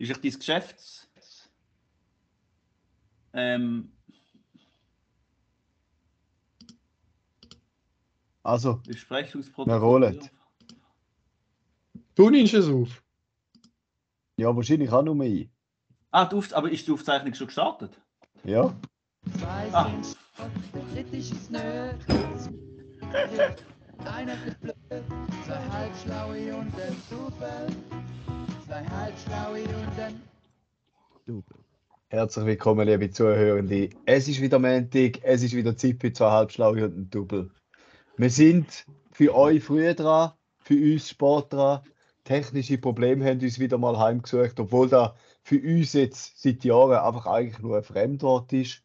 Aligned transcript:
ist 0.00 0.10
echt 0.10 0.24
dein 0.24 0.38
Geschäfts... 0.38 1.08
Ähm, 3.32 3.92
Also, 8.42 8.80
Besprechungsprotokoll. 8.86 9.74
Wir 9.74 9.86
rollen. 9.86 10.30
Du 12.14 12.30
nimmst 12.30 12.54
es 12.54 12.68
auf. 12.68 13.02
ja, 14.36 14.54
wahrscheinlich 14.54 14.90
auch 14.90 15.02
nur 15.02 15.22
ein. 15.22 15.50
Ah, 16.10 16.24
die 16.24 16.36
Auf 16.36 16.52
aber 16.54 16.70
ist 16.70 16.86
die 16.86 16.92
Aufzeichnung 16.92 17.34
schon 17.34 17.46
gestartet? 17.46 18.00
Ja. 18.44 18.74
Ah. 19.42 19.90
der 20.74 20.82
dritte 20.94 21.16
ist 21.16 21.50
nö. 21.50 21.58
Einer 24.04 24.46
ist 24.46 24.60
blöd, 24.60 24.74
zwei 25.44 25.68
halbschlaue 25.68 26.54
und 26.56 26.74
ein 26.80 26.96
Zwei 28.70 28.84
halbschlaue 28.84 29.62
und 29.64 30.00
ein 31.26 31.42
Herzlich 32.06 32.46
willkommen, 32.46 32.86
liebe 32.86 33.10
Zuhörende. 33.10 33.90
Es 34.06 34.28
ist 34.28 34.40
wieder 34.40 34.60
Montag, 34.60 35.18
es 35.24 35.42
ist 35.42 35.56
wieder 35.56 35.76
Zeit 35.76 35.96
für 36.00 36.12
zwei 36.12 36.30
Halbschlaue 36.30 36.84
und 36.84 36.96
ein 36.96 37.10
Double. 37.10 37.50
Wir 38.16 38.30
sind 38.30 38.86
für 39.10 39.34
euch 39.34 39.64
früh 39.64 39.92
dran, 39.92 40.34
für 40.60 40.74
uns 40.74 41.08
Sport 41.08 41.52
dran. 41.52 41.80
Technische 42.22 42.78
Probleme 42.78 43.24
haben 43.24 43.40
uns 43.40 43.58
wieder 43.58 43.76
mal 43.76 43.98
heimgesucht, 43.98 44.60
obwohl 44.60 44.88
da 44.88 45.16
für 45.42 45.60
uns 45.60 45.94
jetzt 45.94 46.40
seit 46.40 46.62
Jahren 46.62 47.00
einfach 47.00 47.26
eigentlich 47.26 47.58
nur 47.58 47.76
ein 47.76 47.82
Fremdwort 47.82 48.52
ist. 48.52 48.84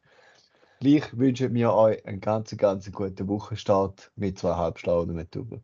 Gleich 0.80 1.16
wünschen 1.16 1.54
wir 1.54 1.72
euch 1.72 2.04
einen 2.08 2.22
ganz, 2.22 2.58
ganz 2.58 2.92
guten 2.92 3.28
Wochenstart 3.28 4.12
mit 4.16 4.40
zwei 4.40 4.56
Halbschlauen 4.56 5.12
und 5.12 5.20
einem 5.20 5.30
Double. 5.30 5.62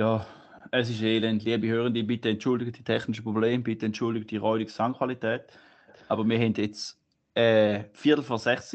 Ja, 0.00 0.26
es 0.70 0.88
ist 0.88 1.02
elend. 1.02 1.44
Liebe 1.44 1.68
Hörende, 1.68 2.02
bitte 2.02 2.30
entschuldigt 2.30 2.78
die 2.78 2.82
technischen 2.82 3.22
Probleme, 3.22 3.62
bitte 3.62 3.84
entschuldigt 3.84 4.30
die 4.30 4.38
räudige 4.38 4.70
Soundqualität. 4.70 5.42
Aber 6.08 6.26
wir 6.26 6.38
haben 6.38 6.54
jetzt 6.54 6.98
äh, 7.34 7.84
Viertel 7.92 8.24
vor 8.24 8.38
sechs 8.38 8.74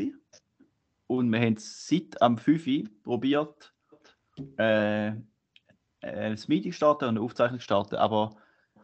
und 1.07 1.31
wir 1.31 1.39
haben 1.39 1.55
seit 1.57 2.21
am 2.21 2.37
5 2.37 2.67
Uhr 2.67 2.83
probiert, 3.01 3.73
äh, 4.59 5.07
äh, 5.07 5.15
das 6.01 6.47
Meeting 6.47 6.71
starten 6.71 7.05
und 7.05 7.17
eine 7.17 7.21
Aufzeichnung 7.21 7.59
starten. 7.59 7.95
Aber 7.95 8.35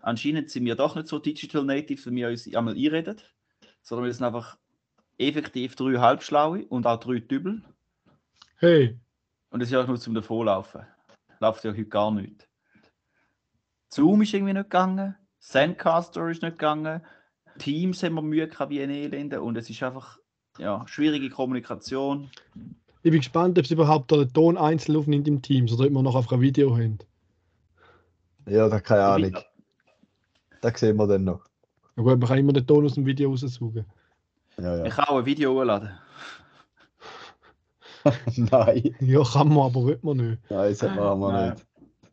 anscheinend 0.02 0.50
sind 0.50 0.66
wir 0.66 0.74
doch 0.74 0.96
nicht 0.96 1.10
so 1.10 1.20
digital 1.20 1.64
native, 1.64 2.10
wie 2.10 2.16
wir 2.16 2.30
uns 2.30 2.48
einmal 2.56 2.74
einreden, 2.74 3.22
sondern 3.84 4.08
wir 4.08 4.14
sind 4.16 4.26
einfach 4.26 4.58
effektiv 5.20 5.76
drei 5.76 6.00
Halbschlaue 6.00 6.66
und 6.70 6.88
auch 6.88 7.00
drei 7.00 7.20
Dübel. 7.20 7.62
Hey, 8.56 8.98
Und 9.52 9.60
das 9.60 9.70
ist 9.70 9.74
ja 9.74 9.84
auch 9.84 9.88
nur 9.88 10.00
zum 10.00 10.16
Davonlaufen. 10.16 10.88
Läuft 11.42 11.64
ja 11.64 11.72
heute 11.72 11.86
gar 11.86 12.12
nicht. 12.12 12.48
Zoom 13.90 14.22
ist 14.22 14.34
irgendwie 14.34 14.54
nicht 14.54 14.70
gegangen. 14.70 15.16
Sendcaster 15.40 16.30
ist 16.30 16.44
nicht 16.44 16.60
gegangen. 16.60 17.02
Teams 17.58 18.04
haben 18.04 18.14
wir 18.14 18.22
Mühe 18.22 18.48
gehabt 18.48 18.70
wie 18.70 18.82
ein 18.82 18.92
Elende. 18.92 19.42
Und 19.42 19.58
es 19.58 19.68
ist 19.68 19.82
einfach 19.82 20.20
ja, 20.60 20.86
schwierige 20.88 21.32
Kommunikation. 21.32 22.30
ich 23.02 23.12
bin 23.12 23.20
gespannt, 23.20 23.58
ob 23.58 23.66
es 23.66 23.72
überhaupt 23.72 24.12
den 24.12 24.32
Ton 24.32 24.56
einzeln 24.56 24.96
aufnimmt 24.96 25.28
im 25.28 25.42
Teams 25.42 25.74
oder 25.74 25.88
ob 25.88 25.92
wir 25.92 26.04
noch 26.04 26.16
auf 26.16 26.32
ein 26.32 26.42
Video 26.42 26.76
haben. 26.76 27.00
Ja, 28.46 28.70
da 28.70 28.80
keine 28.80 29.04
Ahnung. 29.04 29.38
Da 30.62 30.78
sehen 30.78 30.98
wir 30.98 31.08
dann 31.08 31.24
noch. 31.24 31.44
Ja 31.98 32.04
gut, 32.04 32.20
man 32.20 32.30
kann 32.30 32.38
immer 32.38 32.54
den 32.54 32.68
Ton 32.68 32.86
aus 32.86 32.94
dem 32.94 33.06
Video 33.08 33.32
raussuchen. 33.32 33.86
Ja, 34.58 34.78
ja. 34.78 34.86
Ich 34.86 34.94
kann 34.94 35.06
auch 35.06 35.18
ein 35.18 35.26
Video 35.26 35.54
hochladen. 35.56 35.90
Nein, 38.36 38.96
Ja, 39.00 39.24
kann 39.24 39.50
man, 39.50 39.60
aber 39.60 39.86
will 39.86 40.00
man 40.02 40.18
nicht. 40.18 40.42
nein, 40.50 40.70
das 40.72 40.82
machen 40.82 41.20
wir 41.20 41.32
Nein. 41.32 41.50
nicht. 41.52 41.66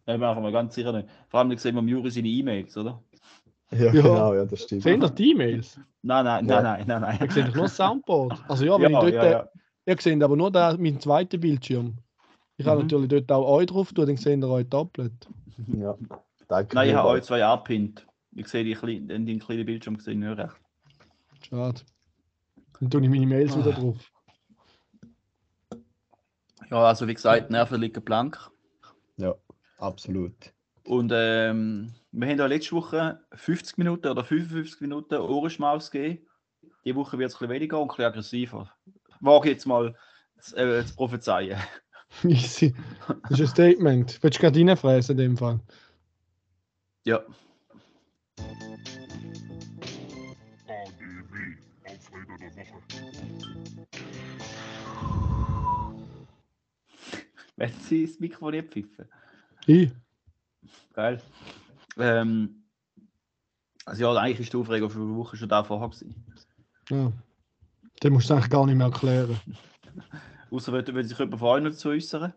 Das 0.06 0.18
machen 0.18 0.42
wir 0.42 0.52
ganz 0.52 0.74
sicher 0.74 0.92
nicht. 0.92 1.08
Vor 1.28 1.40
allem 1.40 1.56
sehen 1.58 1.74
wir 1.74 1.80
am 1.80 1.88
Juri 1.88 2.10
seine 2.10 2.28
E-Mails, 2.28 2.76
oder? 2.76 3.02
Ja, 3.70 3.78
Ja. 3.86 3.90
genau, 3.92 4.34
ja, 4.34 4.44
das 4.46 4.62
stimmt. 4.62 4.82
Sehen 4.82 5.02
ihr 5.02 5.10
die 5.10 5.30
E-Mails? 5.32 5.78
Nein, 6.02 6.24
nein, 6.24 6.48
Ja. 6.48 6.62
nein, 6.62 6.84
nein, 6.86 7.00
nein, 7.02 7.16
nein. 7.20 7.30
seht 7.30 7.48
doch 7.48 7.54
nur 7.54 7.64
das 7.64 7.76
Soundboard. 7.76 8.42
Also 8.48 8.64
ja, 8.64 8.80
wenn 8.80 8.92
ja, 8.92 9.04
ich 9.04 9.12
dort, 9.12 9.24
ja, 9.24 9.30
ja. 9.30 9.48
ihr 9.86 9.96
seht 10.00 10.22
aber 10.22 10.36
nur 10.36 10.50
den, 10.50 10.82
meinen 10.82 11.00
zweiten 11.00 11.40
Bildschirm. 11.40 11.98
Ich 12.56 12.66
habe 12.66 12.80
Mhm. 12.82 12.86
natürlich 12.88 13.08
dort 13.08 13.30
auch 13.32 13.46
euch 13.48 13.66
drauf 13.66 13.92
tun, 13.92 14.06
dann 14.06 14.16
seht 14.16 14.38
ihr 14.42 14.48
euch 14.48 14.68
doppelt. 14.68 15.28
Ja, 15.76 15.94
danke. 16.48 16.74
Nein, 16.74 16.88
ich 16.88 16.94
habe 16.94 17.08
euch 17.08 17.22
zwei 17.24 17.44
angepinnt. 17.44 18.06
Ich 18.34 18.48
sehe 18.48 18.64
die, 18.64 18.74
kleinen- 18.74 19.26
den 19.26 19.38
kleinen 19.38 19.66
Bildschirm 19.66 19.96
gesehen 19.96 20.20
nicht 20.20 20.38
recht. 20.38 20.54
Schade. 21.48 21.80
Dann 22.80 22.90
tue 22.90 23.02
ich 23.02 23.08
meine 23.10 23.26
Mails 23.26 23.56
wieder 23.58 23.76
Ah. 23.76 23.80
drauf. 23.80 24.10
Ja, 26.70 26.84
also 26.84 27.08
wie 27.08 27.14
gesagt, 27.14 27.50
Nerven 27.50 27.80
liegen 27.80 28.02
blank. 28.02 28.38
Ja, 29.16 29.34
absolut. 29.78 30.52
Und 30.84 31.12
ähm, 31.14 31.94
wir 32.12 32.28
haben 32.28 32.38
ja 32.38 32.46
letzte 32.46 32.72
Woche 32.72 33.20
50 33.34 33.78
Minuten 33.78 34.06
oder 34.06 34.24
55 34.24 34.80
Minuten 34.80 35.14
Ohrenschmaus 35.14 35.90
gegeben. 35.90 36.26
Die 36.84 36.94
Woche 36.94 37.18
wird 37.18 37.30
es 37.30 37.36
ein 37.36 37.38
bisschen 37.40 37.54
weniger 37.54 37.78
und 37.78 37.84
ein 37.84 37.88
bisschen 37.88 38.04
aggressiver. 38.06 38.72
Wage 39.20 39.50
jetzt 39.50 39.66
mal 39.66 39.94
zu, 40.40 40.56
äh, 40.56 40.84
zu 40.84 40.94
prophezeien. 40.94 41.58
Easy. 42.24 42.74
Das 43.28 43.38
ist 43.38 43.40
ein 43.40 43.46
Statement. 43.48 44.22
Willst 44.22 44.38
du 44.38 44.40
gerade 44.40 44.58
reinfräsen 44.58 45.18
in 45.18 45.24
dem 45.24 45.36
Fall? 45.36 45.60
Ja. 47.04 47.22
ADW, 50.66 51.56
Aufreger 51.84 52.38
der 52.38 52.56
Woche. 52.56 53.47
Wenn 57.58 57.72
Sie 57.72 58.06
das 58.06 58.20
Mikrofon 58.20 58.52
nicht 58.52 58.70
pfiffen. 58.72 59.08
Ich? 59.66 59.90
Geil. 60.92 61.20
Ähm, 61.96 62.62
also 63.84 64.02
ja, 64.02 64.14
eigentlich 64.14 64.40
ist 64.40 64.52
die 64.52 64.56
Aufregung 64.56 64.88
für 64.88 65.00
die 65.00 65.16
Woche 65.16 65.36
schon 65.36 65.48
da 65.48 65.64
vorher 65.64 65.88
gewesen. 65.88 66.24
Ja. 66.88 67.12
Den 68.00 68.12
musst 68.12 68.30
du 68.30 68.34
eigentlich 68.34 68.50
gar 68.50 68.64
nicht 68.64 68.76
mehr 68.76 68.86
erklären. 68.86 69.40
Außer 70.52 70.72
wenn, 70.72 70.94
wenn 70.94 71.06
sich 71.08 71.18
jemand 71.18 71.40
von 71.40 71.48
euch 71.48 71.62
noch 71.64 71.70
dazu 71.70 71.88
äußern. 71.88 72.32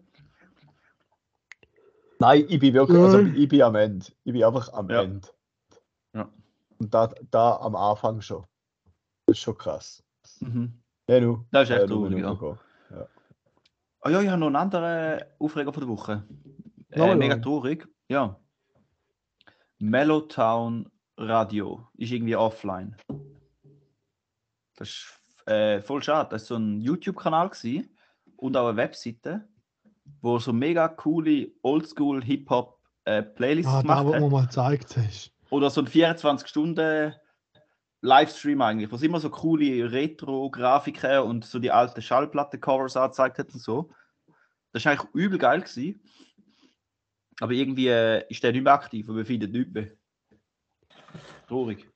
Nein, 2.19 2.45
ich 2.49 2.59
bin 2.59 2.73
wirklich, 2.73 2.97
also 2.97 3.19
ich 3.19 3.47
bin 3.47 3.61
am 3.61 3.75
Ende. 3.75 4.07
Ich 4.23 4.33
bin 4.33 4.43
einfach 4.43 4.73
am 4.73 4.89
Ja. 4.89 5.03
Ende. 5.03 5.27
Ja. 6.15 6.31
Und 6.79 6.91
da, 6.91 7.13
da 7.29 7.57
am 7.57 7.75
Anfang 7.75 8.21
schon. 8.21 8.43
Das 9.27 9.37
ist 9.37 9.43
schon 9.43 9.57
krass. 9.57 10.03
Mhm. 10.39 10.81
Ja, 11.07 11.19
nu. 11.19 11.45
Das 11.51 11.69
ist 11.69 11.75
echt 11.75 11.81
Ja, 11.81 11.95
nu, 11.95 12.09
traurig, 12.09 12.23
ja. 12.23 12.59
Ah 14.01 14.09
ja, 14.09 14.21
ich 14.21 14.27
habe 14.29 14.39
noch 14.39 14.47
einen 14.47 14.55
anderen 14.55 15.21
Aufreger 15.39 15.71
von 15.71 15.81
der 15.81 15.89
Woche. 15.89 16.23
Äh, 16.89 16.99
Nochmal 16.99 17.15
mega 17.17 17.35
traurig. 17.37 17.87
Ja. 18.09 18.39
Mellowtown 19.79 20.89
Radio 21.17 21.87
ist 21.97 22.11
irgendwie 22.11 22.35
offline. 22.35 22.95
Das 24.75 24.89
ist 24.89 25.21
äh, 25.47 25.81
voll 25.81 26.01
schade. 26.03 26.29
Das 26.31 26.43
war 26.49 26.57
so 26.57 26.63
ein 26.63 26.81
YouTube-Kanal 26.81 27.51
und 28.37 28.57
auch 28.57 28.67
eine 28.69 28.77
Webseite, 28.77 29.47
wo 30.21 30.39
so 30.39 30.51
mega 30.51 30.87
coole 30.87 31.51
Oldschool 31.61 32.23
Hip-Hop 32.23 32.79
äh, 33.05 33.21
Playlists 33.21 33.71
Ah, 33.71 33.77
da, 33.77 33.81
gemacht 33.81 34.05
was 34.05 34.13
hat. 34.13 34.21
du 34.21 34.25
mir 34.25 34.31
mal 34.31 34.45
gezeigt 34.45 34.97
hast. 34.97 35.31
Oder 35.49 35.69
so 35.69 35.81
ein 35.81 35.87
24 35.87 36.47
Stunden 36.47 37.13
Livestream 38.01 38.61
eigentlich, 38.61 38.91
wo 38.91 38.95
es 38.95 39.03
immer 39.03 39.19
so 39.19 39.29
coole 39.29 39.91
Retro-Grafiken 39.91 41.19
und 41.19 41.45
so 41.45 41.59
die 41.59 41.71
alten 41.71 42.01
Schallplatten-Covers 42.01 42.97
angezeigt 42.97 43.37
hat 43.37 43.53
und 43.53 43.61
so. 43.61 43.91
Das 44.73 44.85
war 44.85 44.93
eigentlich 44.93 45.09
übel 45.13 45.37
geil. 45.37 45.61
Gewesen. 45.61 46.01
Aber 47.39 47.51
irgendwie 47.53 47.87
äh, 47.87 48.23
ist 48.29 48.43
der 48.43 48.51
nicht 48.51 48.63
mehr 48.63 48.73
aktiv 48.73 49.07
und 49.09 49.17
wir 49.17 49.25
finden 49.25 49.51
nichts 49.51 49.73
mehr. 49.73 49.91
Traurig. 51.47 51.87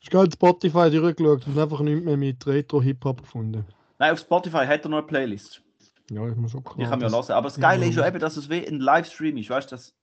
Ich 0.00 0.12
habe 0.12 0.30
Spotify 0.30 0.90
durchgeschaut 0.90 1.46
und 1.46 1.58
einfach 1.58 1.80
nichts 1.80 2.04
mehr 2.04 2.16
mit 2.16 2.46
Retro-Hip-Hop 2.46 3.22
gefunden. 3.22 3.64
Nein, 3.98 4.12
auf 4.12 4.18
Spotify 4.18 4.66
hat 4.66 4.84
er 4.84 4.90
noch 4.90 4.98
eine 4.98 5.06
Playlist. 5.06 5.62
Ja, 6.10 6.28
ich 6.28 6.36
muss 6.36 6.52
schon 6.52 6.62
klar. 6.62 6.76
Die 6.76 6.82
kann 6.84 6.98
man 6.98 7.10
ja 7.10 7.16
hören. 7.16 7.32
Aber 7.32 7.48
das 7.48 7.58
Geile 7.58 7.84
Ja. 7.84 7.88
ist 7.90 7.96
ja 7.96 8.06
eben, 8.06 8.18
dass 8.18 8.36
es 8.36 8.50
wie 8.50 8.66
ein 8.66 8.80
Livestream 8.80 9.36
ist. 9.38 9.48
Weißt 9.48 9.70
du, 9.70 9.76
dass 9.76 9.94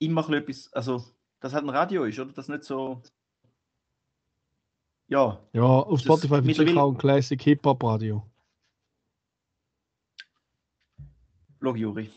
immer 0.00 0.28
etwas, 0.30 0.72
also, 0.72 1.04
dass 1.38 1.52
halt 1.54 1.64
ein 1.64 1.70
Radio 1.70 2.04
ist, 2.04 2.18
oder? 2.18 2.32
Das 2.32 2.48
nicht 2.48 2.64
so. 2.64 3.02
Ja, 5.10 5.38
Ja, 5.52 5.62
auf 5.64 6.00
Spotify 6.00 6.40
mittlerweile- 6.40 6.68
sicher 6.70 6.82
auch 6.82 6.92
ein 6.92 6.98
Classic 6.98 7.42
Hip-Hop-Radio. 7.42 8.22
Schau, 11.60 11.74
Juri. 11.74 12.10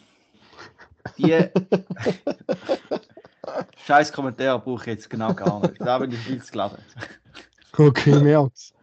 Die 1.17 1.33
scheiß 3.85 4.13
Kommentare 4.13 4.59
brauche 4.59 4.81
ich 4.83 4.87
jetzt 4.87 5.09
genau 5.09 5.33
gar 5.33 5.59
nicht. 5.61 5.81
Da 5.81 5.97
bin 5.99 6.11
ich 6.11 6.19
viel 6.19 6.41
zu 6.41 6.51
geladen. 6.51 6.77
Okay, 7.77 8.19
merk's. 8.21 8.73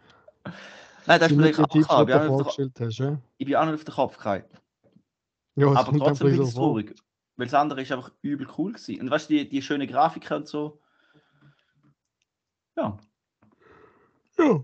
Nein, 1.07 1.19
das 1.19 1.31
ist 1.31 1.37
mir 1.37 1.49
Ich 1.49 1.55
du 1.55 1.63
bin 1.63 1.79
nicht 1.79 1.89
hast, 1.89 2.99
ja? 2.99 3.05
den- 3.11 3.21
ich 3.37 3.47
bin 3.47 3.55
auch 3.55 3.65
nicht 3.65 3.73
auf 3.75 3.83
den 3.85 3.93
Kopf 3.95 4.17
gefallen. 4.17 4.43
Ja, 5.55 5.67
Aber 5.71 5.97
trotzdem 5.97 6.27
finde 6.27 6.43
ich 6.43 6.53
traurig. 6.53 6.95
Weil 7.37 7.47
das 7.47 7.53
andere 7.53 7.81
ist 7.81 7.91
einfach 7.91 8.11
übel 8.21 8.47
cool 8.57 8.73
gewesen. 8.73 9.01
Und 9.01 9.09
weißt 9.09 9.29
du, 9.29 9.33
die, 9.33 9.49
die 9.49 9.61
schönen 9.61 9.87
Grafiken 9.87 10.37
und 10.37 10.47
so. 10.47 10.79
Ja, 12.77 12.97
Ja. 14.41 14.63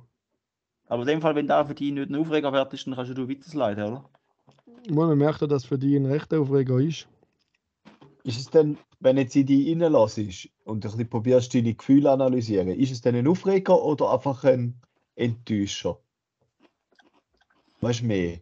Aber 0.87 1.01
in 1.03 1.07
dem 1.07 1.21
Fall, 1.21 1.35
wenn 1.35 1.47
da 1.47 1.65
für 1.65 1.75
dich 1.75 1.91
nicht 1.91 2.09
ein 2.09 2.15
Aufreger 2.15 2.53
wert 2.53 2.73
ist, 2.73 2.87
dann 2.87 2.95
kannst 2.95 3.15
du 3.17 3.29
weitersliden, 3.29 3.83
oder? 3.83 4.09
Man 4.89 5.17
merkt 5.17 5.41
ja, 5.41 5.47
dass 5.47 5.65
für 5.65 5.77
die 5.77 5.95
ein 5.95 6.05
rechter 6.05 6.39
Aufreger 6.39 6.79
ist. 6.79 7.07
Ist 8.23 8.39
es 8.39 8.49
denn, 8.49 8.77
wenn 8.99 9.17
jetzt 9.17 9.35
in 9.35 9.45
die 9.45 9.71
reinlässt 9.73 10.49
und 10.63 10.77
ein 10.77 10.79
bisschen 10.79 11.09
probierst, 11.09 11.53
deine 11.53 11.73
Gefühle 11.73 12.11
analysieren, 12.11 12.69
ist 12.69 12.91
es 12.91 13.01
denn 13.01 13.15
ein 13.15 13.27
Aufreger 13.27 13.81
oder 13.81 14.11
einfach 14.13 14.43
ein 14.43 14.81
Enttäuscher? 15.15 15.99
Weißt 17.81 18.01
du 18.01 18.05
mehr? 18.05 18.39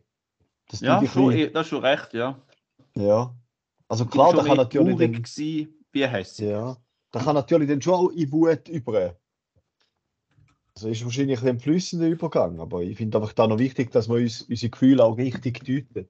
Dass 0.69 0.79
du 0.79 0.85
Ja, 0.85 0.99
dich 0.99 1.11
schon, 1.11 1.31
ein 1.31 1.37
eh, 1.37 1.49
das 1.49 1.65
ist 1.65 1.69
schon 1.69 1.83
recht, 1.83 2.13
ja. 2.13 2.39
bisschen- 2.93 3.07
ja. 3.07 3.35
Also 3.87 4.05
klar, 4.05 4.33
da 4.33 4.43
kann 4.43 4.57
natürlich 4.57 4.97
dann, 4.97 5.11
gewesen, 5.13 5.85
wie 5.91 6.07
hässlich. 6.07 6.49
ja, 6.49 6.77
da 7.11 7.19
kann 7.19 7.35
natürlich 7.35 7.69
dann 7.69 7.81
schon 7.81 7.93
auch 7.93 8.09
in 8.09 8.31
Wut 8.31 8.67
über. 8.69 9.15
Also 10.75 10.89
ist 10.89 11.05
wahrscheinlich 11.05 11.41
ein 11.41 11.59
flüssender 11.59 12.07
Übergang, 12.07 12.59
aber 12.59 12.81
ich 12.81 12.97
finde 12.97 13.17
einfach 13.17 13.31
da 13.31 13.47
noch 13.47 13.59
wichtig, 13.59 13.91
dass 13.91 14.09
wir 14.09 14.15
uns 14.15 14.41
unsere 14.41 14.69
Gefühle 14.69 15.03
auch 15.03 15.17
richtig 15.17 15.63
deuten. 15.63 16.09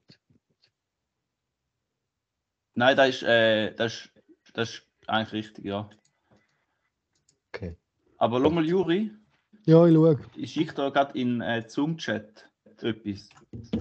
Nein, 2.74 2.96
das 2.96 3.08
ist, 3.08 3.22
äh, 3.22 3.74
das 3.74 3.94
ist, 3.94 4.10
das 4.54 4.70
ist 4.70 4.82
eigentlich 5.06 5.32
richtig, 5.32 5.64
ja. 5.66 5.88
Okay. 7.54 7.76
Aber 8.18 8.40
schau 8.42 8.50
mal, 8.50 8.66
Juri, 8.66 9.12
Ja, 9.66 9.86
ich 9.86 9.94
schaue. 9.94 10.20
ich 10.34 10.52
schicke 10.52 10.74
da 10.74 10.90
gerade 10.90 11.18
in 11.18 11.40
äh, 11.40 11.64
Zoom-Chat 11.66 12.48
etwas. 12.82 13.28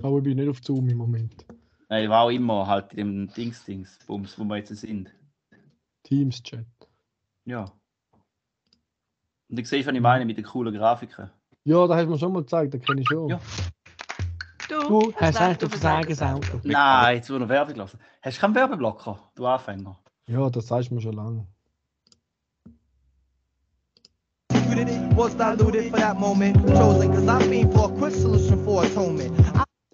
Aber 0.03 0.17
ich 0.19 0.23
bin 0.23 0.37
nicht 0.37 0.49
auf 0.49 0.63
Zoom 0.63 0.87
im 0.87 0.97
Moment. 0.97 1.45
Nein, 1.89 2.09
war 2.09 2.23
auch 2.25 2.29
immer 2.29 2.67
halt 2.67 2.93
in 2.93 3.27
dem 3.27 3.33
Dings-Dings, 3.33 3.99
Bums, 4.05 4.37
wo 4.37 4.43
wir 4.43 4.57
jetzt 4.57 4.75
sind. 4.75 5.13
Teams-Chat. 6.03 6.65
Ja. 7.45 7.71
Und 9.49 9.59
ich 9.59 9.69
sehe, 9.69 9.85
was 9.85 9.93
ich 9.93 10.01
meine 10.01 10.25
mit 10.25 10.37
den 10.37 10.45
coolen 10.45 10.73
Grafiken. 10.73 11.29
Ja, 11.63 11.87
da 11.87 11.95
hast 11.95 12.05
du 12.05 12.11
mir 12.11 12.19
schon 12.19 12.33
mal 12.33 12.41
gezeigt, 12.41 12.73
da 12.73 12.77
kenne 12.77 13.01
ich 13.01 13.07
schon. 13.07 13.29
Ja. 13.29 13.39
Du 14.67 15.13
hast 15.15 15.39
recht 15.39 15.63
auf 15.63 15.69
Versagesauto. 15.69 16.59
Nein, 16.63 17.17
jetzt 17.17 17.29
wurde 17.29 17.41
noch 17.41 17.49
Werbung 17.49 17.75
lassen. 17.75 17.99
Hast 18.21 18.37
du 18.37 18.41
keinen 18.41 18.55
Werbeblocker, 18.55 19.19
du 19.35 19.45
Anfänger? 19.45 19.99
Ja, 20.27 20.49
das 20.49 20.67
sagst 20.67 20.89
du 20.89 20.95
mir 20.95 21.01
schon 21.01 21.13
lange. 21.13 21.45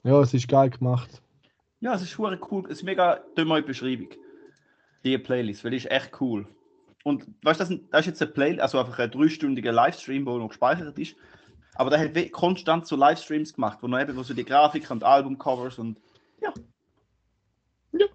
Ja, 0.04 0.21
es 0.21 0.33
ist 0.33 0.47
geil 0.47 0.69
gemacht. 0.69 1.21
Ja, 1.81 1.94
es 1.94 2.01
ist 2.01 2.18
hure 2.18 2.39
cool. 2.50 2.63
Es 2.65 2.77
ist 2.77 2.83
mega 2.83 3.19
dumme 3.36 3.62
Beschreibung. 3.62 4.09
Die 5.04 5.18
Playlist, 5.18 5.63
weil 5.63 5.71
die 5.71 5.77
ist 5.77 5.92
echt 5.92 6.19
cool. 6.21 6.47
Und 7.03 7.27
weißt 7.44 7.59
du, 7.59 7.65
das, 7.65 7.80
das 7.89 8.01
ist 8.01 8.07
jetzt 8.07 8.21
eine 8.21 8.31
Playlist, 8.31 8.62
also 8.62 8.80
einfach 8.80 9.00
ein 9.00 9.12
dreistündiger 9.12 9.71
Livestream, 9.71 10.25
der 10.25 10.36
noch 10.36 10.50
gespeichert 10.50 10.98
ist. 11.00 11.15
Aber 11.75 11.89
der 11.89 12.00
hat 12.00 12.31
konstant 12.31 12.86
so 12.86 12.95
Livestreams 12.95 13.53
gemacht, 13.53 13.80
wo 13.81 13.88
noch 13.88 14.00
eben 14.00 14.15
wo 14.15 14.24
so 14.24 14.33
die 14.33 14.45
Grafiken 14.45 14.92
und 14.92 15.03
Albumcovers 15.03 15.80
und 15.80 16.00
ja. 16.42 16.53
Ja. 17.94 18.06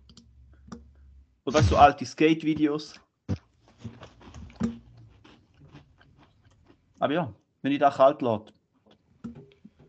Und 1.45 1.55
weißt 1.55 1.71
du, 1.71 1.75
so 1.75 1.77
alte 1.77 2.05
Skate-Videos. 2.05 3.01
Aber 6.99 7.13
ja, 7.13 7.33
wenn 7.63 7.73
ich 7.73 7.79
da 7.79 7.91
kalt 7.91 8.23
lässt, 8.23 8.53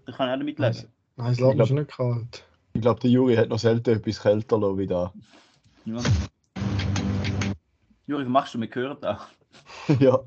dann 0.06 0.16
kann 0.16 0.28
ich 0.28 0.34
auch 0.34 0.40
damit 0.40 0.60
leben. 0.60 0.94
Nein, 1.16 1.32
es 1.32 1.40
lässt 1.40 1.58
mich 1.58 1.68
schon 1.68 1.78
nicht 1.78 1.92
kalt. 1.92 2.46
Ich 2.74 2.82
glaube, 2.82 3.00
der 3.00 3.10
Juri 3.10 3.36
hat 3.36 3.50
noch 3.50 3.60
selten 3.60 3.90
etwas 3.92 4.22
kälter 4.22 4.60
lassen 4.60 4.78
wie 4.78 4.88
da. 4.88 5.14
Ja. 5.86 5.98
Juri, 8.08 8.24
was 8.24 8.30
machst 8.30 8.54
du? 8.54 8.60
Wir 8.62 8.70
hören 8.74 8.98
da. 9.02 9.20
ja. 10.00 10.20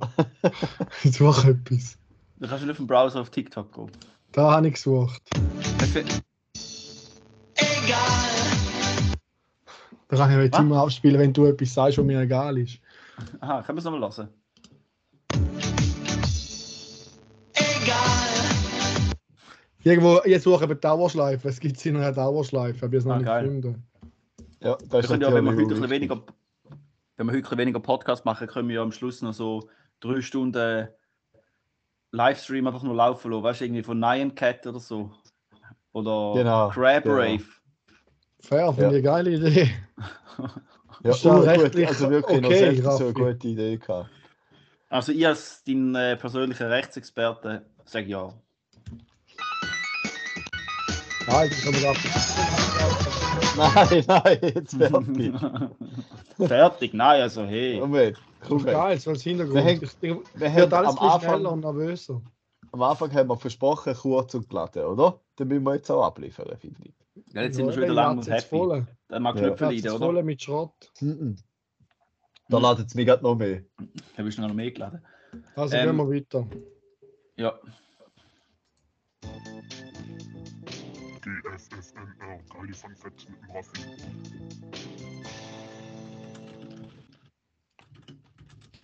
Jetzt 1.02 1.20
mach 1.20 1.44
etwas. 1.46 1.98
Du 2.38 2.46
kannst 2.48 2.62
nicht 2.62 2.70
auf 2.70 2.76
dem 2.76 2.86
Browser 2.86 3.20
auf 3.22 3.30
TikTok 3.30 3.72
gehen. 3.72 3.90
Da 4.32 4.52
habe 4.52 4.68
ich 4.68 4.74
gesucht. 4.74 5.22
Da 10.08 10.16
kann 10.16 10.30
ich 10.30 10.36
jetzt 10.44 10.58
immer 10.58 10.82
abspielen, 10.82 11.18
wenn 11.20 11.32
du 11.32 11.46
etwas 11.46 11.72
sagst, 11.74 11.98
was 11.98 12.04
mir 12.04 12.20
egal 12.20 12.58
ist. 12.58 12.78
Aha, 13.40 13.62
können 13.62 13.76
wir 13.76 13.80
es 13.80 13.84
nochmal 13.84 14.00
hören? 14.10 14.28
Irgendwo, 19.82 20.20
jetzt 20.26 20.44
suche 20.44 20.64
ich 20.64 20.70
eben 20.70 20.80
Dauerschleife. 20.80 21.48
Es 21.48 21.58
gibt 21.60 21.84
in 21.86 21.96
einer 21.96 22.12
Dauerschleife, 22.12 22.84
aber 22.84 22.96
ich 22.96 22.96
habe 22.96 22.96
es 22.98 23.04
noch 23.06 23.14
Ah, 23.14 23.18
nicht 23.18 23.26
geil. 23.26 23.44
gefunden. 23.44 23.84
ja, 24.62 24.76
das 24.76 24.90
Wir 24.92 24.98
ist 25.00 25.08
können 25.08 25.22
ja, 25.22 25.34
wenn 25.34 25.44
wir 25.44 25.52
heute 25.52 25.62
ein 25.62 25.68
bisschen 25.68 25.90
weniger, 25.90 26.22
wenn 27.20 27.26
wir 27.34 27.34
heute 27.42 27.58
weniger 27.58 27.80
Podcast 27.80 28.24
machen, 28.24 28.46
können 28.46 28.68
wir 28.68 28.76
ja 28.76 28.82
am 28.82 28.92
Schluss 28.92 29.20
noch 29.20 29.34
so 29.34 29.68
drei 30.00 30.22
Stunden 30.22 30.88
Livestream 32.12 32.66
einfach 32.66 32.82
nur 32.82 32.94
laufen 32.96 33.30
lassen. 33.30 33.42
Weißt 33.42 33.60
du, 33.60 33.64
irgendwie 33.66 33.82
von 33.82 33.98
Nyan 34.00 34.34
Cat 34.34 34.66
oder 34.66 34.80
so. 34.80 35.12
Oder 35.92 36.32
Genau, 36.34 36.68
Crab 36.70 37.02
genau. 37.02 37.16
Rave. 37.16 37.44
Fair, 38.40 38.72
finde 38.72 38.82
Ja. 38.82 38.88
ich 38.88 38.94
eine 38.94 39.02
geile 39.02 39.30
Idee. 39.32 39.70
Ja, 41.02 41.10
Ist 41.12 41.20
schon 41.22 41.36
urgut. 41.36 41.48
rechtlich 41.48 41.88
also 41.88 42.10
wirklich 42.10 42.40
noch 42.42 42.48
okay, 42.50 42.58
selten 42.58 42.82
so 42.82 43.04
eine 43.04 43.12
gute 43.14 43.48
Idee 43.48 43.78
gehabt. 43.78 44.10
Also 44.90 45.12
ich 45.12 45.26
als 45.26 45.64
dein 45.64 45.94
äh, 45.94 46.14
persönlicher 46.16 46.68
Rechtsexperte 46.68 47.64
sage 47.86 48.06
ja. 48.06 48.34
Nein, 51.26 51.48
das 51.48 51.62
kann 51.62 51.72
man 51.72 51.84
ab. 51.86 51.96
Nein, 53.90 54.04
nein, 54.06 54.38
jetzt 54.54 54.76
fertig. 54.76 55.32
Fertig? 56.48 56.94
Nein, 56.94 57.22
also 57.22 57.44
hey. 57.44 57.78
Moment, 57.80 58.20
komm 58.46 58.64
weg. 58.64 58.72
Geil, 58.72 58.98
so 58.98 59.10
als 59.10 59.22
Hintergrund. 59.22 59.56
Wir 59.56 59.62
haben- 59.64 59.82
Ich 59.82 60.02
Wir 60.02 60.54
wird 60.56 60.72
alles 60.72 60.90
am 60.90 60.94
bisschen 60.96 61.20
schneller 61.20 61.34
Anfang, 61.34 61.52
und 61.52 61.60
nervöser. 61.60 62.22
am 62.72 62.82
Anfang 62.82 63.12
haben 63.14 63.28
wir 63.28 63.36
versprochen, 63.36 63.94
kurz 63.94 64.34
und 64.34 64.48
geladen, 64.48 64.84
oder? 64.84 65.20
Dann 65.36 65.48
müssen 65.48 65.62
wir 65.64 65.74
jetzt 65.74 65.90
auch 65.90 66.02
abliefern, 66.04 66.56
finde 66.58 66.80
ich. 66.84 66.94
Ja, 67.34 67.42
jetzt 67.42 67.56
sind 67.56 67.66
wir 67.66 67.72
schon 67.72 67.82
Ja, 67.82 67.88
wieder 67.88 67.94
lang 67.94 68.18
und 68.18 68.28
happy. 68.28 68.42
voll. 68.48 68.86
Dann 69.08 69.22
mag 69.22 69.36
Ja. 69.36 69.42
Knöpfe 69.42 69.64
Jetzt 69.66 69.84
leiden, 69.84 69.98
voll 69.98 70.08
oder? 70.14 70.22
mit 70.22 70.42
Schrott. 70.42 70.92
Mhm. 71.00 71.36
Da 72.48 72.56
Mhm. 72.58 72.62
ladet 72.64 72.86
es 72.88 72.94
mich 72.94 73.06
gerade 73.06 73.22
noch 73.22 73.34
mehr. 73.36 73.62
Habe 74.16 74.28
ich 74.28 74.38
noch 74.38 74.52
mehr 74.52 74.70
geladen. 74.70 75.04
Also 75.54 75.76
Ähm, 75.76 75.86
gehen 75.86 75.96
wir 75.96 76.08
weiter. 76.10 76.46
Ja. 77.36 77.58
GFFNR, 81.22 82.40
geile 82.52 82.74
Fun 82.74 82.96
Facts 82.96 83.26
mit 83.28 83.38
dem 83.42 83.50
Raffi. 83.50 83.80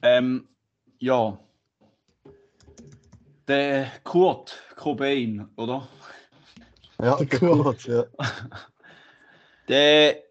Ähm, 0.07 0.49
ja. 0.99 1.37
Der 3.49 3.91
Kurt 4.05 4.63
Cobain, 4.77 5.49
oder? 5.57 5.89
Ja, 7.03 7.17
Der 7.17 7.39
Kurt. 7.39 7.85
ja. 7.85 8.05
Der 9.69 10.23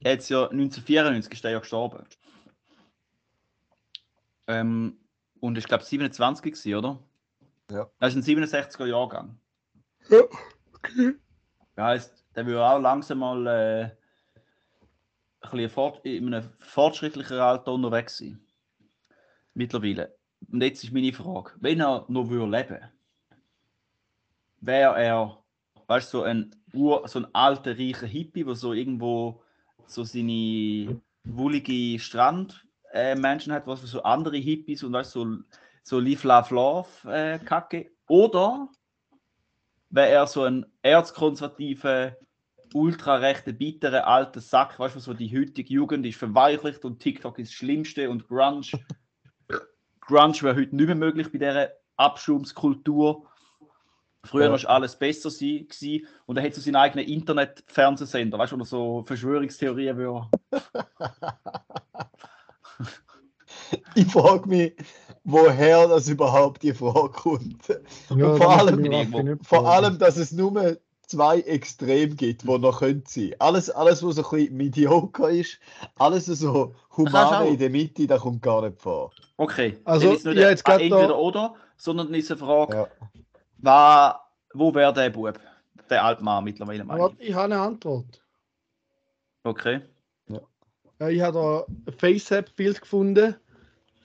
jetzt 0.00 0.30
ja 0.30 0.44
1994 0.44 1.32
ist 1.34 1.44
der 1.44 1.50
ja 1.50 1.58
gestorben. 1.58 2.06
Ähm, 4.46 4.98
und 5.40 5.58
ich 5.58 5.66
glaube 5.66 5.84
27 5.84 6.42
gewesen, 6.54 6.74
oder? 6.76 6.98
Ja. 7.70 7.90
Das 7.98 8.14
ist 8.14 8.26
ein 8.26 8.38
67er 8.46 8.86
Jahrgang. 8.86 9.38
Ja, 10.08 10.22
Ja, 11.76 11.84
heißt, 11.84 12.24
der 12.34 12.46
will 12.46 12.56
auch 12.58 12.78
langsam 12.78 13.18
mal 13.18 13.46
äh, 13.46 13.82
ein 15.40 15.50
bisschen 15.50 15.68
fort, 15.70 16.06
in 16.06 16.32
einem 16.32 16.50
fortschrittlichen 16.60 17.38
Alter 17.38 17.72
unterwegs 17.72 18.16
sein. 18.18 18.45
Mittlerweile. 19.56 20.16
Und 20.52 20.62
jetzt 20.62 20.84
ist 20.84 20.92
meine 20.92 21.12
Frage: 21.12 21.52
Wenn 21.58 21.80
er 21.80 22.04
noch 22.08 22.28
würde 22.28 22.56
leben 22.56 22.78
wäre 24.60 24.98
er, 24.98 25.44
weißt 25.86 26.12
du, 26.12 26.18
so 26.18 26.24
ein, 26.24 26.54
Ur, 26.72 27.06
so 27.08 27.20
ein 27.20 27.34
alter, 27.34 27.78
reicher 27.78 28.06
Hippie, 28.06 28.44
der 28.44 28.54
so 28.54 28.72
irgendwo 28.72 29.42
so 29.86 30.02
seine 30.04 31.00
wollige 31.24 31.98
Strand 31.98 32.64
äh, 32.92 33.16
hat, 33.16 33.66
was 33.66 33.80
für 33.80 33.86
so 33.86 34.02
andere 34.02 34.36
Hippies 34.36 34.82
und 34.82 34.92
weißt, 34.92 35.12
so, 35.12 35.38
so 35.82 36.00
Live, 36.00 36.24
Love, 36.24 36.54
Love 36.54 36.88
äh, 37.06 37.38
Kacke. 37.38 37.90
Oder 38.08 38.68
wäre 39.90 40.10
er 40.10 40.26
so 40.26 40.42
ein 40.42 40.66
erzkonservativer, 40.82 42.16
ultrarechter, 42.74 43.52
bitterer 43.52 44.06
alter 44.06 44.40
Sack, 44.40 44.78
weißt 44.78 44.96
du, 44.96 45.00
so 45.00 45.14
die 45.14 45.30
heutige 45.36 45.72
Jugend 45.72 46.04
ist 46.04 46.18
verweichlicht 46.18 46.84
und 46.84 47.00
TikTok 47.00 47.38
ist 47.38 47.52
das 47.52 47.54
Schlimmste 47.54 48.10
und 48.10 48.26
Grunge. 48.26 48.66
Grunge 50.06 50.40
wäre 50.42 50.56
heute 50.56 50.74
nicht 50.76 50.86
mehr 50.86 50.94
möglich 50.94 51.30
bei 51.32 51.38
dieser 51.38 51.70
Abschumskultur. 51.96 53.26
Früher 54.24 54.46
Ja. 54.46 54.52
war 54.62 54.70
alles 54.70 54.96
besser 54.96 55.30
sie- 55.30 55.66
gewesen 55.68 56.06
und 56.26 56.36
er 56.36 56.44
hat 56.44 56.54
so 56.54 56.60
seinen 56.60 56.76
eigenen 56.76 57.06
Internet-Fernsehsender, 57.06 58.38
weißt 58.38 58.52
du, 58.52 58.56
wo 58.56 58.62
er 58.62 58.66
so 58.66 59.04
Verschwörungstheorien 59.06 59.96
würde. 59.96 60.26
Ich 63.94 64.06
frage 64.12 64.48
mich, 64.48 64.74
woher 65.24 65.88
das 65.88 66.08
überhaupt 66.08 66.62
die 66.62 66.72
Frage 66.74 67.08
kommt. 67.10 67.68
Ja, 68.14 68.36
vor 68.36 68.50
allem- 68.58 69.38
Vor 69.42 69.66
allem, 69.68 69.98
dass 69.98 70.16
es 70.16 70.30
nur 70.32 70.76
zwei 71.06 71.40
Extrem 71.40 72.16
gibt, 72.16 72.42
die 72.42 72.58
noch 72.58 72.80
können 72.80 73.02
sein. 73.06 73.34
Alles, 73.38 73.70
alles, 73.70 74.02
was 74.04 74.16
so 74.16 74.22
ein 74.24 74.30
bisschen 74.30 74.56
mediocre 74.56 75.36
ist, 75.36 75.58
alles 75.96 76.26
so 76.26 76.74
humane 76.96 77.38
auch. 77.40 77.50
in 77.50 77.58
der 77.58 77.70
Mitte, 77.70 78.06
das 78.06 78.20
kommt 78.20 78.42
gar 78.42 78.62
nicht 78.68 78.80
vor. 78.80 79.12
Okay, 79.36 79.78
Also, 79.84 80.12
ist 80.12 80.24
nicht 80.26 80.36
ja, 80.38 80.50
jetzt 80.50 80.66
ein 80.66 80.78
geht 80.78 80.92
da- 80.92 80.96
entweder 81.00 81.18
oder, 81.18 81.54
sondern 81.76 82.12
ist 82.14 82.30
eine 82.30 82.38
Frage, 82.38 82.76
Ja. 82.76 82.88
War, 83.58 84.30
wo 84.52 84.74
wäre 84.74 84.92
der 84.92 85.10
Bub? 85.10 85.38
Der 85.88 86.04
Altmann 86.04 86.44
mittlerweile, 86.44 86.84
meine 86.84 87.10
ich. 87.18 87.28
ich 87.28 87.34
habe 87.34 87.44
eine 87.54 87.60
Antwort. 87.60 88.20
Okay. 89.44 89.80
Äh, 90.98 91.12
Ich 91.14 91.20
habe 91.20 91.38
da 91.38 91.64
ein 91.90 91.92
FaceApp-Bild 91.98 92.80
gefunden 92.80 93.36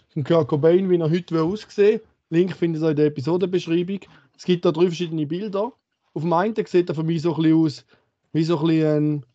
von 0.09 0.23
Kurt 0.23 0.47
Cobain, 0.49 0.89
wie 0.89 0.97
er 0.99 1.09
heute 1.09 1.33
will 1.35 1.41
aussehen 1.41 2.01
Link 2.29 2.55
findet 2.55 2.81
ihr 2.81 2.89
in 2.91 2.95
der 2.95 3.05
Episodenbeschreibung. 3.07 3.99
Es 4.37 4.43
gibt 4.45 4.63
da 4.65 4.71
drei 4.71 4.85
verschiedene 4.87 5.25
Bilder. 5.25 5.73
Auf 6.13 6.23
dem 6.23 6.33
einen 6.33 6.55
sieht 6.65 6.89
er 6.89 6.95
für 6.95 7.03
mich 7.03 7.21
so 7.21 7.35
ein 7.35 7.41
bisschen 7.41 7.57
aus, 7.57 7.85
wie 8.33 8.43
so 8.43 8.59
ein 8.59 8.67
bisschen 8.67 9.15
ein, 9.15 9.25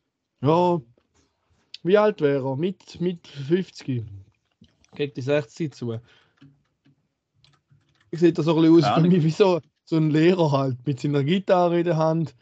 ja, 0.43 0.81
wie 1.83 1.99
alt 1.99 2.21
wäre 2.21 2.49
er? 2.49 2.57
Mit, 2.57 3.01
mit 3.01 3.27
50. 3.27 4.05
Gegen 4.95 5.15
die 5.15 5.21
60 5.21 5.73
zu. 5.73 5.99
Sieht 8.13 8.39
er 8.39 8.45
so 8.45 8.57
ein 8.57 8.63
bisschen 8.63 8.77
aus 8.77 8.83
Keine 8.83 9.03
für 9.03 9.15
mich 9.15 9.25
wie 9.25 9.31
so, 9.31 9.61
so 9.85 9.97
ein 9.97 10.11
Lehrer 10.11 10.51
halt, 10.53 10.87
mit 10.87 11.01
seiner 11.01 11.23
Gitarre 11.23 11.79
in 11.79 11.85
der 11.85 11.97
Hand. 11.97 12.35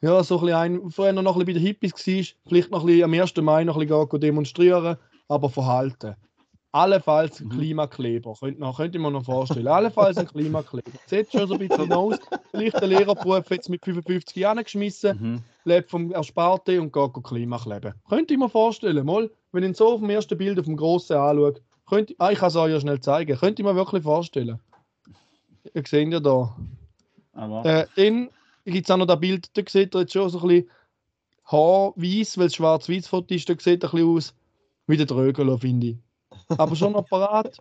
Ja, 0.00 0.22
so 0.24 0.38
ein 0.38 0.46
bisschen 0.46 0.84
ein, 0.84 0.90
vorher 0.90 1.12
noch 1.12 1.36
ein 1.36 1.44
bisschen 1.44 1.46
bei 1.46 1.52
den 1.52 1.62
Hippies 1.62 1.92
war, 1.92 2.40
vielleicht 2.48 2.70
noch 2.70 2.80
ein 2.80 2.86
bisschen 2.86 3.04
am 3.04 3.14
1. 3.14 3.36
Mai 3.36 3.64
noch 3.64 3.78
ein 3.78 3.86
bisschen 3.86 4.20
demonstrieren, 4.20 4.96
aber 5.28 5.50
verhalten. 5.50 6.16
Allenfalls 6.72 7.40
ein 7.40 7.48
Mhm. 7.48 7.50
Klimakleber, 7.50 8.34
könnte, 8.40 8.60
noch, 8.60 8.76
könnte 8.78 8.98
mir 8.98 9.10
noch 9.10 9.24
vorstellen. 9.24 9.68
Allenfalls 9.68 10.16
ein 10.16 10.26
Klimakleber. 10.26 10.90
Sieht 11.06 11.30
schon 11.30 11.46
so 11.46 11.54
ein 11.54 11.68
bisschen 11.68 11.92
aus. 11.92 12.18
Vielleicht 12.50 12.80
der 12.80 12.88
Lehrerberuf 12.88 13.50
jetzt 13.50 13.68
mit 13.68 13.84
55 13.84 14.36
Jahren 14.36 14.62
geschmissen, 14.64 15.18
Mhm. 15.20 15.42
lebt 15.64 15.90
vom 15.90 16.12
Ersparte 16.12 16.80
und 16.80 16.92
geht 16.92 17.10
Klima 17.24 17.58
kleben. 17.58 17.92
Könnte 18.08 18.32
ich 18.34 18.40
mir 18.40 18.48
vorstellen, 18.48 19.04
mal, 19.04 19.30
wenn 19.52 19.64
ich 19.64 19.76
so 19.76 19.92
auf 19.94 20.00
dem 20.00 20.08
ersten 20.10 20.38
Bild 20.38 20.58
auf 20.58 20.64
dem 20.64 20.76
Grossen 20.78 21.16
anschaue, 21.16 21.54
könnte, 21.86 22.14
ah, 22.18 22.30
ich 22.30 22.38
kann 22.38 22.48
es 22.48 22.56
euch 22.56 22.72
ja 22.72 22.80
schnell 22.80 23.00
zeigen, 23.00 23.36
könnte 23.36 23.60
ich 23.60 23.66
mir 23.68 23.74
wirklich 23.76 24.02
vorstellen. 24.02 24.58
Ihr 25.74 25.82
seht 25.86 26.10
ja 26.10 26.20
da. 26.20 26.56
Aber 27.34 27.64
Äh, 27.66 27.86
dann 27.96 28.30
gibt 28.64 28.86
es 28.86 28.90
auch 28.90 28.96
noch 28.96 29.06
das 29.06 29.20
Bild, 29.20 29.50
da 29.56 29.62
sieht 29.68 29.94
er 29.94 30.00
jetzt 30.02 30.12
schon 30.14 30.30
so 30.30 30.40
ein 30.40 30.48
bisschen 30.48 30.70
haarweiß, 31.50 32.38
weil 32.38 32.46
es 32.46 32.54
schwarz-weiß-Foto 32.54 33.34
ist, 33.34 33.48
da 33.48 33.54
sieht 33.58 33.82
er 33.84 33.90
ein 33.90 33.96
bisschen 33.96 34.16
aus 34.16 34.34
wie 34.86 34.96
der 34.96 35.06
Drögelo, 35.06 35.58
finde 35.58 35.86
ich. 35.88 35.96
Aber 36.58 36.76
schon 36.76 36.92
noch 36.92 37.06
parat, 37.08 37.58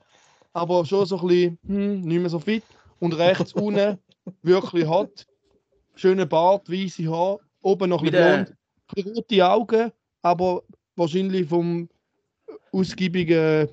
aber 0.54 0.86
schon 0.86 1.06
so 1.06 1.20
ein 1.20 1.28
bisschen, 1.28 1.60
hm, 1.66 2.02
nicht 2.02 2.20
mehr 2.20 2.30
so 2.30 2.40
fit. 2.40 2.64
Und 3.00 3.14
rechts 3.14 3.54
unten 3.54 3.98
wirklich 4.44 4.88
hot, 4.88 5.26
schöner 5.96 6.26
Bart, 6.26 6.70
weiße 6.70 7.10
Haar, 7.10 7.40
oben 7.62 7.90
noch 7.90 8.04
ein 8.04 8.12
bisschen 8.12 8.46
blond, 8.46 8.58
bisschen 8.94 9.14
rote 9.16 9.50
Augen, 9.50 9.92
aber 10.22 10.64
wahrscheinlich 10.96 11.48
vom 11.48 11.90
ausgiebigen 12.72 13.70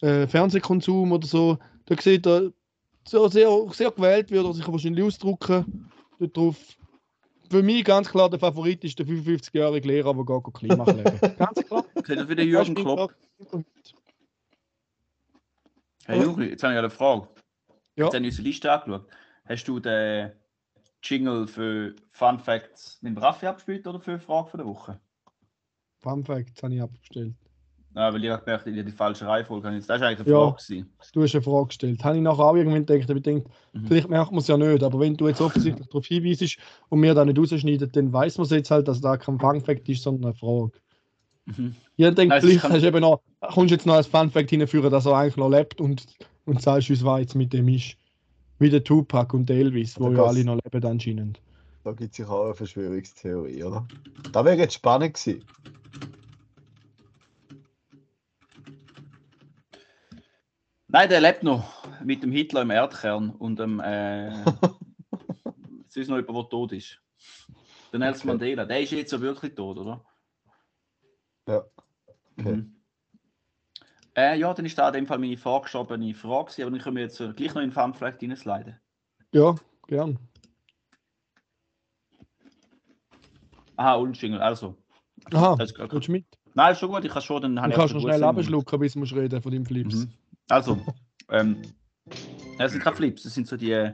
äh, 0.00 0.26
Fernsehkonsum 0.26 1.12
oder 1.12 1.26
so, 1.26 1.58
da 1.86 1.96
sieht 2.00 2.26
er 2.26 2.50
so 3.06 3.28
sehr, 3.28 3.48
sehr 3.72 3.90
gewählt, 3.90 4.30
würde 4.30 4.48
er 4.48 4.54
sich 4.54 4.66
wahrscheinlich 4.66 5.04
ausdrücken. 5.04 5.90
Dort 6.18 6.36
drauf. 6.36 6.56
Für 7.48 7.62
mich 7.62 7.84
ganz 7.84 8.10
klar 8.10 8.28
der 8.28 8.40
Favorit 8.40 8.82
ist 8.82 8.98
der 8.98 9.06
55-jährige 9.06 9.86
Lehrer, 9.86 10.14
der 10.14 10.24
geht 10.24 10.54
Klima 10.54 10.84
kleben. 10.92 11.36
ganz 11.36 11.62
klar. 11.64 11.84
das 11.94 12.28
wie 12.28 12.34
der 12.34 12.44
Jürgen 12.44 12.74
Klopp. 12.74 13.14
Hey 16.06 16.22
Juri, 16.22 16.50
jetzt 16.50 16.62
habe 16.62 16.72
ich 16.74 16.78
eine 16.78 16.90
Frage. 16.90 17.28
Ja. 17.96 18.04
Jetzt 18.04 18.14
habe 18.14 18.24
ich 18.26 18.30
unsere 18.32 18.48
Liste 18.48 18.72
angeschaut. 18.72 19.06
Hast 19.44 19.64
du 19.68 19.80
den 19.80 20.32
Jingle 21.02 21.46
für 21.46 21.94
Fun 22.12 22.38
Facts 22.38 22.98
mit 23.02 23.14
dem 23.16 23.18
Raffi 23.22 23.46
abgespielt 23.46 23.86
oder 23.86 24.00
für 24.00 24.18
Frage 24.18 24.48
von 24.50 24.58
der 24.58 24.66
Woche? 24.66 25.00
Fun 26.00 26.24
Fact, 26.24 26.56
das 26.56 26.62
habe 26.62 26.74
ich 26.74 26.82
abgestellt. 26.82 27.34
Ja, 27.94 28.12
weil 28.12 28.22
ich 28.22 28.30
habe 28.30 28.44
gemerkt, 28.44 28.66
ich 28.66 28.84
die 28.84 28.92
falsche 28.92 29.26
Reihenfolge. 29.26 29.66
habe. 29.68 29.78
Das 29.78 29.88
war 29.88 30.02
eigentlich 30.02 30.20
eine 30.20 30.28
Ja. 30.30 30.50
Frage. 30.50 30.56
gewesen. 30.62 30.92
Du 31.14 31.22
hast 31.22 31.34
eine 31.34 31.42
Frage 31.42 31.66
gestellt. 31.68 32.04
Habe 32.04 32.16
ich 32.16 32.22
nachher 32.22 32.44
auch 32.44 32.54
irgendwann 32.54 32.84
gedacht, 32.84 33.08
aber 33.08 33.16
ich 33.16 33.22
denke, 33.22 33.48
Mhm. 33.72 33.86
vielleicht 33.86 34.08
merkt 34.10 34.30
man 34.32 34.40
es 34.40 34.48
ja 34.48 34.58
nicht. 34.58 34.82
Aber 34.82 35.00
wenn 35.00 35.16
du 35.16 35.28
jetzt 35.28 35.40
offensichtlich 35.40 35.86
darauf 35.88 36.06
hinweisst 36.06 36.58
und 36.90 37.00
mir 37.00 37.14
da 37.14 37.24
nicht 37.24 37.38
rausschneiden, 37.38 37.90
dann 37.92 38.12
weiß 38.12 38.36
man 38.36 38.44
es 38.44 38.50
jetzt 38.50 38.70
halt, 38.70 38.86
dass 38.86 39.00
da 39.00 39.16
kein 39.16 39.38
Fun 39.40 39.60
Fact 39.62 39.88
ist, 39.88 40.02
sondern 40.02 40.26
eine 40.26 40.34
Frage. 40.34 40.72
Mhm. 41.46 41.74
Ich 41.96 42.14
denke, 42.14 42.34
es 42.36 42.44
vielleicht 42.44 42.60
kann- 42.60 42.72
hast 42.72 42.82
du 42.82 42.86
eben 42.88 43.00
noch, 43.00 43.20
kommst 43.40 43.70
du 43.70 43.74
jetzt 43.76 43.86
noch 43.86 43.94
als 43.94 44.06
Fun 44.06 44.30
Fact 44.30 44.50
hinführen, 44.50 44.90
dass 44.90 45.06
er 45.06 45.16
eigentlich 45.16 45.36
noch 45.36 45.48
lebt 45.48 45.80
und, 45.80 46.04
und 46.44 46.60
sagst 46.60 46.90
uns, 46.90 47.04
was 47.04 47.20
jetzt 47.20 47.34
mit 47.34 47.52
dem 47.52 47.68
ist. 47.68 47.96
Wie 48.58 48.70
der 48.70 48.82
Tupac 48.82 49.34
und 49.34 49.48
der 49.48 49.56
Elvis, 49.58 49.98
wo 50.00 50.10
ja 50.10 50.24
alle 50.24 50.42
noch 50.44 50.58
leben 50.64 50.84
anscheinend. 50.86 51.40
Da 51.84 51.92
gibt 51.92 52.10
es 52.10 52.16
sicher 52.16 52.30
auch 52.30 52.46
eine 52.46 52.54
Verschwörungstheorie, 52.54 53.62
oder? 53.64 53.86
Da 54.32 54.44
wäre 54.44 54.56
jetzt 54.56 54.74
spannend 54.74 55.14
gewesen. 55.14 55.44
Nein, 60.88 61.08
der 61.08 61.20
lebt 61.20 61.42
noch 61.42 61.84
mit 62.04 62.22
dem 62.22 62.32
Hitler 62.32 62.62
im 62.62 62.70
Erdkern 62.70 63.30
und 63.30 63.58
dem. 63.58 63.80
Äh, 63.80 64.28
es 65.88 65.96
ist 65.96 66.08
noch 66.08 66.16
jemand, 66.16 66.36
der 66.38 66.48
tot 66.48 66.72
ist. 66.72 67.00
Der 67.92 67.98
Nelson 67.98 68.20
Okay. 68.20 68.28
Mandela. 68.28 68.64
Der 68.64 68.80
ist 68.80 68.92
jetzt 68.92 69.10
so 69.10 69.20
wirklich 69.20 69.54
tot, 69.54 69.78
oder? 69.78 70.04
Ja. 71.46 71.64
Okay. 72.38 72.52
Mhm. 72.56 72.72
Äh, 74.16 74.38
ja, 74.38 74.52
dann 74.54 74.64
ist 74.64 74.78
da 74.78 74.88
in 74.88 74.94
dem 74.94 75.06
Fall 75.06 75.18
meine 75.18 75.36
vorgeschobene 75.36 76.14
Frage, 76.14 76.46
gewesen, 76.46 76.62
aber 76.62 76.70
dann 76.70 76.80
können 76.80 76.96
wir 76.96 77.02
jetzt 77.02 77.20
äh, 77.20 77.32
gleich 77.32 77.54
noch 77.54 77.62
in 77.62 77.68
den 77.70 77.72
Fun 77.72 77.94
Fact 77.94 78.22
reinsliden. 78.22 78.80
Ja, 79.32 79.54
gern. 79.86 80.18
Aha, 83.76 83.94
und 83.96 84.20
Jingle, 84.20 84.40
also. 84.40 84.74
Aha, 85.32 85.56
Das 85.56 85.70
ist 85.72 85.78
du 85.78 86.12
mit? 86.12 86.26
Nein, 86.54 86.72
ist 86.72 86.78
schon 86.78 86.90
gut, 86.90 87.04
ich 87.04 87.12
kann 87.12 87.20
schon, 87.20 87.42
dann 87.42 87.56
Du 87.56 87.60
habe 87.60 87.70
ich 87.72 87.76
kannst 87.76 87.94
den 87.94 88.00
schnell 88.00 88.24
abschlucken, 88.24 88.80
bis 88.80 88.92
du 88.94 89.00
musst 89.00 89.14
reden 89.14 89.42
von 89.42 89.52
deinen 89.52 89.66
Flips. 89.66 89.94
Mhm. 90.06 90.12
Also, 90.48 90.80
ähm, 91.28 91.60
das 92.58 92.72
sind 92.72 92.82
keine 92.82 92.96
Flips, 92.96 93.24
das 93.24 93.34
sind 93.34 93.46
so 93.46 93.56
die, 93.58 93.92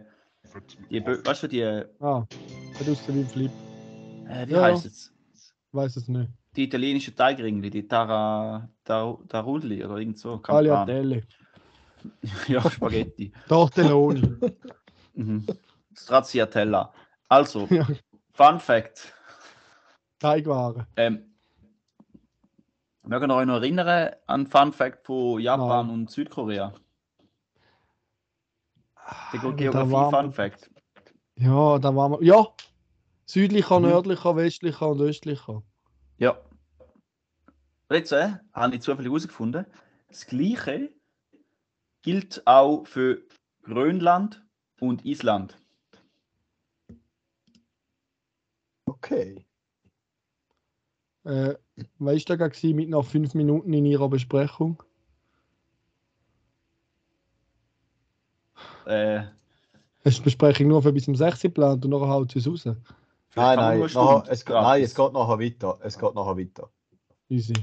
die 0.91 1.05
weißt 1.05 1.43
du, 1.43 1.49
die, 1.49 1.61
äh, 1.61 1.89
Ah, 1.99 2.21
hat 2.21 2.89
aussehen 2.89 3.17
wie 3.17 3.21
ein 3.21 3.29
Flip. 3.29 3.51
wie 4.49 4.53
Ja, 4.53 4.63
heißt 4.63 4.87
es? 4.87 5.13
Weiß 5.73 5.97
es 5.97 6.09
nicht. 6.09 6.31
Die 6.57 6.65
italienischen 6.65 7.17
Teigringli, 7.17 7.71
die 7.71 7.89
Tara, 7.89 8.69
Tar, 8.85 9.19
Tarulli 9.29 9.83
oder 9.85 9.97
irgend 9.97 10.19
so. 10.19 10.37
Tagliatelle. 10.39 11.23
Ja, 12.49 12.69
Spaghetti. 12.69 13.33
Tortelloni. 13.49 14.35
Mhm. 15.15 15.47
Stracciatella. 15.95 16.93
Also, 17.29 17.67
Ja. 17.71 17.87
Fun 18.33 18.59
Fact. 18.59 19.13
Teigwaren. 20.19 20.87
Ähm, 20.97 21.35
mögen 23.03 23.31
euch 23.31 23.45
noch 23.47 23.57
erinnern 23.57 24.15
an 24.27 24.47
Fun 24.47 24.73
Fact 24.73 25.05
von 25.07 25.39
Japan 25.41 25.87
Nein. 25.89 25.95
und 25.95 26.11
Südkorea? 26.11 26.73
Der 29.33 29.41
Ah, 29.41 29.43
da 29.43 29.51
Geografie 29.51 29.91
waren 29.93 30.11
Fun 30.11 30.25
wir- 30.27 30.33
Fact. 30.33 30.71
Ja, 31.37 31.79
da 31.79 31.95
waren 31.95 32.13
wir. 32.13 32.23
Ja! 32.25 32.47
Südlicher, 33.33 33.81
Mhm. 33.81 33.87
nördlicher, 33.87 34.37
westlicher 34.37 34.91
und 34.91 35.01
östlicher. 35.01 35.63
Ja. 36.19 36.39
Jetzt 37.91 38.13
äh, 38.13 38.35
habe 38.53 38.75
ich 38.75 38.83
zufällig 38.83 39.11
herausgefunden, 39.11 39.65
das 40.09 40.27
Gleiche 40.27 40.93
gilt 42.03 42.47
auch 42.47 42.87
für 42.87 43.23
Grönland 43.63 44.45
und 44.81 45.07
Island. 45.07 45.57
Okay. 48.85 49.47
Äh, 51.25 51.55
weißt 52.01 52.29
du, 52.29 52.37
da 52.37 52.37
mit 52.75 52.91
noch 52.91 53.07
fünf 53.07 53.33
Minuten 53.33 53.73
in 53.73 53.87
ihrer 53.87 54.11
Besprechung? 54.11 54.83
Äh, 58.85 59.23
du 60.05 60.19
die 60.19 60.21
Besprechung 60.21 60.69
nur 60.69 60.83
für 60.83 60.93
bis 60.93 61.05
zum 61.05 61.17
6 61.17 61.41
geplant 61.41 61.83
und 61.87 61.93
nachher 61.93 62.09
haut 62.09 62.37
es 62.37 62.47
raus? 62.47 62.69
Nein, 63.35 63.57
nein, 63.57 63.79
nur 63.79 63.89
nachher, 63.89 64.31
es, 64.31 64.45
nein, 64.47 64.83
es 64.83 64.95
geht 64.95 65.13
nachher 65.13 65.39
weiter. 65.39 65.79
Es 65.83 65.99
geht 65.99 66.15
nachher 66.15 66.37
weiter. 66.37 66.71
Easy. 67.29 67.55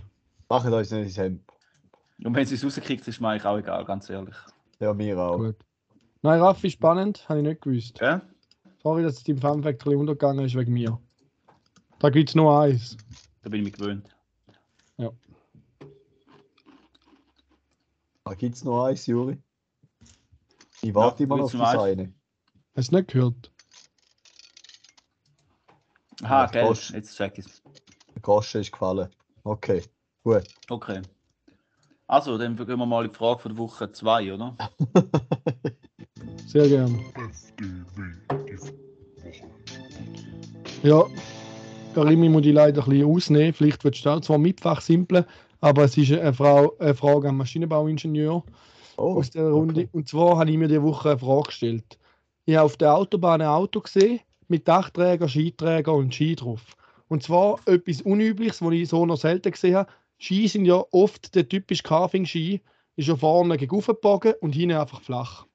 Macht 0.49 0.65
euch 0.67 0.89
nicht 0.89 1.03
ins 1.03 1.17
Hemd. 1.17 1.41
und 2.23 2.35
wenn 2.35 2.45
sie 2.45 2.55
es 2.55 2.65
rauskriegt, 2.65 3.07
ist 3.07 3.21
mir 3.21 3.29
eigentlich 3.29 3.45
auch 3.45 3.57
egal, 3.57 3.85
ganz 3.85 4.09
ehrlich. 4.09 4.35
Ja, 4.79 4.93
mir 4.93 5.17
auch. 5.19 5.37
Gut. 5.37 5.57
Nein, 6.21 6.41
Raffi, 6.41 6.71
spannend, 6.71 7.27
habe 7.29 7.39
ich 7.39 7.45
nicht 7.45 7.61
gewusst. 7.61 7.99
Ja? 8.01 8.21
Sorry, 8.81 9.03
dass 9.03 9.17
es 9.17 9.23
dein 9.23 9.37
Funfact 9.37 9.81
ein 9.81 9.83
bisschen 9.83 9.99
untergegangen 9.99 10.45
ist 10.45 10.55
wegen 10.55 10.73
mir. 10.73 10.99
Da 11.99 12.09
gibt 12.09 12.29
es 12.29 12.35
nur 12.35 12.59
eins. 12.59 12.97
Da 13.43 13.49
bin 13.49 13.59
ich 13.59 13.65
mich 13.65 13.73
gewöhnt. 13.73 14.09
Da 18.23 18.33
gibt 18.35 18.55
es 18.55 18.63
noch 18.63 18.85
eins, 18.85 19.05
Juri. 19.07 19.37
Ich 20.81 20.93
warte 20.93 21.23
Ja, 21.23 21.25
immer 21.25 21.37
noch 21.37 21.45
auf 21.45 21.51
das 21.51 21.77
eine. 21.79 22.13
Hast 22.75 22.91
du 22.91 22.95
nicht 22.97 23.09
gehört? 23.09 23.51
Aha, 26.29 26.41
Ja, 26.41 26.45
gell, 26.47 26.65
Prost. 26.65 26.89
jetzt 26.91 27.15
check 27.17 27.37
ich 27.39 27.45
es. 27.45 27.61
Der 28.13 28.21
Groschen 28.21 28.61
ist 28.61 28.71
gefallen. 28.71 29.09
Okay, 29.43 29.81
gut. 30.23 30.43
Okay. 30.69 31.01
Also, 32.07 32.37
dann 32.37 32.55
gehen 32.55 32.67
wir 32.67 32.85
mal 32.85 33.05
in 33.05 33.11
die 33.11 33.17
Frage 33.17 33.39
von 33.39 33.51
der 33.51 33.57
Woche 33.57 33.91
2, 33.91 34.33
oder? 34.33 34.55
Sehr 36.47 36.67
gern. 36.67 36.99
Ja, 40.83 41.03
Karimi 41.93 42.29
muss 42.29 42.45
ich 42.45 42.53
leider 42.53 42.83
ein 42.83 42.89
bisschen 42.89 43.05
ausnehmen. 43.15 43.53
Vielleicht 43.53 43.83
wird 43.83 43.95
es 43.95 44.01
zwar 44.25 44.37
mitfach 44.37 44.81
simpel, 44.81 45.25
aber 45.61 45.83
es 45.83 45.97
ist 45.97 46.11
eine, 46.11 46.33
Frau, 46.33 46.75
eine 46.79 46.95
Frage 46.95 47.29
am 47.29 47.37
Maschinenbauingenieur 47.37 48.43
Oh, 48.97 49.17
aus 49.17 49.29
der 49.31 49.49
Runde. 49.49 49.81
okay. 49.81 49.89
Und 49.93 50.07
zwar 50.07 50.37
habe 50.37 50.51
ich 50.51 50.57
mir 50.57 50.67
diese 50.67 50.83
Woche 50.83 51.11
eine 51.11 51.19
Frage 51.19 51.43
gestellt. 51.43 51.97
ich 52.45 52.55
habe 52.55 52.65
auf 52.65 52.77
der 52.77 52.95
Autobahn 52.95 53.41
ein 53.41 53.47
Auto 53.47 53.79
gesehen 53.81 54.19
mit 54.49 54.67
Dachträger, 54.67 55.29
Skiträger 55.29 55.93
und 55.93 56.13
Ski 56.13 56.35
drauf. 56.35 56.61
Und 57.07 57.23
zwar 57.23 57.59
etwas 57.65 58.01
Unübliches, 58.01 58.61
was 58.61 58.73
ich 58.73 58.89
so 58.89 59.05
noch 59.05 59.17
selten 59.17 59.51
gesehen 59.51 59.75
habe. 59.75 59.91
Ski 60.17 60.47
sind 60.47 60.65
ja 60.65 60.83
oft 60.91 61.33
der 61.33 61.47
typische 61.47 61.83
Carving-Ski, 61.83 62.61
ist 62.97 63.07
ja 63.07 63.15
vorne 63.15 63.57
gebogen 63.57 64.33
und 64.41 64.51
hinten 64.51 64.75
einfach 64.75 65.01
flach. 65.01 65.45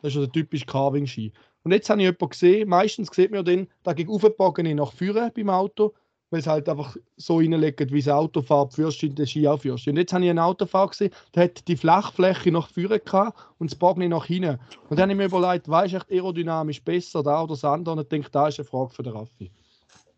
Das 0.00 0.12
ist 0.12 0.14
ja 0.16 0.22
der 0.22 0.32
typische 0.32 0.66
Carving-Ski. 0.66 1.32
Und 1.64 1.72
jetzt 1.72 1.90
habe 1.90 2.00
ich 2.00 2.06
jemanden 2.06 2.28
gesehen, 2.28 2.68
meistens 2.68 3.14
sieht 3.14 3.30
man 3.30 3.46
ja 3.46 3.64
da 3.82 3.92
gegen 3.92 4.10
gebogen 4.18 4.76
nach 4.76 4.92
vorne 4.92 5.30
beim 5.34 5.50
Auto, 5.50 5.94
weil 6.32 6.40
es 6.40 6.46
halt 6.46 6.66
einfach 6.66 6.96
so 7.18 7.36
reinlegt, 7.36 7.92
wie 7.92 8.00
das 8.00 8.08
Auto 8.08 8.40
fährt, 8.40 8.72
führst 8.72 9.02
in 9.02 9.14
den 9.14 9.26
Ski 9.26 9.46
auch 9.46 9.60
führst. 9.60 9.86
Und 9.86 9.98
jetzt 9.98 10.14
habe 10.14 10.24
ich 10.24 10.30
einen 10.30 10.38
Autofahrer 10.38 10.88
gesehen, 10.88 11.12
der 11.34 11.44
hat 11.44 11.68
die 11.68 11.76
Flachfläche 11.76 12.50
nach 12.50 12.70
vorne 12.70 13.00
gehabt 13.00 13.38
und 13.58 13.70
das 13.70 13.78
Bogen 13.78 14.08
nach 14.08 14.24
hinten. 14.24 14.58
Und 14.88 14.98
dann 14.98 15.10
habe 15.10 15.12
ich 15.12 15.18
mir 15.18 15.26
überlegt, 15.26 15.68
was 15.68 15.88
ist 15.88 15.92
echt 15.92 16.10
aerodynamisch 16.10 16.82
besser, 16.82 17.22
da 17.22 17.42
oder 17.42 17.52
das 17.52 17.66
andere? 17.66 17.96
Und 17.96 18.02
ich 18.02 18.08
denke, 18.08 18.30
da 18.30 18.48
ist 18.48 18.58
eine 18.58 18.64
Frage 18.64 18.94
für 18.94 19.02
den 19.02 19.12
Raffi. 19.12 19.50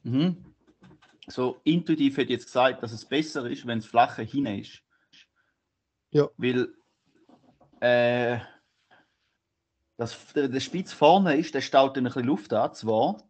Mhm. 0.04 0.36
So 1.26 1.56
intuitiv 1.64 2.16
hätte 2.16 2.32
ich 2.32 2.38
jetzt 2.38 2.46
gesagt, 2.46 2.84
dass 2.84 2.92
es 2.92 3.04
besser 3.04 3.50
ist, 3.50 3.66
wenn 3.66 3.78
es 3.78 3.86
flacher 3.86 4.22
hin 4.22 4.46
ist. 4.46 4.82
Ja. 6.12 6.28
Weil 6.36 6.68
äh, 7.80 8.38
das, 9.96 10.16
der, 10.32 10.46
der 10.46 10.60
Spitz 10.60 10.92
vorne 10.92 11.36
ist, 11.36 11.56
der 11.56 11.60
staut 11.60 11.96
dann 11.96 12.04
ein 12.06 12.12
bisschen 12.12 12.26
Luft 12.28 12.52
an, 12.52 12.72
zwar, 12.72 13.20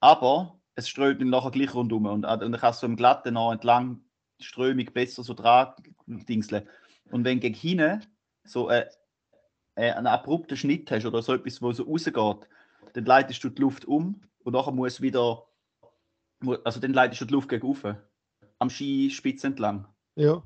aber 0.00 0.60
es 0.76 0.88
strömt 0.88 1.20
dann 1.20 1.30
nachher 1.30 1.50
gleich 1.50 1.74
rundum 1.74 2.06
und, 2.06 2.24
und 2.24 2.40
dann 2.40 2.52
kannst 2.52 2.82
du 2.82 2.86
im 2.86 2.96
Glatten 2.96 3.34
noch 3.34 3.50
entlang 3.52 4.00
die 4.38 4.44
Strömung 4.44 4.84
besser 4.92 5.24
so 5.24 5.34
dran 5.34 5.72
dingseln. 6.06 6.68
Und 7.10 7.24
wenn 7.24 7.40
gegen 7.40 7.54
hinten 7.54 8.04
so 8.44 8.68
äh, 8.70 8.86
äh, 9.74 9.92
einen 9.92 10.06
abrupten 10.06 10.56
Schnitt 10.56 10.90
hast 10.90 11.06
oder 11.06 11.22
so 11.22 11.34
etwas, 11.34 11.60
wo 11.62 11.72
so 11.72 11.84
rausgeht, 11.84 12.48
dann 12.92 13.04
leitest 13.04 13.42
du 13.42 13.48
die 13.48 13.62
Luft 13.62 13.84
um 13.86 14.20
und 14.44 14.52
nachher 14.52 14.72
muss 14.72 15.00
wieder, 15.00 15.46
also 16.64 16.80
dann 16.80 16.92
leitest 16.92 17.22
du 17.22 17.24
die 17.24 17.32
Luft 17.34 17.48
gegen 17.48 17.66
rauf, 17.66 17.82
am 18.58 18.70
Skispitz 18.70 19.44
entlang 19.44 19.86
Ja. 20.14 20.42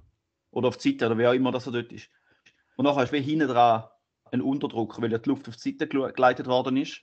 oder 0.52 0.68
auf 0.68 0.76
die 0.76 0.90
Seite 0.92 1.06
oder 1.06 1.18
wer 1.18 1.30
auch 1.30 1.34
immer 1.34 1.50
das 1.52 1.64
so 1.64 1.70
dort 1.70 1.92
ist. 1.92 2.08
Und 2.76 2.84
nachher 2.84 3.02
hast 3.02 3.10
du 3.12 3.16
wie 3.16 3.22
hinten 3.22 3.48
dran 3.48 3.84
einen 4.30 4.42
Unterdruck, 4.42 5.00
weil 5.02 5.10
ja 5.10 5.18
die 5.18 5.28
Luft 5.28 5.48
auf 5.48 5.56
die 5.56 5.72
Seite 5.72 5.88
geleitet 5.88 6.46
worden 6.46 6.76
ist 6.76 7.02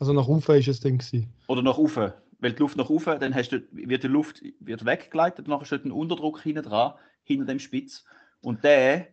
Also 0.00 0.12
nach 0.12 0.26
oben 0.26 0.56
ist 0.58 0.66
es 0.68 0.80
dann 0.80 0.98
gewesen. 0.98 1.32
oder 1.46 1.62
nach 1.62 1.78
oben. 1.78 2.12
Weil 2.38 2.52
die 2.52 2.60
Luft 2.60 2.76
nach 2.76 2.88
oben, 2.88 3.18
dann 3.18 3.34
hast 3.34 3.50
du, 3.50 3.60
wird 3.72 4.04
die 4.04 4.08
Luft 4.08 4.42
wird 4.60 4.84
weggeleitet, 4.84 5.48
nachher 5.48 5.64
steht 5.64 5.84
ein 5.84 5.92
Unterdruck 5.92 6.40
hinten 6.40 6.62
dran, 6.62 6.94
hinter 7.24 7.46
dem 7.46 7.58
Spitz. 7.58 8.04
Und 8.40 8.62
der 8.62 9.08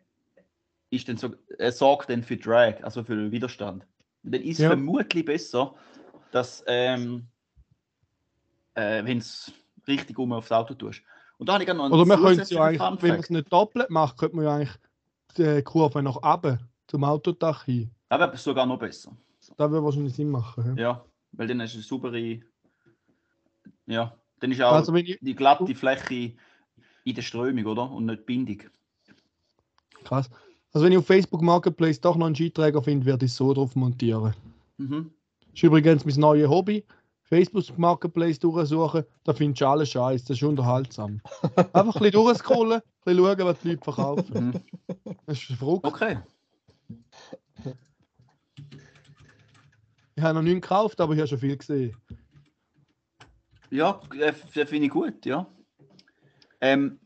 ist 0.92 1.10
dann 1.10 1.18
so, 1.18 1.34
er 1.58 1.72
sorgt 1.72 2.10
dann 2.10 2.24
für 2.24 2.38
Drag, 2.38 2.84
also 2.84 3.04
für 3.04 3.32
Widerstand. 3.32 3.86
Und 4.24 4.34
dann 4.34 4.42
ist 4.42 4.60
es 4.60 4.64
Ja. 4.64 4.70
vermutlich 4.70 5.26
besser, 5.26 5.76
dass 6.32 6.64
ähm, 6.68 7.28
äh, 8.76 9.04
wenn 9.04 9.18
es 9.18 9.52
richtig 9.88 10.20
um 10.20 10.34
aufs 10.34 10.52
Auto 10.52 10.74
tust. 10.74 11.02
Und 11.38 11.50
da 11.50 11.54
habe 11.54 11.64
ich 11.64 11.70
noch 11.70 11.86
einen 11.86 11.94
Oder 11.94 12.06
man 12.06 12.20
könnte 12.20 12.44
es 12.44 12.50
ja 12.50 12.64
eigentlich, 12.64 13.02
wenn 13.02 13.10
man 13.10 13.20
es 13.20 13.30
nicht 13.30 13.52
doppelt 13.52 13.90
macht, 13.90 14.18
könnte 14.18 14.36
man 14.36 14.46
ja 14.46 14.56
eigentlich 14.56 14.76
die 15.38 15.62
Kurve 15.64 16.02
nach 16.02 16.18
oben 16.18 16.60
zum 16.88 17.04
Autodach 17.04 17.66
hin. 17.66 17.92
Aber 18.10 18.36
sogar 18.38 18.66
noch 18.66 18.80
besser. 18.80 19.16
Das 19.58 19.70
würde 19.70 19.84
wahrscheinlich 19.84 20.16
Sinn 20.16 20.30
machen. 20.30 20.76
Ja. 20.78 20.84
Ja, 20.84 21.06
weil 21.34 21.48
dann 21.48 21.62
hast 21.62 21.74
du 21.74 21.78
eine 21.78 21.84
saubere. 21.84 22.42
Ja, 23.88 24.18
dann 24.40 24.52
ist 24.52 24.62
auch 24.62 24.74
Also 24.74 24.94
ich, 24.96 25.18
die 25.22 25.36
glatte 25.36 25.74
Fläche 25.76 26.34
in 27.04 27.16
der 27.16 27.22
Strömung, 27.22 27.66
oder? 27.66 27.92
Und 27.92 28.06
nicht 28.06 28.22
die 28.22 28.24
Bindung. 28.24 28.62
krass. 30.04 30.30
Also 30.74 30.86
wenn 30.86 30.92
ich 30.92 30.98
auf 30.98 31.08
Facebook 31.08 31.42
Marketplace 31.42 32.02
doch 32.02 32.18
noch 32.18 32.26
einen 32.26 32.36
Skiträger 32.36 32.82
finde, 32.82 33.06
werde 33.06 33.26
ich 33.26 33.32
es 33.32 33.38
so 33.38 33.54
drauf 33.54 33.76
montieren. 33.76 34.34
Mhm. 34.78 35.12
Das 35.40 35.54
ist 35.54 35.64
übrigens 35.64 36.06
mein 36.06 36.16
neues 36.16 36.50
Hobby. 36.50 36.84
Facebook 37.24 37.78
Marketplace 37.78 38.38
durchsuchen, 38.38 39.04
da 39.24 39.34
findest 39.34 39.62
du 39.62 39.68
alles 39.68 39.90
Scheiß, 39.90 40.26
das 40.26 40.38
ist 40.38 40.44
unterhaltsam. 40.44 41.22
Einfach 41.74 41.96
ein 41.96 42.02
bisschen 42.02 42.12
durchscrollen, 42.12 42.82
ein 42.82 42.82
bisschen 43.04 43.26
schauen, 43.26 43.46
was 43.46 43.60
die 43.62 43.70
Leute 43.70 43.84
verkaufen. 43.84 44.48
Mhm. 44.48 45.14
Das 45.26 45.38
ist 45.38 45.58
verrückt. 45.58 45.86
Okay. 45.86 46.20
Ich 50.16 50.24
habe 50.24 50.36
noch 50.36 50.44
nichts 50.44 50.62
gekauft, 50.62 51.02
aber 51.02 51.14
ich 51.14 51.20
habe 51.20 51.28
schon 51.28 51.40
viel 51.40 51.58
gesehen. 51.58 51.96
Ja, 53.76 54.00
äh, 54.18 54.32
das 54.54 54.70
finde 54.70 54.86
ich 54.86 54.90
gut, 54.90 55.26
ja. 55.26 55.46
Ähm, 56.62 56.98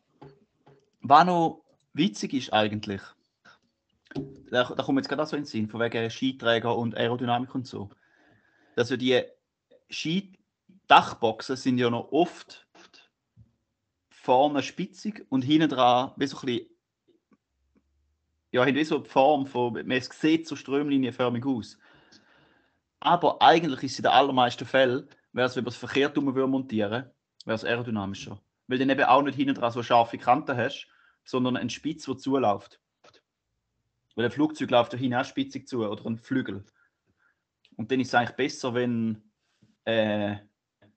was 1.02 1.26
noch 1.26 1.64
witzig 1.94 2.34
ist 2.36 2.54
eigentlich, 2.54 3.02
da, 4.52 4.64
da 4.66 4.84
kommt 4.84 5.00
jetzt 5.00 5.10
gerade 5.10 5.24
auch 5.24 5.28
so 5.28 5.36
in 5.36 5.42
den 5.42 5.48
Sinn, 5.48 5.68
von 5.68 5.80
wegen 5.80 6.12
Skiträger 6.12 6.78
und 6.78 6.96
Aerodynamik 6.96 7.56
und 7.56 7.66
so, 7.66 7.90
dass 8.76 8.92
ja 8.92 8.98
die 8.98 9.24
Skidachboxen 9.90 11.56
sind 11.56 11.80
ja 11.80 11.90
noch 11.90 12.12
oft 12.12 12.68
vorne 14.12 14.62
spitzig 14.62 15.26
und 15.30 15.42
hinten 15.42 15.70
dran 15.70 16.12
wie 16.18 16.28
so 16.28 16.38
ein 16.38 16.46
bisschen, 16.46 16.68
ja, 18.52 18.62
haben 18.64 18.76
wie 18.76 18.84
so 18.84 19.00
die 19.00 19.10
Form 19.10 19.48
von, 19.48 19.74
man 19.74 20.02
sieht 20.02 20.48
so 20.48 20.56
strömlinienförmig 20.56 21.46
aus. 21.48 21.80
Aber 23.00 23.42
eigentlich 23.42 23.82
ist 23.84 23.94
es 23.94 24.00
in 24.00 24.04
den 24.04 24.12
allermeisten 24.12 24.68
Fällen, 24.68 25.10
wäre 25.34 25.48
es, 25.48 25.56
wenn 25.56 25.64
man 25.64 25.72
es 25.72 25.78
verkehrt 25.78 26.16
würde 26.16 26.48
montieren, 26.48 27.06
wäre 27.46 27.56
es 27.56 27.66
aerodynamischer. 27.66 28.42
Weil 28.68 28.78
du 28.78 28.86
eben 28.86 29.04
auch 29.04 29.22
nicht 29.22 29.36
hinten 29.36 29.56
dran 29.56 29.72
so 29.72 29.84
scharfe 29.84 30.18
Kanten 30.18 30.56
hast, 30.58 30.88
sondern 31.24 31.58
einen 31.58 31.70
Spitz, 31.70 32.06
der 32.06 32.18
zuläuft. 32.18 32.80
Weil 34.16 34.26
ein 34.26 34.32
Flugzeug 34.32 34.72
läuft 34.72 34.94
ja 34.94 35.00
hinten 35.00 35.16
auch 35.16 35.26
spitzig 35.26 35.68
zu 35.68 35.86
oder 35.86 36.06
ein 36.06 36.18
Flügel. 36.18 36.64
Und 37.78 37.92
dann 37.92 38.00
ist 38.00 38.10
es 38.10 38.16
eigentlich 38.16 38.36
besser, 38.36 38.74
wenn, 38.74 39.24
äh, 39.86 40.36